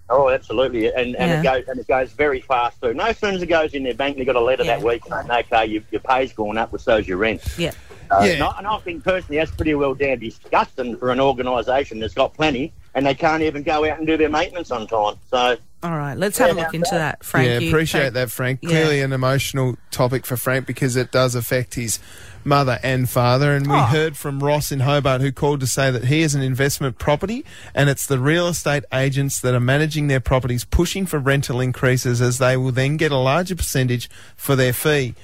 oh, 0.09 0.29
absolutely, 0.29 0.87
and, 0.87 1.17
and 1.17 1.17
Yeah. 1.17 1.39
it 1.41 1.43
goes 1.43 1.67
and 1.67 1.79
it 1.81 1.87
goes 1.89 2.13
very 2.13 2.39
fast 2.39 2.81
too. 2.81 2.93
No 2.93 3.11
sooner 3.11 3.33
as 3.33 3.41
it 3.41 3.47
goes 3.47 3.73
in 3.73 3.83
their 3.83 3.93
bank, 3.93 4.15
they 4.15 4.23
got 4.23 4.37
a 4.37 4.39
letter 4.39 4.63
Yeah. 4.63 4.77
that 4.77 4.85
week 4.87 5.01
saying, 5.05 5.29
okay, 5.29 5.65
your, 5.65 5.81
your 5.91 5.99
pay's 5.99 6.31
gone 6.31 6.57
up, 6.57 6.71
well, 6.71 6.79
so's 6.79 7.05
your 7.09 7.17
rent. 7.17 7.41
Yeah. 7.57 7.71
Uh, 8.11 8.21
Yeah. 8.23 8.33
and, 8.33 8.43
I, 8.43 8.57
and 8.59 8.67
I 8.67 8.77
think 8.79 9.03
personally 9.03 9.37
that's 9.37 9.51
pretty 9.51 9.75
well 9.75 9.93
damn 9.95 10.19
disgusting 10.19 10.97
for 10.97 11.11
an 11.11 11.19
organisation 11.19 11.99
that's 11.99 12.13
got 12.13 12.33
plenty 12.33 12.73
and 12.93 13.05
they 13.05 13.13
can't 13.15 13.43
even 13.43 13.63
go 13.63 13.89
out 13.89 13.97
and 13.97 14.07
do 14.07 14.15
their 14.17 14.29
maintenance 14.29 14.71
on 14.71 14.87
time. 14.87 15.15
So, 15.29 15.57
All 15.83 15.97
right, 15.97 16.17
let's 16.17 16.37
have 16.37 16.51
a 16.51 16.53
look 16.61 16.73
into 16.73 16.91
that, 16.91 17.23
Frank. 17.25 17.47
yeah, 17.61 17.67
appreciate 17.67 18.01
take- 18.03 18.13
that, 18.13 18.31
Frank. 18.31 18.59
Yeah. 18.61 18.69
Clearly 18.69 19.01
an 19.01 19.11
emotional 19.13 19.77
topic 19.91 20.25
for 20.25 20.37
Frank 20.37 20.65
because 20.65 20.95
it 20.95 21.11
does 21.11 21.35
affect 21.35 21.75
his 21.75 21.99
mother 22.45 22.79
and 22.83 23.09
father. 23.09 23.53
And 23.55 23.67
we 23.67 23.75
Oh. 23.75 23.81
heard 23.81 24.15
from 24.15 24.41
Ross 24.41 24.71
in 24.71 24.81
Hobart 24.81 25.19
who 25.21 25.31
called 25.31 25.59
to 25.61 25.67
say 25.67 25.89
that 25.91 26.05
he 26.05 26.21
is 26.21 26.35
an 26.35 26.41
investment 26.43 26.97
property 26.99 27.43
and 27.73 27.89
it's 27.89 28.05
the 28.05 28.19
real 28.19 28.47
estate 28.47 28.83
agents 28.93 29.41
that 29.41 29.53
are 29.55 29.59
managing 29.59 30.07
their 30.07 30.19
properties 30.19 30.63
pushing 30.63 31.05
for 31.05 31.17
rental 31.19 31.59
increases 31.59 32.21
as 32.21 32.37
they 32.37 32.55
will 32.55 32.71
then 32.71 32.97
get 32.97 33.11
a 33.11 33.17
larger 33.17 33.55
percentage 33.55 34.09
for 34.37 34.55
their 34.55 34.73
fee. 34.73 35.15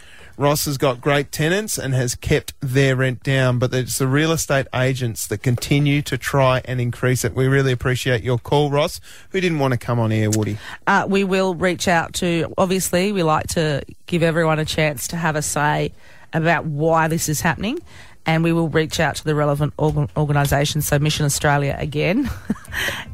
Ross 0.42 0.66
has 0.66 0.78
got 0.78 1.00
great 1.00 1.32
tenants 1.32 1.78
and 1.78 1.94
has 1.94 2.16
kept 2.16 2.54
their 2.62 2.96
rent 2.96 3.22
down, 3.22 3.60
but 3.60 3.74
it's 3.74 4.00
the 4.00 4.08
real 4.08 4.32
estate 4.32 4.66
agents 4.74 5.28
that 5.28 5.44
continue 5.44 6.02
to 6.02 6.18
try 6.18 6.62
and 6.66 6.82
increase 6.82 7.24
it. 7.24 7.36
We 7.36 7.48
really 7.48 7.72
appreciate 7.72 8.24
your 8.24 8.40
call, 8.40 8.72
Ross. 8.72 9.00
Who 9.30 9.40
didn't 9.40 9.60
want 9.60 9.74
to 9.74 9.78
come 9.78 10.00
on 10.00 10.12
air, 10.12 10.32
Woody? 10.32 10.58
Uh, 10.88 11.06
we 11.08 11.24
will 11.24 11.54
reach 11.54 11.88
out 11.88 12.14
to, 12.16 12.52
obviously, 12.58 13.12
we 13.12 13.22
like 13.24 13.48
to 13.50 13.84
give 14.08 14.24
everyone 14.24 14.58
a 14.58 14.66
chance 14.66 15.08
to 15.10 15.16
have 15.16 15.36
a 15.36 15.42
say 15.44 15.94
about 16.34 16.66
why 16.66 17.08
this 17.08 17.30
is 17.30 17.42
happening. 17.42 17.78
And 18.26 18.44
we 18.44 18.54
will 18.54 18.70
reach 18.70 19.00
out 19.00 19.16
to 19.16 19.24
the 19.24 19.34
relevant 19.34 19.74
organ- 19.78 20.10
organisations, 20.16 20.88
so 20.88 21.00
Mission 21.00 21.26
Australia 21.26 21.76
again. 21.80 22.30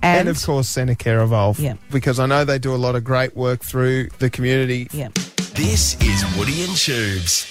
And, 0.04 0.20
and, 0.20 0.30
of 0.30 0.44
course, 0.46 0.72
Centacare 0.72 1.24
Evolve. 1.24 1.60
Yeah. 1.60 1.74
Because 1.90 2.20
I 2.20 2.28
know 2.28 2.46
they 2.46 2.60
do 2.60 2.76
a 2.76 2.78
lot 2.78 2.96
of 2.96 3.04
great 3.04 3.36
work 3.36 3.62
through 3.62 4.10
the 4.20 4.30
community. 4.30 4.88
yeah. 4.92 5.08
This 5.58 6.00
is 6.04 6.24
Woody 6.38 6.64
and 6.66 6.78
Tubes. 6.78 7.48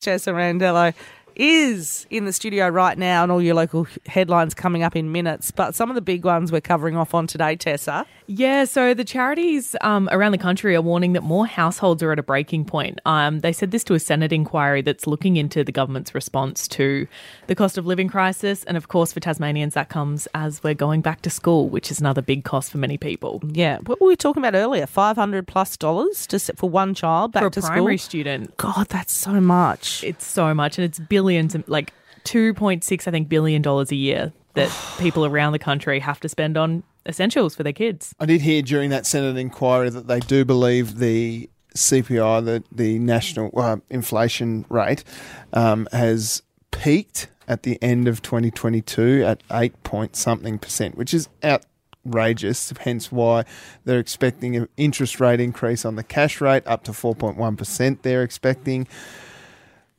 Tessa 0.00 0.30
Randello 0.30 0.94
is 1.38 2.06
in 2.10 2.24
the 2.24 2.32
studio 2.32 2.68
right 2.68 2.98
now, 2.98 3.22
and 3.22 3.32
all 3.32 3.40
your 3.40 3.54
local 3.54 3.86
headlines 4.06 4.54
coming 4.54 4.82
up 4.82 4.96
in 4.96 5.12
minutes. 5.12 5.50
But 5.50 5.74
some 5.74 5.90
of 5.90 5.94
the 5.94 6.00
big 6.00 6.24
ones 6.24 6.52
we're 6.52 6.60
covering 6.60 6.96
off 6.96 7.14
on 7.14 7.26
today, 7.26 7.56
Tessa. 7.56 8.06
Yeah, 8.26 8.64
so 8.64 8.92
the 8.92 9.04
charities 9.04 9.74
um, 9.80 10.08
around 10.12 10.32
the 10.32 10.38
country 10.38 10.74
are 10.74 10.82
warning 10.82 11.14
that 11.14 11.22
more 11.22 11.46
households 11.46 12.02
are 12.02 12.12
at 12.12 12.18
a 12.18 12.22
breaking 12.22 12.66
point. 12.66 13.00
Um, 13.06 13.40
they 13.40 13.52
said 13.54 13.70
this 13.70 13.82
to 13.84 13.94
a 13.94 13.98
Senate 13.98 14.32
inquiry 14.32 14.82
that's 14.82 15.06
looking 15.06 15.36
into 15.38 15.64
the 15.64 15.72
government's 15.72 16.14
response 16.14 16.68
to 16.68 17.06
the 17.46 17.54
cost 17.54 17.78
of 17.78 17.86
living 17.86 18.08
crisis. 18.08 18.64
And 18.64 18.76
of 18.76 18.88
course, 18.88 19.14
for 19.14 19.20
Tasmanians, 19.20 19.72
that 19.74 19.88
comes 19.88 20.28
as 20.34 20.62
we're 20.62 20.74
going 20.74 21.00
back 21.00 21.22
to 21.22 21.30
school, 21.30 21.70
which 21.70 21.90
is 21.90 22.00
another 22.00 22.20
big 22.20 22.44
cost 22.44 22.70
for 22.70 22.76
many 22.76 22.98
people. 22.98 23.40
Yeah, 23.50 23.78
what 23.86 23.98
were 24.00 24.08
we 24.08 24.16
talking 24.16 24.42
about 24.42 24.54
earlier? 24.54 24.86
Five 24.86 25.16
hundred 25.16 25.46
plus 25.46 25.78
dollars 25.78 26.26
just 26.26 26.50
for 26.56 26.68
one 26.68 26.92
child 26.94 27.32
back 27.32 27.42
for 27.42 27.46
a 27.46 27.50
to 27.52 27.60
primary 27.62 27.96
school. 27.96 28.08
student, 28.10 28.56
God, 28.58 28.88
that's 28.88 29.12
so 29.12 29.40
much. 29.40 30.04
it's 30.04 30.26
so 30.26 30.52
much, 30.52 30.76
and 30.76 30.84
it's 30.84 30.98
billions, 30.98 31.27
like 31.66 31.92
2.6, 32.24 33.06
I 33.06 33.10
think, 33.10 33.28
billion 33.28 33.62
dollars 33.62 33.90
a 33.90 33.96
year 33.96 34.32
that 34.54 34.70
people 34.98 35.24
around 35.24 35.52
the 35.52 35.58
country 35.58 36.00
have 36.00 36.20
to 36.20 36.28
spend 36.28 36.56
on 36.56 36.82
essentials 37.06 37.54
for 37.54 37.62
their 37.62 37.72
kids. 37.72 38.14
I 38.20 38.26
did 38.26 38.42
hear 38.42 38.62
during 38.62 38.90
that 38.90 39.06
Senate 39.06 39.36
inquiry 39.36 39.90
that 39.90 40.06
they 40.06 40.20
do 40.20 40.44
believe 40.44 40.98
the 40.98 41.48
CPI, 41.74 42.44
the, 42.44 42.64
the 42.70 42.98
national 42.98 43.50
uh, 43.56 43.78
inflation 43.88 44.64
rate, 44.68 45.04
um, 45.52 45.88
has 45.92 46.42
peaked 46.70 47.28
at 47.46 47.62
the 47.62 47.82
end 47.82 48.08
of 48.08 48.20
2022 48.20 49.24
at 49.24 49.42
8 49.50 49.82
point 49.82 50.16
something 50.16 50.58
percent, 50.58 50.98
which 50.98 51.14
is 51.14 51.28
outrageous, 51.42 52.72
hence 52.80 53.10
why 53.10 53.44
they're 53.84 53.98
expecting 53.98 54.56
an 54.56 54.68
interest 54.76 55.18
rate 55.18 55.40
increase 55.40 55.84
on 55.84 55.96
the 55.96 56.04
cash 56.04 56.40
rate 56.40 56.62
up 56.66 56.84
to 56.84 56.92
4.1%. 56.92 58.02
They're 58.02 58.22
expecting. 58.22 58.86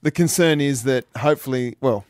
The 0.01 0.11
concern 0.11 0.61
is 0.61 0.83
that 0.83 1.05
hopefully, 1.17 1.75
well, 1.81 2.05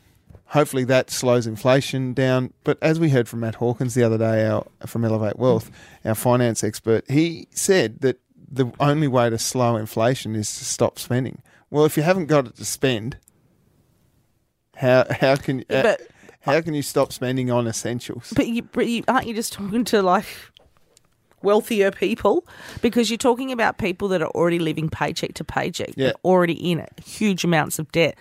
hopefully 0.48 0.84
that 0.86 1.10
slows 1.10 1.48
inflation 1.48 2.14
down. 2.14 2.54
But 2.64 2.78
as 2.82 3.00
we 3.00 3.10
heard 3.10 3.28
from 3.28 3.40
Matt 3.42 3.56
Hawkins 3.56 3.94
the 3.96 4.04
other 4.04 4.18
day, 4.18 4.46
our 4.48 4.66
from 4.86 5.04
Elevate 5.06 5.38
Wealth, 5.40 5.72
our 6.06 6.16
finance 6.16 6.64
expert, 6.64 7.10
he 7.10 7.48
said 7.52 8.02
that 8.02 8.20
the 8.52 8.72
only 8.80 9.08
way 9.08 9.30
to 9.30 9.38
slow 9.38 9.76
inflation 9.76 10.36
is 10.36 10.56
to 10.58 10.66
stop 10.66 10.98
spending. 11.00 11.42
Well, 11.72 11.86
if 11.86 11.98
you 11.98 12.04
haven't 12.04 12.28
got 12.28 12.48
it 12.48 12.56
to 12.58 12.66
spend, 12.66 13.18
how 14.76 15.06
how 15.10 15.36
can 15.36 15.62
uh, 15.70 15.84
But- 15.84 16.02
how 16.42 16.62
can 16.62 16.74
you 16.74 16.82
stop 16.82 17.12
spending 17.12 17.52
on 17.52 17.68
essentials? 17.68 18.32
But 18.36 18.48
you, 18.48 18.64
but 18.64 18.88
you 18.88 19.04
aren't 19.08 19.28
you 19.28 19.34
just 19.34 19.54
talking 19.54 19.84
to 19.86 20.02
like 20.02 20.26
wealthier 21.44 21.92
people 21.92 22.46
because 22.82 23.10
you're 23.10 23.18
talking 23.18 23.52
about 23.52 23.78
people 23.78 24.08
that 24.10 24.22
are 24.22 24.30
already 24.30 24.60
living 24.60 24.90
paycheck 24.90 25.34
to 25.36 25.44
paycheck, 25.44 25.90
Yeah. 25.96 26.08
they're 26.08 26.14
already 26.24 26.54
in 26.72 26.80
it, 26.80 26.92
huge 27.06 27.44
amounts 27.44 27.80
of 27.80 27.92
debt. 27.92 28.16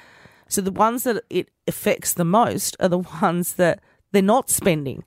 So 0.48 0.61
the 0.61 0.72
ones 0.72 1.04
that 1.04 1.22
it 1.31 1.48
affects 1.66 2.14
the 2.14 2.24
most 2.24 2.76
are 2.81 2.88
the 2.88 2.98
ones 3.22 3.54
that 3.54 3.81
they're 4.12 4.22
not 4.22 4.48
spending, 4.50 5.04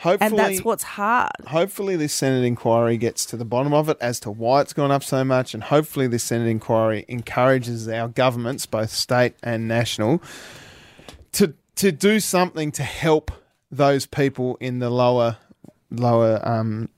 Hopefully, 0.00 0.28
and 0.28 0.38
that's 0.38 0.62
what's 0.62 0.82
hard. 0.82 1.30
hopefully 1.46 1.96
this 1.96 2.12
Senate 2.12 2.44
inquiry 2.44 2.98
gets 2.98 3.24
to 3.26 3.36
the 3.36 3.46
bottom 3.46 3.72
of 3.72 3.88
it 3.88 3.96
as 3.98 4.20
to 4.20 4.30
why 4.30 4.60
it's 4.60 4.74
gone 4.74 4.90
up 4.90 5.02
so 5.02 5.24
much, 5.24 5.54
and 5.54 5.62
hopefully 5.64 6.06
this 6.06 6.22
Senate 6.22 6.48
inquiry 6.48 7.06
encourages 7.08 7.88
our 7.88 8.06
governments, 8.06 8.66
both 8.66 8.90
state 8.90 9.34
and 9.42 9.66
national, 9.66 10.20
to 11.32 11.54
to 11.76 11.92
do 11.92 12.20
something 12.20 12.70
to 12.72 12.82
help 12.82 13.30
those 13.70 14.04
people 14.04 14.58
in 14.60 14.80
the 14.80 14.90
lower 14.90 15.38
lower 15.90 16.46
um, 16.46 16.90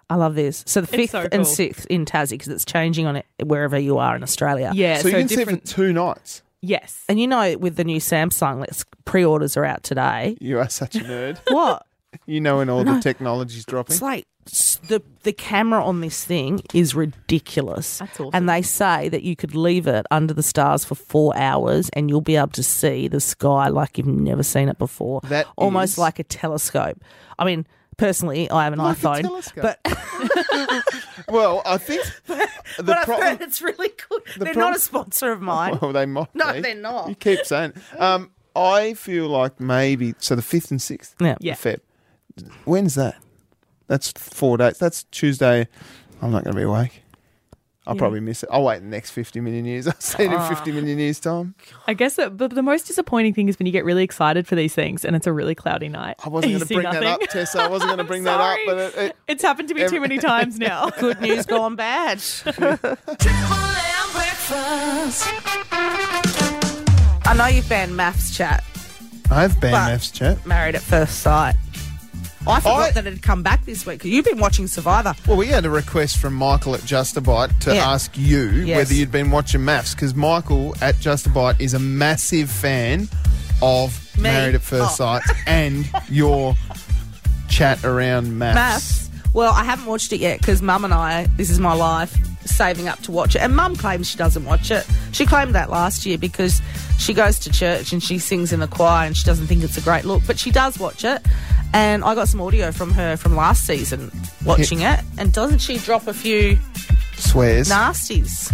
I 0.08 0.14
love 0.16 0.36
this. 0.36 0.64
So 0.68 0.82
the 0.82 0.88
fifth 0.88 1.10
so 1.10 1.22
and 1.22 1.32
cool. 1.32 1.46
sixth 1.46 1.88
in 1.88 2.06
Tassie 2.06 2.30
because 2.30 2.50
it's 2.50 2.64
changing 2.64 3.08
on 3.08 3.16
it 3.16 3.26
wherever 3.44 3.80
you 3.80 3.98
are 3.98 4.16
in 4.16 4.22
Australia. 4.22 4.70
Yeah, 4.72 4.98
So, 4.98 5.02
so, 5.02 5.08
you 5.08 5.14
can 5.16 5.26
different. 5.26 5.68
see 5.68 5.72
it 5.72 5.76
for 5.76 5.82
two 5.88 5.94
nights. 5.94 6.44
yes. 6.62 7.06
And 7.10 7.20
you 7.20 7.26
know, 7.26 7.58
with 7.58 7.76
the 7.76 7.84
new 7.84 8.00
Samsung, 8.00 8.60
let's 8.60 8.86
pre-orders 9.06 9.58
are 9.58 9.66
out 9.66 9.82
today. 9.82 10.38
You 10.40 10.60
are 10.60 10.70
such 10.70 10.96
a 10.96 11.00
nerd. 11.00 11.40
What? 11.48 11.88
You 12.26 12.42
know 12.42 12.58
when 12.58 12.70
all 12.70 12.84
the 12.84 13.00
technology's 13.02 13.66
dropping. 13.66 13.94
It's 13.94 14.02
like 14.02 14.26
the 14.88 15.02
the 15.24 15.34
camera 15.34 15.84
on 15.84 16.02
this 16.02 16.24
thing 16.24 16.62
is 16.74 16.94
ridiculous. 16.96 17.98
That's 18.00 18.20
awesome. 18.20 18.32
And 18.34 18.48
they 18.50 18.62
say 18.62 19.10
that 19.10 19.24
you 19.24 19.36
could 19.36 19.56
leave 19.56 19.88
it 19.88 20.06
under 20.12 20.34
the 20.34 20.44
stars 20.44 20.86
for 20.86 20.96
four 20.96 21.36
hours 21.36 21.90
and 21.94 22.10
you'll 22.10 22.22
be 22.22 22.36
able 22.36 22.50
to 22.50 22.64
see 22.64 23.08
the 23.08 23.20
sky 23.20 23.70
like 23.70 23.98
you've 23.98 24.06
never 24.08 24.44
seen 24.44 24.70
it 24.70 24.78
before. 24.78 25.22
That 25.26 25.48
almost 25.58 25.94
is- 25.94 25.98
like 25.98 26.20
a 26.20 26.24
telescope. 26.24 27.02
I 27.40 27.46
mean, 27.46 27.66
personally, 27.98 28.50
I 28.52 28.66
have 28.66 28.74
an 28.74 28.80
Like 28.80 28.98
a 28.98 29.02
iPhone, 29.02 29.22
telescope. 29.22 29.64
but 29.64 29.80
Well, 31.28 31.62
I 31.66 31.78
think 31.78 32.04
the 32.28 32.84
but 32.84 32.98
I've 32.98 33.06
problem. 33.06 33.28
heard 33.30 33.42
it's 33.42 33.62
really 33.62 33.90
good. 34.10 34.22
They're 34.38 34.54
prob- 34.54 34.58
not 34.58 34.76
a 34.76 34.80
sponsor 34.80 35.32
of 35.32 35.42
mine. 35.42 35.80
Well, 35.82 35.92
they 35.94 36.06
might. 36.06 36.28
No, 36.36 36.54
be. 36.54 36.62
they're 36.62 36.76
not. 36.76 37.10
You 37.10 37.16
keep 37.16 37.46
saying. 37.46 37.74
Um, 37.98 38.32
I 38.56 38.94
feel 38.94 39.28
like 39.28 39.60
maybe 39.60 40.14
so. 40.20 40.36
The 40.36 40.42
fifth 40.42 40.72
and 40.72 40.82
sixth. 40.82 41.16
Yeah. 41.20 41.36
Yeah. 41.40 41.56
Feb. 41.56 41.80
When's 42.66 42.96
that? 42.96 43.16
That's 43.88 44.12
four 44.12 44.58
days. 44.58 44.78
That's 44.78 45.04
Tuesday. 45.06 45.68
I'm 46.22 46.32
not 46.32 46.44
going 46.44 46.54
to 46.56 46.60
be 46.60 46.64
awake. 46.64 47.02
I'll 47.88 47.96
probably 47.96 48.20
miss 48.20 48.42
it. 48.42 48.50
I'll 48.52 48.64
wait 48.64 48.80
the 48.80 48.86
next 48.88 49.12
50 49.12 49.42
million 49.42 49.64
years. 49.64 49.86
I'll 49.88 49.94
see 50.00 50.24
it 50.24 50.32
in 50.32 50.34
Ah. 50.34 50.50
50 50.50 50.72
million 50.72 50.98
years' 50.98 51.20
time. 51.20 51.54
I 51.86 51.94
guess 51.94 52.16
that, 52.16 52.36
but 52.36 52.50
the 52.56 52.64
most 52.64 52.88
disappointing 52.88 53.36
thing 53.36 53.48
is 53.48 53.60
when 53.60 53.68
you 53.68 53.72
get 53.72 53.86
really 53.86 54.04
excited 54.04 54.48
for 54.48 54.56
these 54.56 54.74
things 54.74 55.06
and 55.06 55.16
it's 55.16 55.28
a 55.28 55.32
really 55.32 55.54
cloudy 55.54 55.88
night. 55.88 56.16
I 56.26 56.30
wasn't 56.30 56.54
You 56.54 56.58
going 56.58 56.62
to 56.62 56.68
see 56.68 56.74
bring 56.74 56.86
that 56.86 56.96
up, 57.04 57.04
nothing. 57.22 57.28
Tessa. 57.28 57.62
I 57.62 57.68
wasn't 57.68 57.90
going 57.90 58.00
to 58.00 58.04
bring 58.04 58.24
that 58.24 58.42
up, 58.42 58.58
but 58.66 58.78
it, 58.80 58.96
it, 58.98 59.16
It's 59.28 59.44
happened 59.44 59.68
to 59.70 59.76
me 59.76 59.88
too 59.88 60.02
many 60.02 60.18
times 60.18 60.58
now. 60.58 60.90
Good 61.00 61.22
news 61.22 61.46
gone 61.46 61.76
bad. 61.76 62.18
Triple 62.20 62.88
M 62.90 64.12
breakfast. 64.14 65.28
I 67.28 67.36
know 67.38 67.46
you've 67.48 67.70
banned 67.70 67.96
maths 67.96 68.36
chat, 68.36 68.64
I've 69.30 69.60
banned 69.62 69.74
But- 69.74 69.92
F's 69.94 70.10
chat. 70.12 70.44
married 70.46 70.74
at 70.76 70.82
first 70.82 71.20
sight. 71.20 71.56
I 72.48 72.60
forgot 72.60 72.80
I- 72.80 72.92
that 72.92 73.08
it 73.08 73.14
had 73.14 73.22
come 73.22 73.42
back 73.44 73.66
this 73.66 73.86
week. 73.86 74.04
You've 74.06 74.26
been 74.26 74.38
watching 74.40 74.68
Survivor. 74.68 75.16
Well, 75.28 75.38
we 75.38 75.48
had 75.48 75.66
a 75.66 75.70
request 75.70 76.18
from 76.18 76.34
Michael 76.36 76.76
at 76.76 76.82
Justabite 76.82 77.58
to 77.62 77.74
Yeah. 77.76 77.90
ask 77.92 78.16
you 78.18 78.50
Yes. 78.50 78.78
whether 78.78 78.94
you'd 78.94 79.12
been 79.12 79.32
watching 79.32 79.64
maths 79.66 79.94
because 79.96 80.14
Michael 80.16 80.76
at 80.82 80.96
Justabite 81.00 81.60
is 81.60 81.74
a 81.74 81.80
massive 81.80 82.50
fan 82.50 83.10
of 83.62 84.00
Me? 84.18 84.24
Married 84.24 84.56
at 84.56 84.62
First 84.62 85.00
Oh. 85.02 85.20
Sight 85.20 85.24
and 85.48 85.90
your 86.10 86.56
chat 87.50 87.84
around 87.84 88.38
maths. 88.38 88.56
Maths. 88.56 89.10
Well, 89.34 89.54
I 89.54 89.64
haven't 89.64 89.86
watched 89.88 90.14
it 90.14 90.20
yet 90.20 90.40
because 90.40 90.62
Mum 90.62 90.86
and 90.86 90.94
I, 90.94 91.28
this 91.38 91.50
is 91.50 91.60
my 91.60 91.74
life, 91.74 92.16
saving 92.46 92.88
up 92.88 93.02
to 93.04 93.12
watch 93.12 93.36
it. 93.36 93.42
And 93.42 93.56
Mum 93.56 93.76
claims 93.76 94.10
she 94.10 94.18
doesn't 94.18 94.46
watch 94.46 94.72
it. 94.72 94.86
She 95.12 95.26
claimed 95.26 95.56
that 95.56 95.70
last 95.70 96.06
year 96.06 96.18
because 96.18 96.62
she 96.98 97.14
goes 97.14 97.40
to 97.40 97.52
church 97.52 97.92
and 97.92 98.02
she 98.02 98.20
sings 98.20 98.54
in 98.54 98.60
the 98.60 98.68
choir 98.68 99.06
and 99.08 99.16
she 99.18 99.26
doesn't 99.26 99.48
think 99.48 99.64
it's 99.64 99.78
a 99.78 99.82
great 99.82 100.06
look, 100.06 100.24
but 100.26 100.40
she 100.40 100.52
does 100.52 100.80
watch 100.80 101.04
it. 101.04 101.22
And 101.74 102.04
I 102.04 102.16
got 102.16 102.28
some 102.30 102.42
audio 102.42 102.72
from 102.72 102.92
her 102.94 103.18
from 103.18 103.36
last 103.36 103.66
season 103.66 104.12
watching 104.46 104.82
it. 104.82 105.00
And 105.18 105.34
doesn't 105.34 105.60
she 105.60 105.78
drop 105.78 106.08
a 106.08 106.14
few 106.14 106.58
Swears. 107.18 107.70
nasties? 107.70 108.52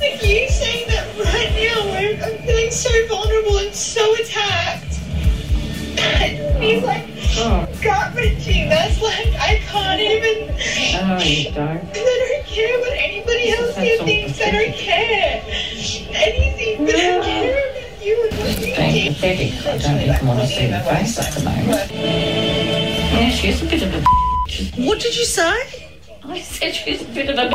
Like 0.00 0.22
you 0.22 0.48
saying 0.48 0.88
that 0.88 1.08
right 1.18 2.20
now, 2.20 2.26
I'm 2.26 2.38
feeling 2.46 2.70
so 2.70 2.90
vulnerable 3.08 3.58
and 3.58 3.74
so 3.74 4.14
attacked. 4.16 4.93
He's 6.60 6.82
like 6.82 7.04
oh. 7.38 7.66
gut 7.82 8.14
wrenching. 8.14 8.68
That's 8.68 9.00
like 9.00 9.28
I 9.40 9.56
can't 9.66 10.00
even. 10.00 10.48
No, 11.08 11.18
you 11.18 11.50
don't. 11.52 11.80
I 11.80 12.36
don't 12.36 12.46
care 12.46 12.78
what 12.80 12.92
anybody 12.92 13.50
else 13.50 13.76
here 13.76 13.98
thinks. 14.04 14.40
I 14.40 14.50
don't 14.50 14.74
care 14.74 15.42
anything, 16.14 16.84
but 16.84 16.94
I 16.94 17.20
care 17.24 17.70
about 17.70 18.04
you 18.04 18.28
and 18.30 18.38
what 18.38 18.60
you 18.60 18.74
Being 18.76 19.14
pathetic. 19.14 19.66
I 19.66 19.78
don't 19.78 20.00
even 20.00 20.26
want 20.26 20.40
to 20.40 20.46
see 20.46 20.66
the 20.66 20.80
face 20.80 21.18
at 21.18 21.32
the 21.34 21.44
moment. 21.44 21.90
Yeah, 21.90 23.30
she's 23.30 23.62
a 23.62 23.66
bit 23.66 23.82
of 23.82 23.94
a 23.94 24.84
What 24.86 25.00
did 25.00 25.16
you 25.16 25.24
say? 25.24 25.90
I 26.24 26.40
said 26.40 26.74
she's 26.74 27.02
a 27.02 27.06
bit 27.06 27.30
of 27.30 27.38
a 27.38 27.50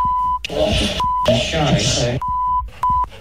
show, 1.36 1.78
so. 1.78 2.18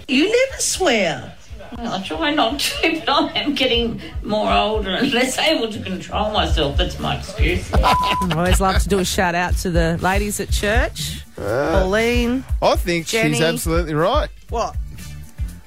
You 0.07 0.23
never 0.25 0.61
swear. 0.61 1.35
Well, 1.77 1.93
I 1.93 2.01
try 2.03 2.33
not 2.33 2.59
to, 2.59 3.01
but 3.05 3.09
I 3.09 3.31
am 3.39 3.53
getting 3.55 4.01
more 4.23 4.51
older 4.51 4.89
and 4.91 5.11
less 5.13 5.37
able 5.37 5.71
to 5.71 5.81
control 5.81 6.31
myself. 6.31 6.77
That's 6.77 6.99
my 6.99 7.17
excuse. 7.17 7.71
I 7.73 8.33
always 8.35 8.59
love 8.59 8.81
to 8.83 8.89
do 8.89 8.99
a 8.99 9.05
shout 9.05 9.35
out 9.35 9.55
to 9.57 9.69
the 9.69 9.97
ladies 10.01 10.39
at 10.39 10.49
church. 10.49 11.23
Ah. 11.37 11.79
Pauline. 11.81 12.43
I 12.61 12.75
think 12.75 13.07
Jenny. 13.07 13.33
she's 13.33 13.41
absolutely 13.41 13.93
right. 13.93 14.29
What? 14.49 14.75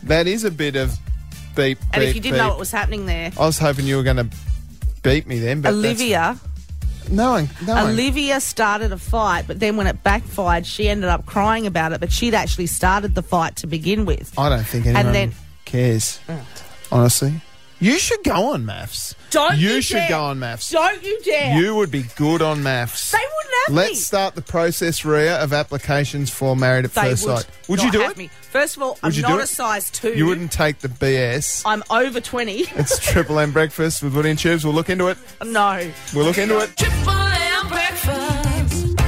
That 0.04 0.26
is 0.26 0.44
a 0.44 0.50
bit 0.50 0.76
of 0.76 0.90
beep, 1.54 1.78
beep, 1.78 1.88
And 1.92 2.02
if 2.02 2.14
you 2.14 2.20
didn't 2.20 2.38
know 2.38 2.48
what 2.48 2.58
was 2.58 2.70
happening 2.70 3.06
there, 3.06 3.30
I 3.38 3.46
was 3.46 3.58
hoping 3.58 3.86
you 3.86 3.96
were 3.96 4.02
going 4.02 4.16
to 4.16 4.28
beat 5.02 5.26
me 5.26 5.38
then, 5.38 5.60
but 5.60 5.70
Olivia. 5.72 6.38
No, 7.10 7.32
one- 7.32 7.50
no. 7.66 7.74
one- 7.74 7.90
Olivia 7.90 8.40
started 8.40 8.92
a 8.92 8.98
fight, 8.98 9.44
but 9.46 9.60
then 9.60 9.76
when 9.76 9.86
it 9.86 10.02
backfired, 10.02 10.66
she 10.66 10.88
ended 10.88 11.10
up 11.10 11.26
crying 11.26 11.66
about 11.66 11.92
it. 11.92 12.00
But 12.00 12.12
she'd 12.12 12.34
actually 12.34 12.66
started 12.66 13.14
the 13.14 13.22
fight 13.22 13.56
to 13.56 13.66
begin 13.66 14.04
with. 14.04 14.32
I 14.38 14.48
don't 14.48 14.64
think 14.64 14.86
anyone 14.86 15.12
then- 15.12 15.32
cares. 15.72 16.20
Honestly, 16.90 17.40
you 17.80 17.98
should 17.98 18.22
go 18.22 18.52
on 18.52 18.66
maths. 18.66 19.14
Don't 19.30 19.56
you 19.56 19.70
you 19.70 19.80
should 19.80 19.94
dare. 19.94 20.08
go 20.10 20.24
on 20.24 20.38
maths. 20.38 20.70
Don't 20.70 21.02
you 21.02 21.18
dare! 21.24 21.58
You 21.58 21.74
would 21.74 21.90
be 21.90 22.02
good 22.16 22.42
on 22.42 22.62
maths. 22.62 23.10
they 23.12 23.18
wouldn't 23.18 23.54
have 23.66 23.74
Let's 23.74 23.90
me. 23.92 23.96
start 23.96 24.34
the 24.34 24.42
process, 24.42 25.04
Ria, 25.04 25.36
of 25.42 25.54
applications 25.54 26.28
for 26.30 26.54
Married 26.54 26.84
at 26.84 26.92
They 26.92 27.00
First 27.10 27.26
would 27.26 27.36
Sight. 27.38 27.46
Would 27.68 27.78
not 27.78 27.86
you 27.86 27.92
do 27.92 28.00
have 28.00 28.10
it? 28.12 28.16
Me. 28.18 28.30
First 28.42 28.76
of 28.76 28.82
all, 28.82 28.90
Would 28.90 28.98
I'm 29.02 29.12
you 29.12 29.22
do 29.22 29.28
not 29.28 29.38
it? 29.40 29.44
a 29.44 29.46
size 29.46 29.90
two. 29.90 30.12
You 30.12 30.26
wouldn't 30.26 30.52
take 30.52 30.80
the 30.80 30.88
BS. 30.88 31.62
I'm 31.64 31.82
over 31.90 32.20
twenty. 32.20 32.66
It's 32.76 32.98
Triple 32.98 33.38
M 33.38 33.50
Breakfast 33.52 34.02
with 34.02 34.14
Woody 34.14 34.30
and 34.30 34.38
Tubes. 34.38 34.64
We'll 34.66 34.74
look 34.74 34.90
into 34.90 35.08
it. 35.08 35.16
no. 35.42 35.90
We'll 36.14 36.26
look 36.26 36.36
into 36.38 36.58
it. 36.58 36.76
Triple 36.76 37.10
M 37.10 37.68
breakfast. 37.68 39.00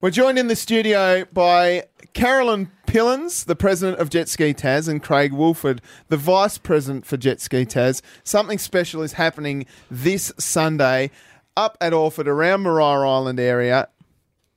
We're 0.00 0.10
joined 0.10 0.38
in 0.38 0.46
the 0.46 0.56
studio 0.56 1.26
by 1.32 1.84
Carolyn 2.14 2.70
Pillins, 2.90 3.44
the 3.44 3.54
president 3.54 4.00
of 4.00 4.10
Jet 4.10 4.28
Ski 4.28 4.52
Taz, 4.52 4.88
and 4.88 5.00
Craig 5.00 5.32
Wolford, 5.32 5.80
the 6.08 6.16
vice 6.16 6.58
president 6.58 7.06
for 7.06 7.16
Jet 7.16 7.40
Ski 7.40 7.64
Taz. 7.64 8.02
Something 8.24 8.58
special 8.58 9.02
is 9.02 9.12
happening 9.12 9.66
this 9.92 10.32
Sunday 10.38 11.12
up 11.56 11.78
at 11.80 11.92
Orford 11.92 12.26
around 12.26 12.62
Maria 12.62 12.86
Island 12.86 13.38
area. 13.38 13.86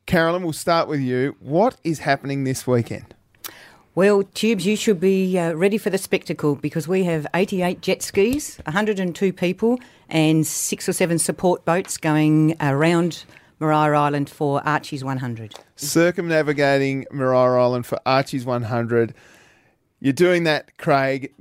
Carolyn, 0.08 0.42
we'll 0.42 0.52
start 0.52 0.88
with 0.88 1.00
you. 1.00 1.36
What 1.42 1.78
is 1.84 2.00
happening 2.00 2.44
this 2.44 2.66
weekend? 2.66 3.14
Well, 3.94 4.24
Tubes, 4.24 4.66
you 4.66 4.78
should 4.78 5.00
be 5.00 5.38
uh, 5.38 5.54
ready 5.54 5.78
for 5.78 5.92
the 5.92 6.00
spectacle 6.00 6.56
because 6.56 6.88
we 6.88 7.04
have 7.04 7.28
88 7.36 7.82
jet 7.82 8.02
skis, 8.02 8.60
102 8.66 9.32
people, 9.32 9.80
and 10.10 10.48
six 10.48 10.90
or 10.90 10.94
seven 10.94 11.20
support 11.20 11.66
boats 11.66 11.98
going 11.98 12.56
around 12.60 13.26
Maria 13.64 13.94
Island 13.94 14.30
for 14.30 14.62
Archie's 14.68 15.04
100. 15.04 15.56
Circumnavigating 15.78 17.06
Maria 17.12 17.40
Island 17.40 17.86
for 17.86 17.98
Archie's 18.06 18.46
100. 18.46 19.14
You're 20.02 20.12
doing 20.12 20.44
that, 20.44 20.78
Craig. 20.78 21.34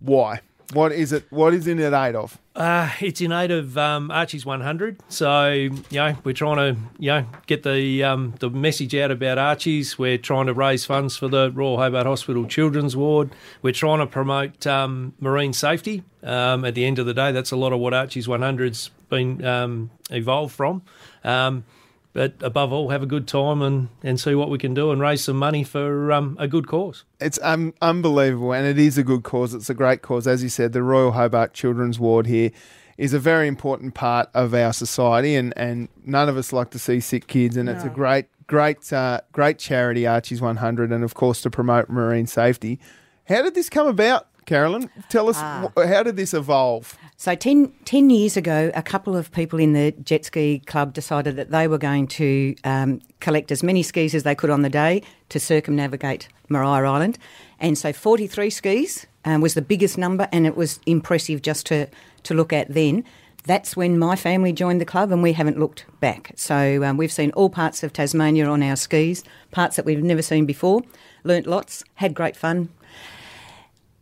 Why? 0.00 0.40
What 0.72 0.90
is 0.90 1.12
it? 1.12 1.24
What 1.30 1.54
is 1.54 1.66
in 1.68 1.78
it 1.78 1.92
aid 1.92 2.16
of? 2.16 2.38
Uh, 2.56 2.90
it's 3.00 3.20
in 3.20 3.30
aid 3.30 3.50
of 3.50 3.76
um, 3.78 4.10
Archie's 4.10 4.44
100. 4.44 5.00
So, 5.08 5.50
you 5.50 5.70
know, 5.92 6.16
we're 6.24 6.32
trying 6.32 6.56
to, 6.56 6.80
you 6.98 7.10
know, 7.10 7.26
get 7.46 7.62
the 7.62 8.02
um, 8.02 8.34
the 8.40 8.50
message 8.50 8.94
out 8.94 9.10
about 9.10 9.38
Archie's. 9.38 9.98
We're 9.98 10.18
trying 10.18 10.46
to 10.46 10.54
raise 10.54 10.84
funds 10.84 11.16
for 11.16 11.28
the 11.28 11.52
Royal 11.52 11.76
Hobart 11.76 12.06
Hospital 12.06 12.46
Children's 12.46 12.96
Ward. 12.96 13.30
We're 13.62 13.74
trying 13.74 13.98
to 13.98 14.06
promote 14.06 14.66
um, 14.66 15.12
marine 15.20 15.52
safety. 15.52 16.02
Um, 16.22 16.64
at 16.64 16.74
the 16.74 16.84
end 16.84 16.98
of 16.98 17.06
the 17.06 17.14
day, 17.14 17.30
that's 17.30 17.52
a 17.52 17.56
lot 17.56 17.72
of 17.72 17.78
what 17.78 17.94
Archie's 17.94 18.26
100's 18.26 18.90
been 19.08 19.44
um, 19.44 19.90
evolved 20.10 20.54
from. 20.54 20.82
Um, 21.24 21.64
but 22.16 22.32
above 22.40 22.72
all, 22.72 22.88
have 22.88 23.02
a 23.02 23.06
good 23.06 23.28
time 23.28 23.60
and, 23.60 23.90
and 24.02 24.18
see 24.18 24.34
what 24.34 24.48
we 24.48 24.56
can 24.56 24.72
do 24.72 24.90
and 24.90 25.02
raise 25.02 25.24
some 25.24 25.36
money 25.36 25.62
for 25.62 26.10
um, 26.10 26.34
a 26.40 26.48
good 26.48 26.66
cause. 26.66 27.04
It's 27.20 27.38
um, 27.42 27.74
unbelievable, 27.82 28.54
and 28.54 28.66
it 28.66 28.78
is 28.78 28.96
a 28.96 29.02
good 29.02 29.22
cause. 29.22 29.52
It's 29.52 29.68
a 29.68 29.74
great 29.74 30.00
cause. 30.00 30.26
As 30.26 30.42
you 30.42 30.48
said, 30.48 30.72
the 30.72 30.82
Royal 30.82 31.12
Hobart 31.12 31.52
Children's 31.52 31.98
Ward 31.98 32.26
here 32.26 32.52
is 32.96 33.12
a 33.12 33.18
very 33.18 33.46
important 33.46 33.92
part 33.92 34.30
of 34.32 34.54
our 34.54 34.72
society, 34.72 35.34
and, 35.34 35.52
and 35.58 35.88
none 36.06 36.30
of 36.30 36.38
us 36.38 36.54
like 36.54 36.70
to 36.70 36.78
see 36.78 37.00
sick 37.00 37.26
kids, 37.26 37.54
and 37.54 37.68
it's 37.68 37.84
a 37.84 37.90
great, 37.90 38.24
great, 38.46 38.90
uh, 38.94 39.20
great 39.32 39.58
charity, 39.58 40.06
Archie's 40.06 40.40
100, 40.40 40.90
and 40.92 41.04
of 41.04 41.12
course 41.12 41.42
to 41.42 41.50
promote 41.50 41.90
marine 41.90 42.26
safety. 42.26 42.80
How 43.28 43.42
did 43.42 43.54
this 43.54 43.68
come 43.68 43.88
about, 43.88 44.28
Carolyn? 44.46 44.88
Tell 45.08 45.28
us, 45.28 45.36
Ah. 45.38 45.70
how 45.76 46.02
did 46.02 46.16
this 46.16 46.32
evolve? 46.32 46.96
So 47.16 47.34
10, 47.34 47.72
10 47.84 48.10
years 48.10 48.36
ago, 48.36 48.70
a 48.74 48.82
couple 48.82 49.16
of 49.16 49.30
people 49.32 49.58
in 49.58 49.72
the 49.72 49.92
jet 50.02 50.24
ski 50.24 50.60
club 50.66 50.92
decided 50.94 51.36
that 51.36 51.50
they 51.50 51.66
were 51.68 51.78
going 51.78 52.06
to 52.08 52.54
um, 52.64 53.00
collect 53.20 53.50
as 53.52 53.62
many 53.62 53.82
skis 53.82 54.14
as 54.14 54.22
they 54.22 54.34
could 54.34 54.50
on 54.50 54.62
the 54.62 54.70
day 54.70 55.02
to 55.30 55.40
circumnavigate 55.40 56.28
Maria 56.48 56.68
Island. 56.88 57.18
And 57.58 57.76
so 57.76 57.92
43 57.92 58.50
skis 58.50 59.06
um, 59.24 59.40
was 59.40 59.54
the 59.54 59.62
biggest 59.62 59.98
number, 59.98 60.28
and 60.32 60.46
it 60.46 60.56
was 60.56 60.78
impressive 60.86 61.42
just 61.42 61.66
to, 61.66 61.88
to 62.22 62.34
look 62.34 62.52
at 62.52 62.72
then. 62.72 63.04
That's 63.46 63.76
when 63.76 63.96
my 63.98 64.16
family 64.16 64.52
joined 64.52 64.80
the 64.80 64.84
club, 64.84 65.10
and 65.12 65.22
we 65.22 65.32
haven't 65.32 65.58
looked 65.58 65.84
back. 66.00 66.32
So 66.36 66.82
um, 66.84 66.96
we've 66.96 67.12
seen 67.12 67.30
all 67.32 67.48
parts 67.48 67.82
of 67.82 67.92
Tasmania 67.92 68.46
on 68.48 68.62
our 68.62 68.76
skis, 68.76 69.22
parts 69.52 69.76
that 69.76 69.84
we've 69.84 70.02
never 70.02 70.22
seen 70.22 70.46
before, 70.46 70.82
learnt 71.24 71.46
lots, 71.46 71.84
had 71.94 72.12
great 72.14 72.36
fun, 72.36 72.68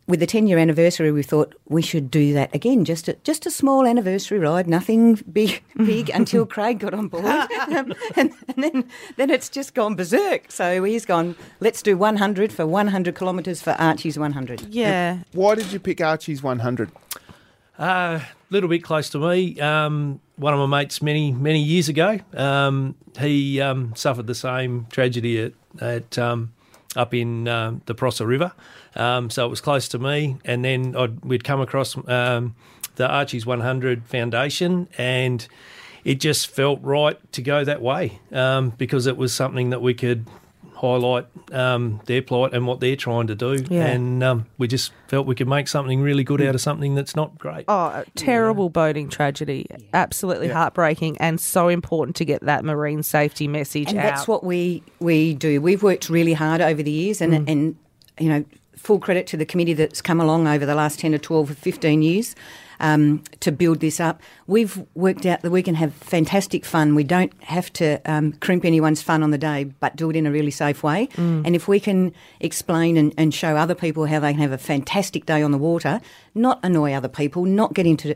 with 0.07 0.19
the 0.19 0.27
10 0.27 0.47
year 0.47 0.57
anniversary, 0.57 1.11
we 1.11 1.23
thought 1.23 1.55
we 1.67 1.81
should 1.81 2.11
do 2.11 2.33
that 2.33 2.53
again. 2.53 2.85
Just 2.85 3.07
a, 3.07 3.13
just 3.23 3.45
a 3.45 3.51
small 3.51 3.87
anniversary 3.87 4.39
ride, 4.39 4.67
nothing 4.67 5.15
big, 5.31 5.63
big 5.77 6.09
until 6.11 6.45
Craig 6.55 6.79
got 6.79 6.93
on 6.93 7.07
board. 7.07 7.25
Um, 7.25 7.93
and, 8.15 8.33
and 8.47 8.63
then, 8.63 8.89
then 9.17 9.29
it's 9.29 9.49
just 9.49 9.73
gone 9.73 9.95
berserk. 9.95 10.51
So 10.51 10.83
he's 10.83 11.05
gone, 11.05 11.35
let's 11.59 11.81
do 11.81 11.97
100 11.97 12.53
for 12.53 12.65
100 12.67 13.15
kilometres 13.15 13.61
for 13.61 13.71
Archie's 13.71 14.19
100. 14.19 14.67
Yeah. 14.73 15.19
Why 15.31 15.55
did 15.55 15.71
you 15.71 15.79
pick 15.79 16.01
Archie's 16.01 16.43
100? 16.43 16.91
A 17.77 17.81
uh, 17.81 18.21
little 18.49 18.69
bit 18.69 18.83
close 18.83 19.09
to 19.09 19.19
me. 19.19 19.59
Um, 19.59 20.21
one 20.37 20.53
of 20.53 20.69
my 20.69 20.79
mates 20.79 21.01
many 21.01 21.33
many 21.33 21.61
years 21.61 21.89
ago. 21.89 22.19
Um, 22.33 22.95
he 23.19 23.59
um, 23.59 23.93
suffered 23.95 24.27
the 24.27 24.35
same 24.35 24.87
tragedy 24.89 25.41
at, 25.41 25.53
at 25.81 26.17
um, 26.17 26.53
up 26.95 27.13
in 27.13 27.47
um, 27.47 27.81
the 27.85 27.95
Prosser 27.95 28.25
River, 28.25 28.51
um, 28.95 29.29
so 29.29 29.45
it 29.45 29.49
was 29.49 29.61
close 29.61 29.87
to 29.89 29.99
me. 29.99 30.37
And 30.45 30.63
then 30.63 30.95
I'd, 30.95 31.23
we'd 31.23 31.43
come 31.43 31.61
across 31.61 31.95
um, 32.07 32.55
the 32.95 33.07
Archie's 33.07 33.45
100 33.45 34.05
Foundation, 34.05 34.87
and 34.97 35.47
it 36.03 36.19
just 36.19 36.47
felt 36.47 36.79
right 36.81 37.19
to 37.33 37.41
go 37.41 37.63
that 37.63 37.81
way 37.81 38.19
um, 38.31 38.69
because 38.71 39.07
it 39.07 39.17
was 39.17 39.33
something 39.33 39.71
that 39.71 39.81
we 39.81 39.93
could 39.93 40.25
highlight 40.75 41.25
um, 41.53 42.01
their 42.05 42.21
plight 42.21 42.53
and 42.53 42.67
what 42.67 42.79
they're 42.81 42.95
trying 42.95 43.27
to 43.27 43.35
do. 43.35 43.63
Yeah. 43.69 43.85
And 43.87 44.23
um, 44.23 44.45
we 44.57 44.67
just 44.67 44.91
felt 45.07 45.25
we 45.25 45.35
could 45.35 45.47
make 45.47 45.67
something 45.67 46.01
really 46.01 46.23
good 46.23 46.41
out 46.41 46.53
of 46.53 46.61
something 46.61 46.95
that's 46.95 47.15
not 47.15 47.37
great. 47.37 47.65
Oh, 47.67 47.85
a 47.87 48.05
terrible 48.15 48.69
boating 48.69 49.09
tragedy. 49.09 49.67
Absolutely 49.93 50.47
Yeah. 50.47 50.53
heartbreaking 50.53 51.17
and 51.19 51.39
so 51.39 51.69
important 51.69 52.15
to 52.17 52.25
get 52.25 52.41
that 52.41 52.65
marine 52.65 53.03
safety 53.03 53.47
message 53.47 53.89
And 53.89 53.99
out. 53.99 54.03
that's 54.03 54.27
what 54.27 54.43
we, 54.43 54.83
we 54.99 55.33
do. 55.33 55.61
We've 55.61 55.81
worked 55.81 56.09
really 56.09 56.33
hard 56.33 56.61
over 56.61 56.83
the 56.83 56.91
years, 56.91 57.21
and, 57.21 57.33
Mm. 57.33 57.49
and 57.51 57.75
you 58.19 58.29
know, 58.29 58.45
full 58.75 58.99
credit 58.99 59.25
to 59.27 59.37
the 59.37 59.45
committee 59.45 59.73
that's 59.73 60.01
come 60.01 60.19
along 60.21 60.47
over 60.47 60.65
the 60.65 60.75
last 60.75 60.99
10 60.99 61.13
or 61.15 61.17
12 61.17 61.51
or 61.51 61.53
15 61.55 62.01
years 62.01 62.35
um, 62.79 63.23
to 63.39 63.51
build 63.51 63.79
this 63.79 63.99
up. 63.99 64.21
We've 64.47 64.83
worked 64.93 65.25
out 65.25 65.41
that 65.41 65.51
we 65.51 65.63
can 65.63 65.75
have 65.75 65.93
fantastic 65.93 66.65
fun. 66.65 66.95
We 66.95 67.03
don't 67.03 67.31
have 67.43 67.71
to 67.73 67.99
um, 68.05 68.33
crimp 68.33 68.65
anyone's 68.65 69.01
fun 69.01 69.23
on 69.23 69.31
the 69.31 69.37
day, 69.37 69.65
but 69.65 69.95
do 69.95 70.09
it 70.09 70.15
in 70.15 70.25
a 70.25 70.31
really 70.31 70.51
safe 70.51 70.83
way. 70.83 71.07
Mm. 71.15 71.45
And 71.45 71.55
if 71.55 71.67
we 71.67 71.79
can 71.79 72.13
explain 72.39 72.97
and, 72.97 73.13
and 73.17 73.33
show 73.33 73.57
other 73.57 73.75
people 73.75 74.05
how 74.05 74.19
they 74.19 74.31
can 74.31 74.41
have 74.41 74.51
a 74.51 74.57
fantastic 74.57 75.25
day 75.25 75.41
on 75.41 75.51
the 75.51 75.57
water, 75.57 76.01
not 76.33 76.59
annoy 76.63 76.93
other 76.93 77.09
people, 77.09 77.45
not 77.45 77.73
get 77.73 77.85
into 77.85 78.15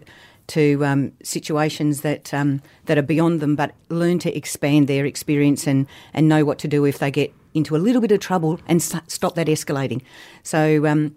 to 0.49 0.83
um, 0.83 1.11
situations 1.23 2.01
that 2.01 2.33
um, 2.33 2.61
that 2.85 2.97
are 2.97 3.03
beyond 3.03 3.39
them, 3.39 3.55
but 3.55 3.73
learn 3.89 4.19
to 4.19 4.35
expand 4.35 4.87
their 4.87 5.05
experience 5.05 5.67
and, 5.67 5.87
and 6.13 6.27
know 6.27 6.43
what 6.43 6.57
to 6.59 6.67
do 6.67 6.85
if 6.85 6.97
they 6.97 7.11
get 7.11 7.33
into 7.53 7.75
a 7.75 7.77
little 7.77 8.01
bit 8.01 8.11
of 8.11 8.19
trouble 8.19 8.59
and 8.67 8.81
s- 8.81 8.95
stop 9.07 9.35
that 9.35 9.47
escalating. 9.47 10.01
So 10.43 10.85
um, 10.85 11.15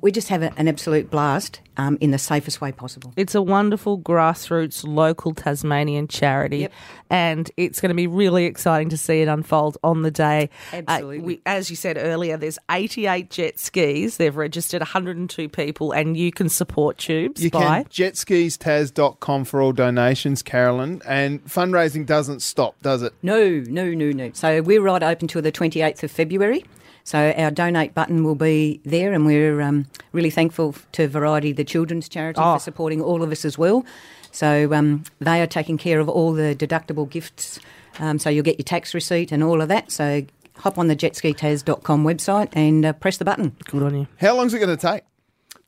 we 0.00 0.10
just 0.12 0.28
have 0.28 0.42
a, 0.42 0.52
an 0.56 0.68
absolute 0.68 1.10
blast 1.10 1.60
um, 1.76 1.98
in 2.00 2.10
the 2.10 2.18
safest 2.18 2.60
way 2.60 2.72
possible. 2.72 3.12
It's 3.16 3.34
a 3.34 3.42
wonderful 3.42 3.98
grassroots 3.98 4.86
local 4.86 5.34
Tasmanian 5.34 6.08
charity, 6.08 6.68
and 7.10 7.50
it's 7.56 7.80
going 7.80 7.90
to 7.90 7.94
be 7.94 8.06
really 8.06 8.44
exciting 8.44 8.88
to 8.90 8.96
see 8.96 9.20
it 9.20 9.28
unfold 9.28 9.78
on 9.82 10.02
the 10.02 10.10
day. 10.10 10.50
Absolutely. 10.72 11.18
Uh, 11.18 11.22
we, 11.22 11.42
as 11.46 11.70
you 11.70 11.76
said 11.76 11.96
earlier, 11.98 12.36
there's 12.36 12.58
88 12.70 13.30
jet 13.30 13.58
skis. 13.58 14.16
They've 14.16 14.34
registered 14.36 14.80
102 14.80 15.48
people, 15.48 15.92
and 15.92 16.16
you 16.16 16.32
can 16.32 16.48
support 16.48 16.98
Tubes 16.98 17.42
You 17.42 17.50
by. 17.50 17.82
can 17.82 17.84
jetskistaz.com 17.84 19.44
for 19.44 19.60
all 19.62 19.72
donations, 19.72 20.42
Carolyn, 20.42 21.02
and 21.06 21.44
fundraising 21.44 22.06
doesn't 22.06 22.40
stop, 22.40 22.80
does 22.82 23.02
it? 23.02 23.12
No, 23.22 23.62
no, 23.68 23.92
no, 23.92 24.10
no. 24.10 24.30
So 24.34 24.62
we're 24.62 24.82
right 24.82 25.02
open 25.02 25.28
till 25.28 25.42
the 25.42 25.52
28th 25.52 26.02
of 26.02 26.10
February. 26.10 26.64
So 27.04 27.32
our 27.36 27.50
donate 27.50 27.94
button 27.94 28.24
will 28.24 28.34
be 28.34 28.80
there, 28.84 29.12
and 29.12 29.26
we're 29.26 29.60
um, 29.60 29.86
really 30.12 30.30
thankful 30.30 30.74
to 30.92 31.08
Variety, 31.08 31.52
the 31.52 31.64
children's 31.64 32.08
charity, 32.08 32.40
Oh. 32.42 32.54
for 32.54 32.60
supporting 32.60 33.00
all 33.02 33.22
of 33.22 33.30
us 33.32 33.44
as 33.44 33.58
well. 33.58 33.84
So 34.30 34.72
um, 34.72 35.04
they 35.20 35.42
are 35.42 35.46
taking 35.46 35.76
care 35.78 36.00
of 36.00 36.08
all 36.08 36.32
the 36.32 36.54
deductible 36.54 37.08
gifts. 37.10 37.60
Um, 37.98 38.18
so 38.18 38.30
you'll 38.30 38.44
get 38.44 38.58
your 38.58 38.64
tax 38.64 38.94
receipt 38.94 39.32
and 39.32 39.42
all 39.42 39.60
of 39.60 39.68
that. 39.68 39.90
So 39.90 40.24
hop 40.58 40.78
on 40.78 40.86
the 40.88 40.96
jetskitaz.com 40.96 42.04
website 42.04 42.48
and 42.52 42.84
uh, 42.86 42.92
press 42.94 43.16
the 43.18 43.24
button. 43.24 43.54
Good 43.66 43.82
on 43.82 43.94
you. 43.98 44.06
How 44.20 44.34
long 44.36 44.46
is 44.46 44.54
it 44.54 44.60
going 44.60 44.74
to 44.76 44.80
take 44.80 45.02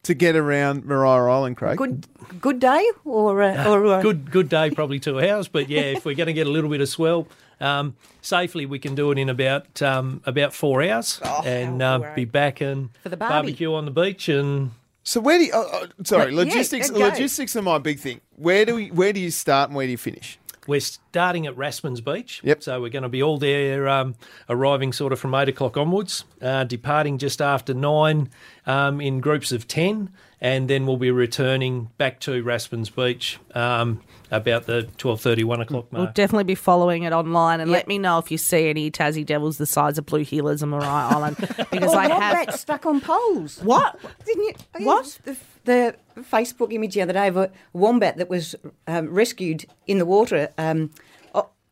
to 0.04 0.14
get 0.14 0.36
around 0.36 0.84
Maria 0.86 1.10
Island, 1.30 1.56
Craig? 1.56 1.76
Good, 1.76 2.06
good 2.40 2.60
day 2.60 2.88
or 3.04 3.42
uh, 3.42 3.68
or 3.70 3.86
uh, 3.86 4.02
good 4.02 4.30
good 4.30 4.48
day, 4.48 4.70
probably 4.70 5.00
two 5.00 5.20
hours. 5.20 5.48
But 5.48 5.68
yeah, 5.68 5.80
if 5.80 6.04
we're 6.06 6.14
going 6.14 6.28
to 6.28 6.32
get 6.32 6.46
a 6.46 6.50
little 6.50 6.70
bit 6.70 6.80
of 6.80 6.88
swell 6.88 7.26
um, 7.60 7.96
safely, 8.22 8.66
we 8.66 8.78
can 8.78 8.94
do 8.94 9.10
it 9.10 9.18
in 9.18 9.28
about 9.28 9.80
um, 9.82 10.22
about 10.26 10.52
four 10.54 10.82
hours 10.82 11.20
and 11.44 11.82
uh, 11.82 12.12
be 12.14 12.24
back 12.24 12.60
and 12.60 12.90
For 13.02 13.08
the 13.08 13.16
barbecue 13.16 13.72
on 13.74 13.84
the 13.84 13.90
beach 13.90 14.28
and. 14.28 14.72
So 15.06 15.20
where 15.20 15.38
do 15.38 15.44
you? 15.44 15.50
Oh, 15.52 15.68
oh, 15.70 15.86
sorry, 16.02 16.34
Well, 16.34 16.46
logistics. 16.46 16.90
go. 16.90 16.98
logistics 16.98 17.54
are 17.56 17.62
my 17.62 17.76
big 17.76 17.98
thing. 17.98 18.22
Where 18.36 18.64
do 18.64 18.74
we? 18.76 18.90
Where 18.90 19.12
do 19.12 19.20
you 19.20 19.30
start 19.30 19.68
and 19.68 19.76
where 19.76 19.86
do 19.86 19.90
you 19.90 19.98
finish? 19.98 20.38
We're 20.66 20.80
starting 20.80 21.46
at 21.46 21.54
Raspins 21.58 22.00
Beach. 22.00 22.40
Yep. 22.42 22.62
So 22.62 22.80
we're 22.80 22.88
going 22.88 23.02
to 23.02 23.10
be 23.10 23.22
all 23.22 23.36
there, 23.36 23.86
um, 23.86 24.14
arriving 24.48 24.94
sort 24.94 25.12
of 25.12 25.20
from 25.20 25.34
eight 25.34 25.50
o'clock 25.50 25.76
onwards, 25.76 26.24
uh, 26.40 26.64
departing 26.64 27.18
just 27.18 27.42
after 27.42 27.74
nine 27.74 28.30
um, 28.64 28.98
in 28.98 29.20
groups 29.20 29.52
of 29.52 29.68
ten, 29.68 30.08
and 30.40 30.68
then 30.70 30.86
we'll 30.86 30.96
be 30.96 31.10
returning 31.10 31.90
back 31.98 32.18
to 32.20 32.42
Raspins 32.42 32.88
Beach 32.88 33.38
um, 33.54 34.00
about 34.36 34.66
the 34.66 34.84
twelve 34.98 35.20
thirty, 35.20 35.44
one 35.44 35.60
o'clock 35.60 35.86
We'll 35.90 36.06
definitely 36.12 36.44
be 36.44 36.54
following 36.54 37.02
it 37.04 37.12
online 37.12 37.60
and 37.60 37.70
let 37.70 37.88
me 37.88 37.98
know 37.98 38.18
if 38.18 38.30
you 38.30 38.38
see 38.38 38.68
any 38.68 38.90
Tassie 38.90 39.24
Devils 39.24 39.58
the 39.58 39.66
size 39.66 39.98
of 39.98 40.06
blue 40.06 40.24
heelers 40.24 40.62
on 40.62 40.70
Maria 40.70 40.86
Island 40.88 41.36
because 41.70 41.92
or 41.94 41.98
I 41.98 42.08
have. 42.08 42.36
wombats 42.38 42.60
stuck 42.60 42.86
on 42.86 43.00
poles. 43.00 43.60
What? 43.62 43.98
Didn't 44.26 44.44
you? 44.78 44.86
What? 44.86 45.18
The, 45.24 45.36
the 45.64 45.96
Facebook 46.20 46.72
image 46.72 46.94
the 46.94 47.02
other 47.02 47.12
day 47.12 47.28
of 47.28 47.36
a 47.36 47.50
wombat 47.72 48.16
that 48.18 48.28
was 48.28 48.54
um, 48.86 49.08
rescued 49.08 49.66
in 49.86 49.98
the 49.98 50.06
water. 50.06 50.50
Um, 50.58 50.90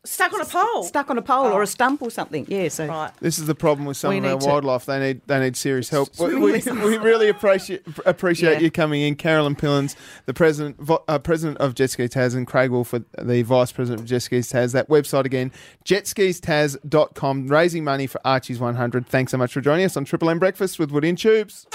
stuck 0.05 0.33
on 0.33 0.41
a 0.41 0.45
pole. 0.45 0.83
Stuck 0.83 1.09
on 1.09 1.17
a 1.17 1.21
pole 1.21 1.45
or 1.47 1.61
a 1.61 1.67
stump 1.67 2.01
or 2.01 2.09
something. 2.11 2.45
Yeah. 2.49 2.67
So. 2.69 2.87
Right. 2.87 3.11
This 3.21 3.39
is 3.39 3.47
the 3.47 3.55
problem 3.55 3.85
with 3.85 3.97
some 3.97 4.09
We 4.09 4.17
of 4.19 4.25
our 4.25 4.31
need 4.31 4.41
to- 4.41 4.47
wildlife. 4.47 4.85
They 4.85 4.99
need 4.99 5.21
they 5.27 5.39
need 5.39 5.55
serious 5.55 5.89
help. 5.89 6.09
We, 6.19 6.35
we, 6.35 6.61
we 6.61 6.97
really 6.97 7.29
appreciate 7.29 7.83
appreciate 8.05 8.53
Yeah. 8.53 8.59
you 8.59 8.71
coming 8.71 9.01
in, 9.01 9.15
Carolyn 9.15 9.55
Pillins, 9.55 9.95
the 10.25 10.33
president 10.33 10.79
vo- 10.81 11.03
uh, 11.07 11.19
president 11.19 11.57
of 11.59 11.75
Jet 11.75 11.89
Ski 11.91 12.03
Taz, 12.07 12.35
and 12.35 12.45
Craig 12.47 12.71
Wolf, 12.71 12.93
the 13.17 13.41
vice 13.43 13.71
president 13.71 14.01
of 14.01 14.07
Jet 14.07 14.19
Skis 14.21 14.51
Taz. 14.51 14.71
That 14.73 14.89
website 14.89 15.25
again, 15.25 15.51
jetskistaz.com, 15.85 17.47
raising 17.47 17.83
money 17.83 18.07
for 18.07 18.19
Archie's 18.25 18.59
100. 18.59 19.07
Thanks 19.07 19.31
so 19.31 19.37
much 19.37 19.53
for 19.53 19.61
joining 19.61 19.85
us 19.85 19.95
on 19.97 20.05
Triple 20.05 20.29
M 20.29 20.39
Breakfast 20.39 20.79
with 20.79 20.91
Woody 20.91 21.09
and 21.09 21.17
Tubes. 21.17 21.65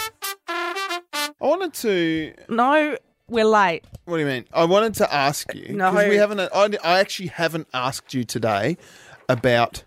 I 0.49 1.33
wanted 1.41 1.73
to. 1.75 2.35
No, 2.49 2.97
we're 3.29 3.45
late. 3.45 3.85
What 4.05 4.17
do 4.17 4.21
you 4.23 4.27
mean? 4.29 4.45
I 4.53 4.65
wanted 4.65 4.95
to 4.95 5.13
ask 5.15 5.55
you 5.55 5.75
No. 5.75 5.93
we 5.93 6.17
haven't. 6.17 6.41
I, 6.41 6.69
I 6.83 6.99
actually 7.01 7.29
haven't 7.29 7.69
asked 7.75 8.15
you 8.15 8.25
today 8.25 8.77
about 9.29 9.85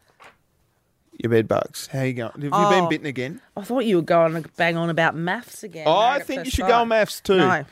your 1.17 1.29
bed 1.29 1.47
bugs. 1.47 1.87
How 1.87 2.01
you 2.03 2.13
going? 2.13 2.31
Have 2.33 2.43
you 2.43 2.49
been 2.49 2.53
Oh. 2.85 2.87
bitten 2.87 3.05
again? 3.07 3.41
I 3.55 3.61
thought 3.63 3.85
you 3.85 3.97
were 3.97 4.01
going 4.01 4.41
to 4.41 4.49
bang 4.57 4.77
on 4.77 4.89
about 4.89 5.15
maths 5.15 5.63
again. 5.63 5.85
Oh, 5.87 5.91
I 5.91 6.17
at 6.17 6.25
think 6.27 6.39
you 6.39 6.43
first 6.45 6.55
should 6.55 6.63
sight. 6.63 6.69
go 6.69 6.75
on 6.81 6.87
maths 6.87 7.21
too. 7.21 7.37
No. 7.37 7.65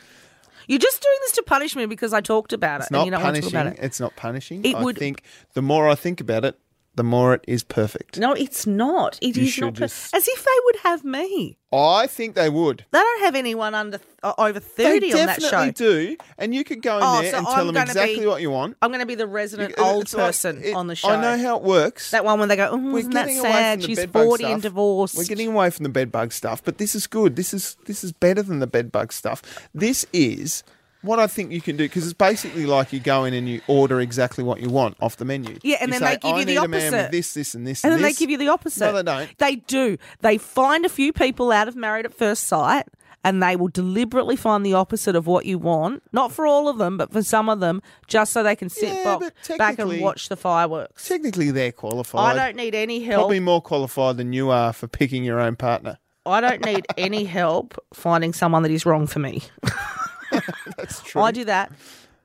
You're 0.67 0.77
just 0.79 1.01
doing 1.01 1.17
this 1.21 1.31
to 1.33 1.43
punish 1.43 1.75
me 1.75 1.87
because 1.87 2.13
I 2.13 2.21
talked 2.21 2.53
about 2.53 2.81
It's 2.81 2.91
it 2.91 2.93
not 2.93 2.99
and 2.99 3.05
you 3.07 3.11
don't 3.11 3.23
want 3.23 3.35
to 3.37 3.41
punishing. 3.41 3.57
talk 3.57 3.67
about 3.73 3.79
it. 3.79 3.85
It's 3.85 3.99
not 3.99 4.15
punishing. 4.15 4.63
It 4.65 4.75
I 4.75 4.83
would- 4.83 4.97
think 4.97 5.23
the 5.53 5.63
more 5.63 5.87
I 5.89 5.95
think 5.95 6.21
about 6.21 6.45
it, 6.45 6.59
the 6.95 7.03
more 7.03 7.33
it 7.33 7.45
is 7.47 7.63
perfect. 7.63 8.17
No, 8.19 8.33
it's 8.33 8.67
not. 8.67 9.17
It 9.21 9.37
You 9.37 9.43
is 9.43 9.49
should 9.53 9.63
not. 9.65 9.73
per- 9.75 9.79
just- 9.81 10.13
As 10.13 10.27
if 10.27 10.43
they 10.43 10.51
would 10.65 10.75
have 10.83 11.03
me. 11.05 11.57
I 11.71 12.07
think 12.07 12.33
they 12.35 12.49
would. 12.49 12.83
They 12.91 12.97
don't 12.99 13.21
have 13.21 13.35
anyone 13.35 13.75
under 13.75 13.99
uh, 14.23 14.33
over 14.39 14.59
They 14.59 14.65
thirty 14.83 15.13
on 15.13 15.27
that 15.27 15.39
definitely 15.39 15.67
show. 15.67 15.71
do, 15.73 16.17
and 16.39 16.53
you 16.53 16.63
could 16.63 16.81
go 16.81 16.97
in 16.97 17.03
Oh, 17.03 17.21
there 17.21 17.31
so 17.31 17.37
and 17.37 17.47
I'm 17.47 17.53
tell 17.55 17.65
them 17.67 17.75
gonna 17.75 17.85
exactly 17.91 18.19
be- 18.21 18.25
what 18.25 18.41
you 18.41 18.49
want. 18.49 18.75
I'm 18.81 18.89
going 18.89 19.01
to 19.01 19.05
be 19.05 19.13
the 19.15 19.27
resident 19.27 19.75
You- 19.77 19.83
old 19.83 20.03
it's 20.03 20.13
like- 20.15 20.25
person 20.25 20.61
it- 20.63 20.73
on 20.73 20.87
the 20.87 20.95
show. 20.95 21.09
I 21.09 21.21
know 21.21 21.37
how 21.41 21.57
it 21.57 21.63
works. 21.63 22.09
That 22.11 22.25
one 22.25 22.39
when 22.39 22.49
they 22.49 22.55
go, 22.55 22.69
oh, 22.71 22.97
isn't 22.97 23.11
that 23.13 23.29
sad? 23.29 23.83
She's 23.83 23.97
bedbug 23.99 24.25
40 24.25 24.43
stuff. 24.43 24.53
and 24.53 24.61
divorced. 24.63 25.15
We're 25.15 25.23
getting 25.25 25.49
away 25.49 25.69
from 25.69 25.83
the 25.83 25.89
bedbug 25.89 26.33
stuff, 26.33 26.63
but 26.63 26.79
this 26.79 26.95
is 26.95 27.05
good. 27.05 27.35
This 27.35 27.53
is 27.53 27.77
this 27.85 28.03
is 28.03 28.11
better 28.13 28.41
than 28.41 28.59
the 28.59 28.67
bedbug 28.67 29.13
stuff. 29.13 29.41
This 29.73 30.05
is 30.11 30.63
what 31.01 31.19
I 31.19 31.27
think 31.27 31.51
you 31.51 31.61
can 31.61 31.77
do 31.77 31.85
because 31.85 32.03
it's 32.05 32.13
basically 32.13 32.65
like 32.65 32.91
you 32.91 32.99
go 32.99 33.23
in 33.25 33.33
and 33.33 33.47
you 33.47 33.61
order 33.67 33.99
exactly 34.01 34.43
what 34.43 34.59
you 34.59 34.69
want 34.69 34.97
off 35.01 35.17
the 35.17 35.25
menu. 35.25 35.57
Yeah, 35.63 35.77
and 35.81 35.93
You 35.93 35.99
then 35.99 36.07
say, 36.07 36.15
they 36.15 36.29
give 36.29 36.37
you 36.39 36.45
the 36.45 36.51
need 36.51 36.57
a 36.57 36.67
man 36.67 36.69
with 36.71 36.93
opposite. 36.93 37.11
this, 37.11 37.33
this, 37.33 37.55
and 37.55 37.65
this, 37.67 37.83
and 37.83 37.93
and, 37.93 38.03
then 38.03 38.09
they 38.09 38.13
give 38.13 38.29
you 38.29 38.37
the 38.37 38.49
opposite. 38.49 38.85
No, 38.85 38.93
they 38.93 39.03
don't. 39.03 39.37
They 39.37 39.55
do. 39.55 39.97
They 40.21 40.37
find 40.37 40.85
a 40.85 40.89
few 40.89 41.13
people 41.13 41.51
out 41.51 41.67
of 41.67 41.75
Married 41.75 42.05
at 42.05 42.13
First 42.13 42.45
Sight 42.45 42.85
and 43.23 43.43
they 43.43 43.57
will 43.57 43.67
deliberately 43.67 44.37
find 44.37 44.65
the 44.65 44.73
opposite 44.73 45.13
of 45.15 45.27
what 45.27 45.45
you 45.45 45.57
want. 45.57 46.01
Not 46.13 46.31
for 46.31 46.47
all 46.47 46.69
of 46.69 46.77
them, 46.77 46.97
but 46.97 47.11
for 47.11 47.21
some 47.21 47.49
of 47.49 47.59
them, 47.59 47.81
just 48.07 48.31
so 48.31 48.43
they 48.43 48.55
can 48.55 48.69
sit 48.69 48.93
Yeah, 48.93 49.03
bo- 49.03 49.19
but 49.19 49.33
back 49.33 49.49
and 49.49 49.77
technically- 49.77 49.99
watch 50.01 50.29
the 50.29 50.37
fireworks. 50.37 51.05
Technically, 51.07 51.51
they're 51.51 51.73
qualified. 51.73 52.37
I 52.37 52.45
don't 52.45 52.55
need 52.55 52.75
any 52.75 53.01
help. 53.03 53.19
Probably 53.19 53.41
more 53.41 53.61
qualified 53.61 54.15
than 54.17 54.31
you 54.31 54.49
are 54.51 54.71
for 54.71 54.87
picking 54.87 55.25
your 55.25 55.39
own 55.39 55.57
partner. 55.57 55.97
I 56.25 56.39
don't 56.41 56.63
need 56.63 56.85
any 56.97 57.25
help 57.25 57.77
finding 57.93 58.33
someone 58.33 58.63
that 58.63 58.71
is 58.71 58.85
wrong 58.85 59.05
for 59.07 59.19
me. 59.19 59.41
That's 60.77 61.01
true. 61.01 61.21
I 61.21 61.31
do 61.31 61.45
that 61.45 61.71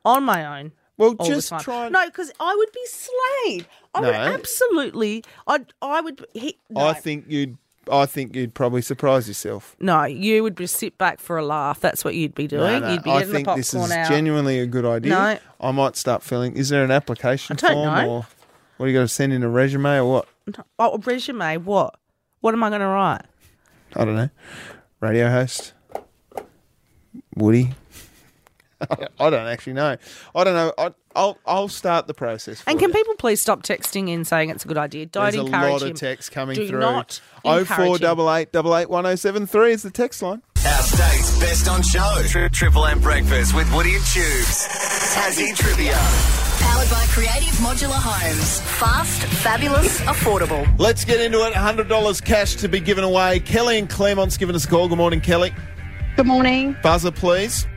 on 0.03 0.23
my 0.23 0.59
own. 0.59 0.71
Well, 0.97 1.15
all 1.19 1.27
just 1.27 1.49
the 1.49 1.55
time. 1.57 1.63
try 1.63 1.83
and- 1.85 1.93
No, 1.93 2.05
because 2.05 2.31
I 2.39 2.55
would 2.55 2.71
be 2.71 2.85
slayed. 2.85 3.67
I 3.93 3.99
would 4.01 4.07
No. 4.11 4.13
absolutely. 4.13 5.23
I 5.47 5.59
I 5.81 6.01
would. 6.01 6.25
He, 6.33 6.57
no. 6.69 6.81
I 6.87 6.93
think 6.93 7.25
you'd. 7.27 7.57
I 7.91 8.07
think 8.07 8.35
you'd 8.35 8.55
probably 8.55 8.81
surprise 8.81 9.27
yourself. 9.27 9.75
No, 9.79 10.05
you 10.05 10.41
would 10.41 10.57
just 10.57 10.77
sit 10.77 10.97
back 10.97 11.19
for 11.19 11.37
a 11.37 11.45
laugh. 11.45 11.79
That's 11.81 12.03
what 12.03 12.15
you'd 12.15 12.33
be 12.33 12.47
doing. 12.47 12.63
No, 12.63 12.79
no, 12.79 12.91
You'd 12.93 13.03
be 13.03 13.11
I 13.11 13.19
getting 13.19 13.33
think 13.33 13.47
the 13.47 13.55
this 13.57 13.71
popcorn 13.71 13.91
is 13.91 13.97
out. 13.97 14.09
genuinely 14.09 14.59
a 14.59 14.65
good 14.65 14.85
idea. 14.85 15.11
No. 15.11 15.37
I 15.61 15.71
might 15.71 15.95
start 15.95 16.23
filling. 16.23 16.55
Is 16.57 16.69
there 16.69 16.83
an 16.83 16.89
application 16.89 17.57
I 17.57 17.59
don't 17.59 17.73
form 17.73 17.95
know. 17.95 18.09
or 18.09 18.27
what? 18.77 18.85
do 18.87 18.91
you 18.91 18.97
got 18.97 19.03
to 19.03 19.07
send 19.07 19.33
in 19.33 19.43
a 19.43 19.49
resume 19.49 19.97
or 19.99 20.05
what? 20.11 20.27
Oh, 20.79 20.93
a 20.95 20.97
resume. 20.97 21.57
What? 21.57 21.95
What 22.41 22.55
am 22.55 22.63
I 22.63 22.69
going 22.69 22.81
to 22.81 22.87
write? 22.87 23.21
I 23.95 24.03
don't 24.03 24.15
know. 24.15 24.29
Radio 24.99 25.29
host. 25.29 25.73
Woody. 27.35 27.71
I 29.19 29.29
don't 29.29 29.47
actually 29.47 29.73
know. 29.73 29.95
I 30.35 30.43
don't 30.43 30.53
know. 30.53 30.73
I, 30.77 30.93
I'll 31.15 31.37
I'll 31.45 31.67
start 31.69 32.07
the 32.07 32.13
process. 32.13 32.61
For 32.61 32.69
And 32.69 32.77
can 32.77 32.89
you. 32.89 32.93
people 32.95 33.15
please 33.15 33.39
stop 33.41 33.63
texting 33.63 34.09
in 34.09 34.25
saying 34.25 34.49
it's 34.49 34.65
a 34.65 34.67
good 34.67 34.77
idea? 34.77 35.05
Don't 35.05 35.23
There's 35.31 35.35
encourage 35.35 35.69
a 35.69 35.71
lot 35.71 35.81
him. 35.83 35.91
of 35.91 35.95
text 35.99 36.31
coming 36.33 36.55
Do 36.55 36.67
through. 36.67 36.79
not 36.81 37.21
Oh 37.45 37.59
encourage 37.59 37.87
four 37.87 37.95
him. 37.95 38.01
double 38.01 38.33
eight 38.33 38.51
double 38.51 38.75
eight 38.75 38.89
one 38.89 39.05
oh 39.05 39.15
seven 39.15 39.47
three 39.47 39.71
is 39.71 39.81
the 39.83 39.91
text 39.91 40.21
line. 40.21 40.41
Our 40.65 40.81
state's 40.81 41.39
best 41.39 41.67
on 41.69 41.81
show. 41.83 42.21
Tri- 42.27 42.49
Triple 42.49 42.85
M 42.85 42.99
breakfast 42.99 43.55
with 43.55 43.73
Woody 43.73 43.95
and 43.95 44.03
Tubes. 44.05 44.67
Tassie 45.15 45.55
trivia. 45.55 45.93
Powered 46.59 46.89
by 46.89 47.05
Creative 47.09 47.53
Modular 47.59 47.93
Homes. 47.97 48.59
Fast, 48.61 49.21
fabulous, 49.23 50.01
affordable. 50.01 50.67
Let's 50.77 51.05
get 51.05 51.21
into 51.21 51.45
it. 51.47 51.53
hundred 51.53 51.87
dollars 51.87 52.19
cash 52.19 52.55
to 52.55 52.67
be 52.67 52.81
given 52.81 53.03
away. 53.05 53.39
Kelly 53.39 53.79
and 53.79 53.89
Claremont's 53.89 54.35
given 54.37 54.53
us 54.55 54.65
a 54.65 54.67
call. 54.67 54.89
Good 54.89 54.97
morning, 54.97 55.21
Kelly. 55.21 55.53
Good 56.15 56.27
morning, 56.27 56.77
Buzzer, 56.81 57.11
please. 57.11 57.67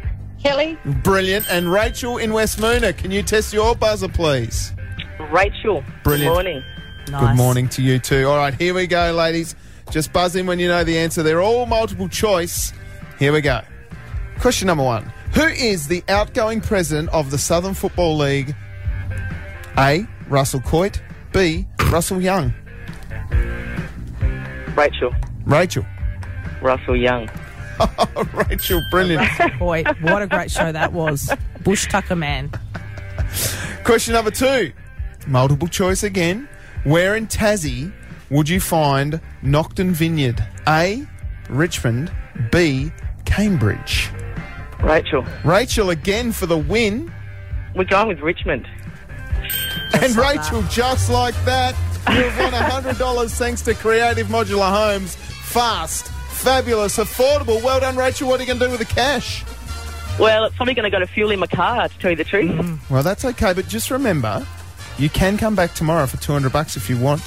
Kelly. 0.43 0.79
Brilliant. 1.03 1.51
And 1.51 1.73
Rachel 1.73 2.19
in 2.19 2.33
West 2.33 2.61
Moonah, 2.61 2.93
can 2.93 3.11
you 3.11 3.23
test 3.23 3.53
your 3.53 3.75
buzzer, 3.75 4.09
please? 4.09 4.73
Rachel. 5.33 5.83
Brilliant. 6.05 6.29
Good 6.29 6.35
morning. 6.35 6.63
Good 7.07 7.37
morning 7.37 7.69
to 7.71 7.83
you 7.83 7.99
too. 7.99 8.29
All 8.29 8.37
right, 8.37 8.55
here 8.55 8.75
we 8.75 8.87
go, 8.87 9.13
ladies. 9.13 9.57
Just 9.91 10.13
buzz 10.13 10.37
in 10.37 10.47
when 10.47 10.59
you 10.59 10.69
know 10.69 10.85
the 10.85 10.99
answer. 10.99 11.23
They're 11.23 11.43
all 11.43 11.67
multiple 11.67 12.09
choice. 12.09 12.73
Here 13.19 13.33
we 13.33 13.41
go. 13.41 13.61
Question 14.39 14.67
number 14.67 14.85
one 14.85 15.13
Who 15.35 15.47
is 15.47 15.89
the 15.89 16.05
outgoing 16.09 16.61
president 16.61 17.09
of 17.09 17.31
the 17.33 17.39
Southern 17.39 17.75
Football 17.75 18.19
League? 18.19 18.55
A. 19.79 20.07
Russell 20.29 20.61
Coit. 20.61 21.03
B. 21.33 21.67
Russell 21.91 22.21
Young. 22.21 22.55
Rachel. 24.77 25.13
Rachel. 25.45 25.85
Russell 26.63 26.97
Young. 26.97 27.29
Rachel, 28.33 28.83
brilliant. 28.91 29.29
Boy, 29.59 29.85
what 30.01 30.23
a 30.23 30.27
great 30.27 30.51
show 30.51 30.73
that 30.73 30.93
was. 30.93 31.31
Bush 31.63 31.87
Tucker 31.89 32.17
Man. 32.17 32.51
Question 33.85 34.15
number 34.15 34.31
two. 34.31 34.73
Multiple 35.27 35.69
choice 35.69 36.03
again. 36.03 36.49
Where 36.85 37.17
in 37.17 37.27
Tassie 37.27 37.93
would 38.31 38.49
you 38.49 38.61
find 38.61 39.21
Nocton 39.43 39.91
Vineyard? 39.91 40.45
A. 40.67 41.07
Richmond. 41.49 42.11
B. 42.53 42.93
Cambridge. 43.25 44.11
Rachel. 44.81 45.25
Rachel 45.45 45.91
again 45.91 46.33
for 46.33 46.47
the 46.47 46.57
win. 46.59 47.13
We're 47.75 47.85
going 47.85 48.09
with 48.09 48.21
Richmond. 48.21 48.67
and 49.95 50.17
Rachel, 50.17 50.63
just 50.71 51.11
like 51.11 51.35
that, 51.45 51.75
you've 52.13 52.37
won 52.39 52.53
$100 52.53 53.39
thanks 53.39 53.63
to 53.63 53.75
Creative 53.75 54.27
Modular 54.29 54.71
Homes. 54.71 55.15
Fast, 55.17 56.11
fabulous, 56.39 56.99
affordable. 56.99 57.63
Well 57.63 57.81
done, 57.81 57.97
Rachel. 57.97 58.29
What 58.29 58.41
are 58.41 58.43
you 58.43 58.47
going 58.47 58.59
to 58.59 58.65
do 58.67 58.71
with 58.71 58.81
the 58.81 58.95
cash? 58.95 59.45
Well, 60.19 60.45
it's 60.45 60.57
probably 60.57 60.75
going 60.75 60.91
to 60.91 60.91
go 60.91 60.99
to 60.99 61.07
fuel 61.07 61.31
in 61.31 61.39
my 61.39 61.47
car, 61.47 61.89
to 61.89 61.99
tell 61.99 62.11
you 62.11 62.17
the 62.17 62.25
truth. 62.25 62.51
Mm. 62.51 62.91
Well, 62.91 63.03
that's 63.03 63.25
okay, 63.25 63.53
but 63.53 63.69
just 63.69 63.91
remember, 63.91 64.45
you 64.99 65.09
can 65.09 65.37
come 65.37 65.55
back 65.55 65.75
tomorrow 65.75 66.07
for 66.07 66.17
200 66.17 66.53
bucks 66.53 66.77
if 66.77 66.91
you 66.91 66.99
want. 66.99 67.23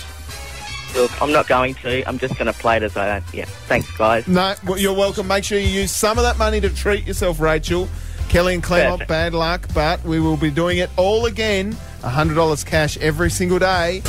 Look, 0.95 1.21
I'm 1.21 1.31
not 1.31 1.47
going 1.47 1.75
to. 1.75 2.03
I'm 2.07 2.17
just 2.17 2.35
going 2.37 2.51
to 2.51 2.59
play 2.59 2.77
it 2.77 2.83
as 2.83 2.97
I 2.97 3.07
don't. 3.07 3.33
Yeah. 3.33 3.45
Thanks, 3.45 3.89
guys. 3.95 4.27
No, 4.27 4.55
well, 4.65 4.77
you're 4.77 4.93
welcome. 4.93 5.27
Make 5.27 5.45
sure 5.45 5.57
you 5.57 5.67
use 5.67 5.91
some 5.91 6.17
of 6.17 6.25
that 6.25 6.37
money 6.37 6.59
to 6.59 6.69
treat 6.69 7.07
yourself, 7.07 7.39
Rachel. 7.39 7.87
Kelly 8.27 8.53
and 8.55 8.63
Claremont, 8.63 8.99
Perfect. 8.99 9.09
bad 9.09 9.33
luck, 9.33 9.67
but 9.73 10.03
we 10.03 10.19
will 10.19 10.37
be 10.37 10.51
doing 10.51 10.77
it 10.77 10.89
all 10.97 11.25
again. 11.25 11.73
$100 12.01 12.65
cash 12.65 12.97
every 12.97 13.29
single 13.29 13.59
day. 13.59 14.01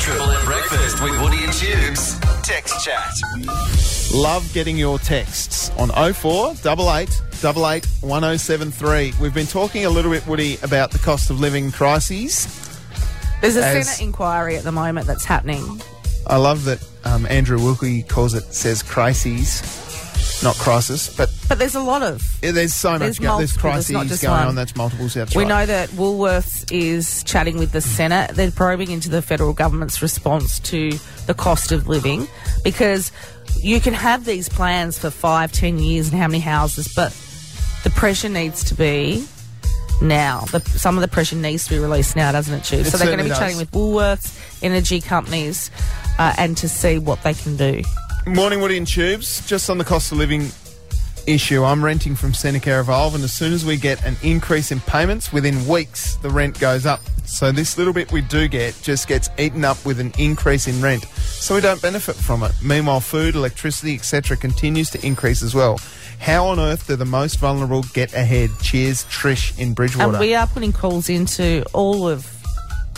Triple 0.00 0.30
M 0.30 0.44
breakfast 0.44 1.02
with 1.02 1.20
Woody 1.20 1.44
and 1.44 1.52
Tubes. 1.52 2.18
Text 2.42 2.84
chat. 2.84 3.93
Love 4.14 4.48
getting 4.54 4.76
your 4.76 5.00
texts 5.00 5.70
on 5.70 5.88
04 5.90 6.52
88 6.52 7.20
88 7.44 7.84
1073. 8.00 9.12
We've 9.20 9.34
been 9.34 9.44
talking 9.44 9.86
a 9.86 9.90
little 9.90 10.12
bit, 10.12 10.24
Woody, 10.28 10.56
about 10.62 10.92
the 10.92 11.00
cost 11.00 11.30
of 11.30 11.40
living 11.40 11.72
crises. 11.72 12.46
There's 13.40 13.56
a 13.56 13.64
As- 13.64 13.88
Senate 13.88 14.06
inquiry 14.06 14.56
at 14.56 14.62
the 14.62 14.70
moment 14.70 15.08
that's 15.08 15.24
happening. 15.24 15.82
I 16.28 16.36
love 16.36 16.64
that 16.66 16.78
um, 17.04 17.26
Andrew 17.26 17.58
Wilkie 17.58 18.04
calls 18.04 18.34
it, 18.34 18.44
says 18.54 18.84
crises, 18.84 19.60
not 20.42 20.56
crisis, 20.56 21.14
but 21.16 21.30
But 21.48 21.58
there's 21.58 21.74
a 21.74 21.80
lot 21.80 22.02
of. 22.02 22.22
yeah, 22.42 22.52
there's 22.52 22.74
so 22.74 22.92
much 22.92 23.00
There's 23.00 23.18
going 23.18 23.38
There's 23.38 23.52
there's 23.52 23.60
crises 23.60 24.20
going 24.22 24.30
one. 24.38 24.48
on. 24.48 24.54
That's 24.54 24.76
multiples. 24.76 25.14
That's 25.14 25.34
we 25.34 25.42
right. 25.44 25.48
know 25.48 25.66
that 25.66 25.88
Woolworths 25.90 26.70
is 26.72 27.22
chatting 27.24 27.58
with 27.58 27.72
the 27.72 27.80
Senate. 27.80 28.30
They're 28.34 28.50
probing 28.50 28.90
into 28.90 29.08
the 29.10 29.22
federal 29.22 29.52
government's 29.52 30.02
response 30.02 30.58
to 30.60 30.90
the 31.26 31.34
cost 31.34 31.72
of 31.72 31.88
living 31.88 32.26
because 32.62 33.12
you 33.60 33.80
can 33.80 33.94
have 33.94 34.24
these 34.24 34.48
plans 34.48 34.98
for 34.98 35.10
five, 35.10 35.52
ten 35.52 35.78
years 35.78 36.10
and 36.10 36.20
how 36.20 36.28
many 36.28 36.40
houses, 36.40 36.92
but 36.94 37.12
the 37.84 37.90
pressure 37.90 38.28
needs 38.28 38.64
to 38.64 38.74
be 38.74 39.26
now. 40.02 40.40
The, 40.50 40.60
some 40.60 40.96
of 40.96 41.02
the 41.02 41.08
pressure 41.08 41.36
needs 41.36 41.64
to 41.64 41.70
be 41.74 41.78
released 41.78 42.16
now, 42.16 42.32
doesn't 42.32 42.52
it, 42.52 42.64
Chief? 42.64 42.86
It 42.86 42.90
so 42.90 42.98
they're 42.98 43.06
going 43.06 43.18
to 43.18 43.24
be 43.24 43.30
certainly 43.30 43.54
chatting 43.54 43.58
with 43.58 43.70
Woolworths, 43.70 44.62
energy 44.62 45.00
companies, 45.00 45.70
uh, 46.18 46.34
and 46.38 46.56
to 46.58 46.68
see 46.68 46.98
what 46.98 47.22
they 47.22 47.34
can 47.34 47.56
do. 47.56 47.82
Morning, 48.26 48.60
Woody 48.60 48.78
and 48.78 48.86
Tubes. 48.86 49.46
Just 49.46 49.68
on 49.68 49.76
the 49.76 49.84
cost 49.84 50.10
of 50.10 50.16
living 50.16 50.48
issue, 51.26 51.62
I'm 51.62 51.84
renting 51.84 52.16
from 52.16 52.32
Centacare 52.32 52.80
Evolve, 52.80 53.14
and 53.14 53.22
as 53.22 53.34
soon 53.34 53.52
as 53.52 53.66
we 53.66 53.76
get 53.76 54.02
an 54.04 54.16
increase 54.22 54.72
in 54.72 54.80
payments, 54.80 55.30
within 55.30 55.68
weeks 55.68 56.16
the 56.16 56.30
rent 56.30 56.58
goes 56.58 56.86
up. 56.86 57.00
So 57.26 57.52
this 57.52 57.76
little 57.76 57.92
bit 57.92 58.10
we 58.12 58.22
do 58.22 58.48
get 58.48 58.78
just 58.82 59.08
gets 59.08 59.28
eaten 59.38 59.62
up 59.62 59.84
with 59.84 60.00
an 60.00 60.12
increase 60.18 60.66
in 60.66 60.80
rent, 60.80 61.04
so 61.04 61.54
we 61.54 61.60
don't 61.60 61.82
benefit 61.82 62.16
from 62.16 62.42
it. 62.42 62.52
Meanwhile, 62.62 63.00
food, 63.00 63.34
electricity, 63.34 63.94
etc., 63.94 64.38
continues 64.38 64.88
to 64.90 65.06
increase 65.06 65.42
as 65.42 65.54
well. 65.54 65.78
How 66.18 66.46
on 66.46 66.58
earth 66.58 66.86
do 66.86 66.96
the 66.96 67.04
most 67.04 67.38
vulnerable 67.38 67.82
get 67.92 68.14
ahead? 68.14 68.50
Cheers, 68.62 69.04
Trish 69.04 69.58
in 69.58 69.74
Bridgewater. 69.74 70.12
And 70.12 70.18
we 70.18 70.34
are 70.34 70.46
putting 70.46 70.72
calls 70.72 71.10
into 71.10 71.62
all 71.74 72.08
of 72.08 72.30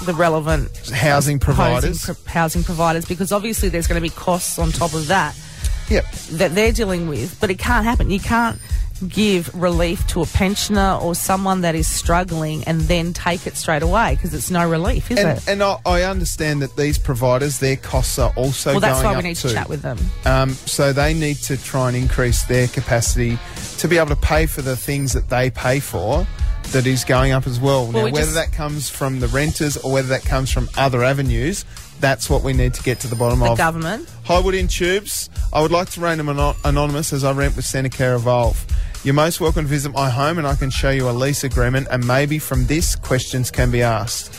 the 0.04 0.14
relevant 0.14 0.88
Housing 0.88 1.38
providers. 1.38 2.04
housing, 2.04 2.14
pro- 2.24 2.32
housing 2.32 2.62
providers, 2.64 3.04
because 3.04 3.32
obviously 3.32 3.68
there's 3.68 3.86
going 3.86 4.00
to 4.00 4.08
be 4.08 4.14
costs 4.14 4.58
on 4.58 4.70
top 4.70 4.94
of 4.94 5.08
that. 5.08 5.36
Yep. 5.88 6.04
That 6.32 6.54
they're 6.54 6.72
dealing 6.72 7.08
with, 7.08 7.38
but 7.40 7.50
it 7.50 7.58
can't 7.58 7.84
happen. 7.84 8.10
You 8.10 8.18
can't 8.18 8.58
give 9.08 9.54
relief 9.54 10.06
to 10.08 10.22
a 10.22 10.26
pensioner 10.26 10.98
or 11.00 11.14
someone 11.14 11.60
that 11.60 11.74
is 11.74 11.86
struggling 11.86 12.64
and 12.64 12.80
then 12.82 13.12
take 13.12 13.46
it 13.46 13.56
straight 13.56 13.82
away 13.82 14.14
because 14.14 14.32
it's 14.32 14.50
no 14.50 14.68
relief, 14.68 15.10
is 15.10 15.18
and, 15.18 15.38
it? 15.38 15.48
and 15.48 15.62
I, 15.62 15.76
I 15.84 16.02
understand 16.02 16.62
that 16.62 16.76
these 16.76 16.98
providers, 16.98 17.58
their 17.58 17.76
costs 17.76 18.18
are 18.18 18.32
also 18.36 18.72
well, 18.72 18.80
that's 18.80 19.02
going 19.02 19.04
why 19.04 19.12
we 19.12 19.18
up 19.18 19.24
need 19.24 19.36
too. 19.36 19.48
to 19.48 19.54
chat 19.54 19.68
with 19.68 19.82
them. 19.82 19.98
Um, 20.24 20.50
so 20.50 20.92
they 20.92 21.14
need 21.14 21.36
to 21.36 21.56
try 21.56 21.88
and 21.88 21.96
increase 21.96 22.44
their 22.44 22.68
capacity 22.68 23.38
to 23.78 23.88
be 23.88 23.98
able 23.98 24.08
to 24.08 24.16
pay 24.16 24.46
for 24.46 24.62
the 24.62 24.76
things 24.76 25.12
that 25.12 25.28
they 25.28 25.50
pay 25.50 25.78
for 25.80 26.26
that 26.72 26.86
is 26.86 27.04
going 27.04 27.32
up 27.32 27.46
as 27.46 27.58
well. 27.60 27.84
Well, 27.84 27.92
now, 27.92 28.04
we 28.04 28.12
whether 28.12 28.26
just- 28.26 28.34
that 28.34 28.52
comes 28.52 28.90
from 28.90 29.20
the 29.20 29.28
renters 29.28 29.76
or 29.78 29.92
whether 29.92 30.08
that 30.08 30.24
comes 30.24 30.50
from 30.50 30.68
other 30.76 31.02
avenues, 31.04 31.64
That's 31.98 32.28
what 32.28 32.42
we 32.42 32.52
need 32.52 32.74
to 32.74 32.82
get 32.82 33.00
to 33.00 33.08
the 33.08 33.16
bottom 33.16 33.38
The 33.38 33.46
of. 33.52 33.56
government. 33.56 34.06
Highwood 34.26 34.52
in 34.58 34.68
Tubes. 34.68 35.30
I 35.50 35.62
would 35.62 35.70
like 35.70 35.88
to 35.92 36.00
remain 36.02 36.28
ano- 36.28 36.54
anonymous 36.62 37.10
as 37.14 37.24
I 37.24 37.32
rent 37.32 37.56
with 37.56 37.64
Centacare 37.64 38.14
Evolve. 38.16 38.66
You're 39.02 39.14
most 39.14 39.40
welcome 39.40 39.62
to 39.64 39.68
visit 39.70 39.92
my 39.94 40.10
home 40.10 40.36
and 40.36 40.46
I 40.46 40.56
can 40.56 40.68
show 40.68 40.90
you 40.90 41.08
a 41.08 41.12
lease 41.12 41.42
agreement 41.42 41.88
and 41.90 42.06
maybe 42.06 42.38
from 42.38 42.66
this 42.66 42.96
questions 42.96 43.50
can 43.50 43.70
be 43.70 43.80
asked. 43.82 44.30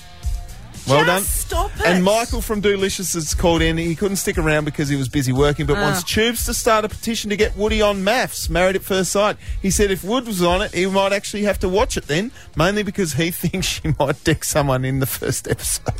Well 0.88 1.04
done. 1.04 1.22
stop 1.22 1.70
it. 1.78 1.86
And 1.86 2.02
Michael 2.02 2.40
from 2.40 2.60
Doolicious 2.62 3.14
has 3.14 3.32
called 3.32 3.62
in. 3.62 3.76
He 3.76 3.94
couldn't 3.94 4.16
stick 4.16 4.38
around 4.38 4.64
because 4.64 4.88
he 4.88 4.96
was 4.96 5.08
busy 5.08 5.32
working, 5.32 5.64
but 5.66 5.76
Ah. 5.76 5.82
wants 5.82 6.02
Tubes 6.02 6.46
to 6.46 6.54
start 6.54 6.84
a 6.84 6.88
petition 6.88 7.30
to 7.30 7.36
get 7.36 7.56
Woody 7.56 7.80
on 7.80 8.02
maths, 8.02 8.50
Married 8.50 8.74
at 8.74 8.82
First 8.82 9.12
Sight. 9.12 9.36
He 9.62 9.70
said 9.70 9.92
if 9.92 10.02
Wood 10.02 10.26
was 10.26 10.42
on 10.42 10.62
it, 10.62 10.74
he 10.74 10.86
might 10.86 11.12
actually 11.12 11.44
have 11.44 11.60
to 11.60 11.68
watch 11.68 11.96
it 11.96 12.08
then, 12.08 12.32
mainly 12.56 12.82
because 12.82 13.12
he 13.12 13.30
thinks 13.42 13.66
she 13.68 13.94
might 14.00 14.24
deck 14.24 14.42
someone 14.42 14.84
in 14.84 14.98
the 14.98 15.06
first 15.06 15.46
episode. 15.46 15.92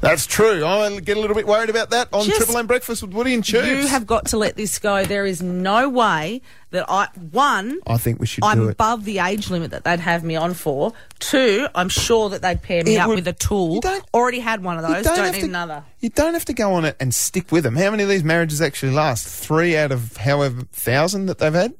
That's 0.00 0.26
true. 0.26 0.62
Oh, 0.62 0.80
I 0.82 1.00
get 1.00 1.16
a 1.16 1.20
little 1.20 1.36
bit 1.36 1.46
worried 1.46 1.70
about 1.70 1.90
that 1.90 2.08
on 2.12 2.24
Just- 2.24 2.38
Triple 2.38 2.58
M 2.58 2.66
Breakfast 2.66 3.02
with 3.02 3.12
Woody 3.12 3.34
and 3.34 3.44
Tubes. 3.44 3.66
You 3.66 3.86
have 3.86 4.06
got 4.06 4.26
to 4.26 4.36
let 4.38 4.56
this 4.56 4.78
go. 4.78 5.04
There 5.04 5.26
is 5.26 5.42
no 5.42 5.88
way 5.88 6.42
that 6.70 6.84
I 6.88 7.08
one. 7.30 7.78
I 7.86 7.96
think 7.98 8.18
we 8.20 8.26
should 8.26 8.42
I'm 8.44 8.58
do 8.58 8.68
it. 8.68 8.72
above 8.72 9.04
the 9.04 9.20
age 9.20 9.48
limit 9.50 9.70
that 9.70 9.84
they'd 9.84 10.00
have 10.00 10.24
me 10.24 10.34
on 10.36 10.54
for. 10.54 10.92
Two, 11.20 11.68
I'm 11.74 11.88
sure 11.88 12.28
that 12.30 12.42
they'd 12.42 12.60
pair 12.60 12.82
me 12.84 12.96
It 12.96 12.98
up 12.98 13.08
would- 13.08 13.16
with 13.16 13.28
a 13.28 13.32
tool. 13.32 13.80
Already 14.12 14.40
had 14.40 14.62
one 14.64 14.76
of 14.76 14.82
those. 14.82 15.04
don't 15.04 15.16
Don't, 15.16 15.32
need 15.32 15.40
to- 15.40 15.46
another. 15.46 15.84
You 16.00 16.08
don't 16.10 16.34
have 16.34 16.44
to 16.46 16.52
go 16.52 16.72
on 16.74 16.84
it 16.84 16.96
and 17.00 17.14
stick 17.14 17.50
with 17.52 17.64
them. 17.64 17.76
How 17.76 17.90
many 17.90 18.02
of 18.02 18.08
these 18.08 18.24
marriages 18.24 18.60
actually 18.60 18.92
last? 18.92 19.26
Three 19.26 19.76
out 19.76 19.90
of 19.92 20.16
however 20.18 20.62
thousand 20.72 21.26
that 21.26 21.38
they've 21.38 21.54
had. 21.54 21.74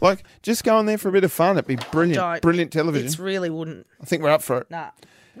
Like, 0.00 0.24
just 0.42 0.64
go 0.64 0.76
on 0.76 0.86
there 0.86 0.98
for 0.98 1.08
a 1.08 1.12
bit 1.12 1.24
of 1.24 1.32
fun. 1.32 1.56
It'd 1.56 1.66
be 1.66 1.76
brilliant, 1.90 2.16
Don't. 2.16 2.42
brilliant 2.42 2.72
television. 2.72 3.08
It 3.08 3.18
really 3.18 3.50
wouldn't. 3.50 3.86
I 4.02 4.04
think 4.04 4.22
we're 4.22 4.30
up 4.30 4.42
for 4.42 4.58
it. 4.58 4.70
Nah. 4.70 4.90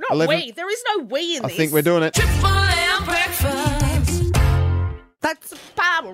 Not 0.00 0.10
11 0.12 0.36
we. 0.36 0.50
There 0.52 0.70
is 0.70 0.82
no 0.96 1.04
we 1.04 1.36
in 1.36 1.44
I 1.44 1.48
this. 1.48 1.54
I 1.54 1.56
think 1.58 1.72
we're 1.72 1.82
doing 1.82 2.02
it. 2.02 2.14
Triple 2.14 2.46
M 2.46 3.04
breakfast. 3.04 4.32
That's 5.22 5.50
the 5.50 5.58
power 5.76 6.10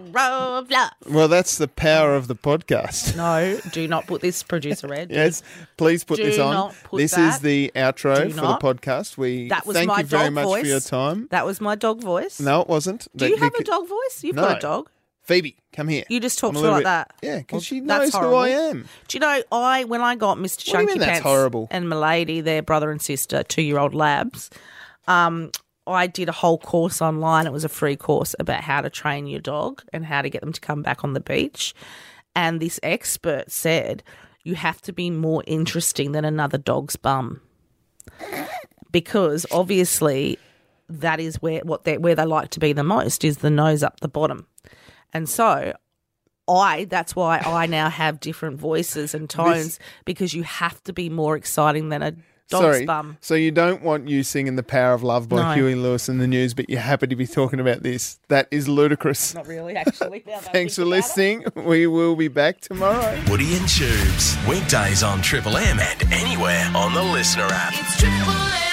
of 0.58 0.68
love. 0.68 0.68
Well, 1.08 1.28
that's 1.28 1.58
the 1.58 1.68
power 1.68 2.16
of 2.16 2.26
the 2.26 2.34
podcast. 2.34 3.16
No, 3.16 3.60
do 3.70 3.86
not 3.86 4.08
put 4.08 4.20
this 4.20 4.42
producer 4.42 4.88
red. 4.88 5.10
Yes, 5.16 5.44
please 5.76 6.02
put 6.02 6.16
Do 6.16 6.24
this 6.24 6.40
on. 6.40 6.52
not 6.52 6.74
put 6.82 6.98
this 6.98 7.12
that. 7.14 7.34
is 7.34 7.38
the 7.40 7.70
outro 7.76 8.24
Do 8.24 8.30
for 8.30 8.36
not. 8.42 8.60
the 8.60 8.74
podcast. 8.74 9.16
We 9.16 9.48
That 9.48 9.64
was 9.64 9.76
thank 9.76 9.86
my 9.88 10.00
you 10.00 10.06
very 10.06 10.24
dog 10.24 10.32
much 10.32 10.44
voice. 10.44 10.62
for 10.62 10.66
your 10.66 10.80
time. 10.80 11.28
That 11.30 11.46
was 11.46 11.60
my 11.60 11.76
dog 11.76 12.02
voice. 12.02 12.40
No, 12.40 12.62
it 12.62 12.68
wasn't. 12.68 13.06
Do 13.14 13.24
That- 13.26 13.30
you 13.30 13.36
have 13.36 13.54
a 13.54 13.62
dog 13.62 13.86
voice? 13.88 14.24
You've 14.24 14.34
No. 14.36 14.42
got 14.42 14.56
a 14.58 14.60
dog. 14.60 14.90
Phoebe, 15.26 15.56
come 15.72 15.88
here. 15.88 16.04
You 16.08 16.20
just 16.20 16.38
talk 16.38 16.54
to 16.54 16.60
her 16.60 16.68
like 16.68 16.78
bit- 16.78 16.84
that. 16.84 17.12
Yeah, 17.20 17.38
because 17.38 17.64
she 17.64 17.80
That's 17.80 18.14
knows 18.14 18.22
who 18.22 18.34
I 18.34 18.48
am. 18.48 18.86
Do 19.08 19.16
you 19.16 19.20
know 19.20 19.42
I 19.50 19.82
when 19.82 20.00
I 20.00 20.14
got 20.14 20.38
Mr. 20.38 20.72
What 20.72 20.86
Chunky 20.86 20.98
Pants 21.00 21.20
horrible? 21.20 21.66
and 21.72 21.88
Milady, 21.88 22.40
their 22.40 22.62
brother 22.62 22.92
and 22.92 23.02
sister, 23.02 23.42
two 23.42 23.62
year 23.62 23.78
old 23.78 23.92
labs, 23.92 24.50
um, 25.08 25.50
I 25.84 26.06
did 26.06 26.28
a 26.28 26.32
whole 26.32 26.58
course 26.58 27.02
online. 27.02 27.46
It 27.46 27.52
was 27.52 27.64
a 27.64 27.68
free 27.68 27.96
course 27.96 28.36
about 28.38 28.60
how 28.62 28.80
to 28.80 28.88
train 28.88 29.26
your 29.26 29.40
dog 29.40 29.82
and 29.92 30.06
how 30.06 30.22
to 30.22 30.30
get 30.30 30.42
them 30.42 30.52
to 30.52 30.60
come 30.60 30.82
back 30.82 31.02
on 31.02 31.12
the 31.12 31.20
beach. 31.20 31.74
And 32.36 32.60
this 32.60 32.78
expert 32.84 33.50
said 33.50 34.04
you 34.44 34.54
have 34.54 34.80
to 34.82 34.92
be 34.92 35.10
more 35.10 35.42
interesting 35.46 36.12
than 36.12 36.24
another 36.24 36.58
dog's 36.58 36.94
bum. 36.94 37.40
Because 38.92 39.44
obviously 39.50 40.38
that 40.88 41.18
is 41.18 41.42
where 41.42 41.60
what 41.62 41.82
they 41.82 41.98
where 41.98 42.14
they 42.14 42.24
like 42.24 42.50
to 42.50 42.60
be 42.60 42.72
the 42.72 42.84
most 42.84 43.24
is 43.24 43.38
the 43.38 43.50
nose 43.50 43.82
up 43.82 43.98
the 44.00 44.08
bottom. 44.08 44.46
And 45.16 45.28
so 45.28 45.72
I 46.48 46.84
that's 46.84 47.16
why 47.16 47.38
I 47.38 47.66
now 47.66 47.88
have 47.88 48.20
different 48.20 48.58
voices 48.60 49.14
and 49.14 49.28
tones 49.28 49.78
because 50.04 50.34
you 50.34 50.42
have 50.44 50.82
to 50.84 50.92
be 50.92 51.08
more 51.10 51.36
exciting 51.36 51.88
than 51.88 52.02
a 52.02 52.10
dog's 52.12 52.22
Sorry. 52.76 52.84
bum. 52.86 53.16
So 53.20 53.34
you 53.34 53.50
don't 53.50 53.82
want 53.82 54.08
you 54.08 54.22
singing 54.22 54.54
"The 54.54 54.62
Power 54.62 54.92
of 54.92 55.02
Love" 55.02 55.28
by 55.28 55.36
No. 55.42 55.54
Huey 55.54 55.74
Lewis 55.74 56.08
and 56.08 56.20
the 56.20 56.28
News, 56.28 56.54
but 56.54 56.70
you're 56.70 56.78
happy 56.80 57.06
to 57.08 57.16
be 57.16 57.26
talking 57.26 57.58
about 57.58 57.82
this. 57.82 58.20
That 58.28 58.46
is 58.52 58.68
ludicrous. 58.68 59.34
Not 59.34 59.48
really, 59.48 59.74
actually. 59.74 60.22
now 60.26 60.38
that 60.38 60.50
I 60.50 60.52
Thanks 60.52 60.76
for 60.76 60.82
think 60.82 60.88
about 60.88 60.96
it. 60.96 61.00
listening. 61.00 61.44
We 61.66 61.86
will 61.88 62.14
be 62.14 62.28
back 62.28 62.60
tomorrow. 62.60 63.20
Woody 63.28 63.56
and 63.56 63.68
Tubes. 63.68 64.36
Weekdays 64.48 65.02
on 65.02 65.22
Triple 65.22 65.56
M 65.56 65.80
and 65.80 66.12
anywhere 66.12 66.70
on 66.76 66.94
the 66.94 67.00
LiSTNR 67.00 67.50
app. 67.50 67.72
It's 67.74 67.96
Triple 67.96 68.30
M. 68.30 68.65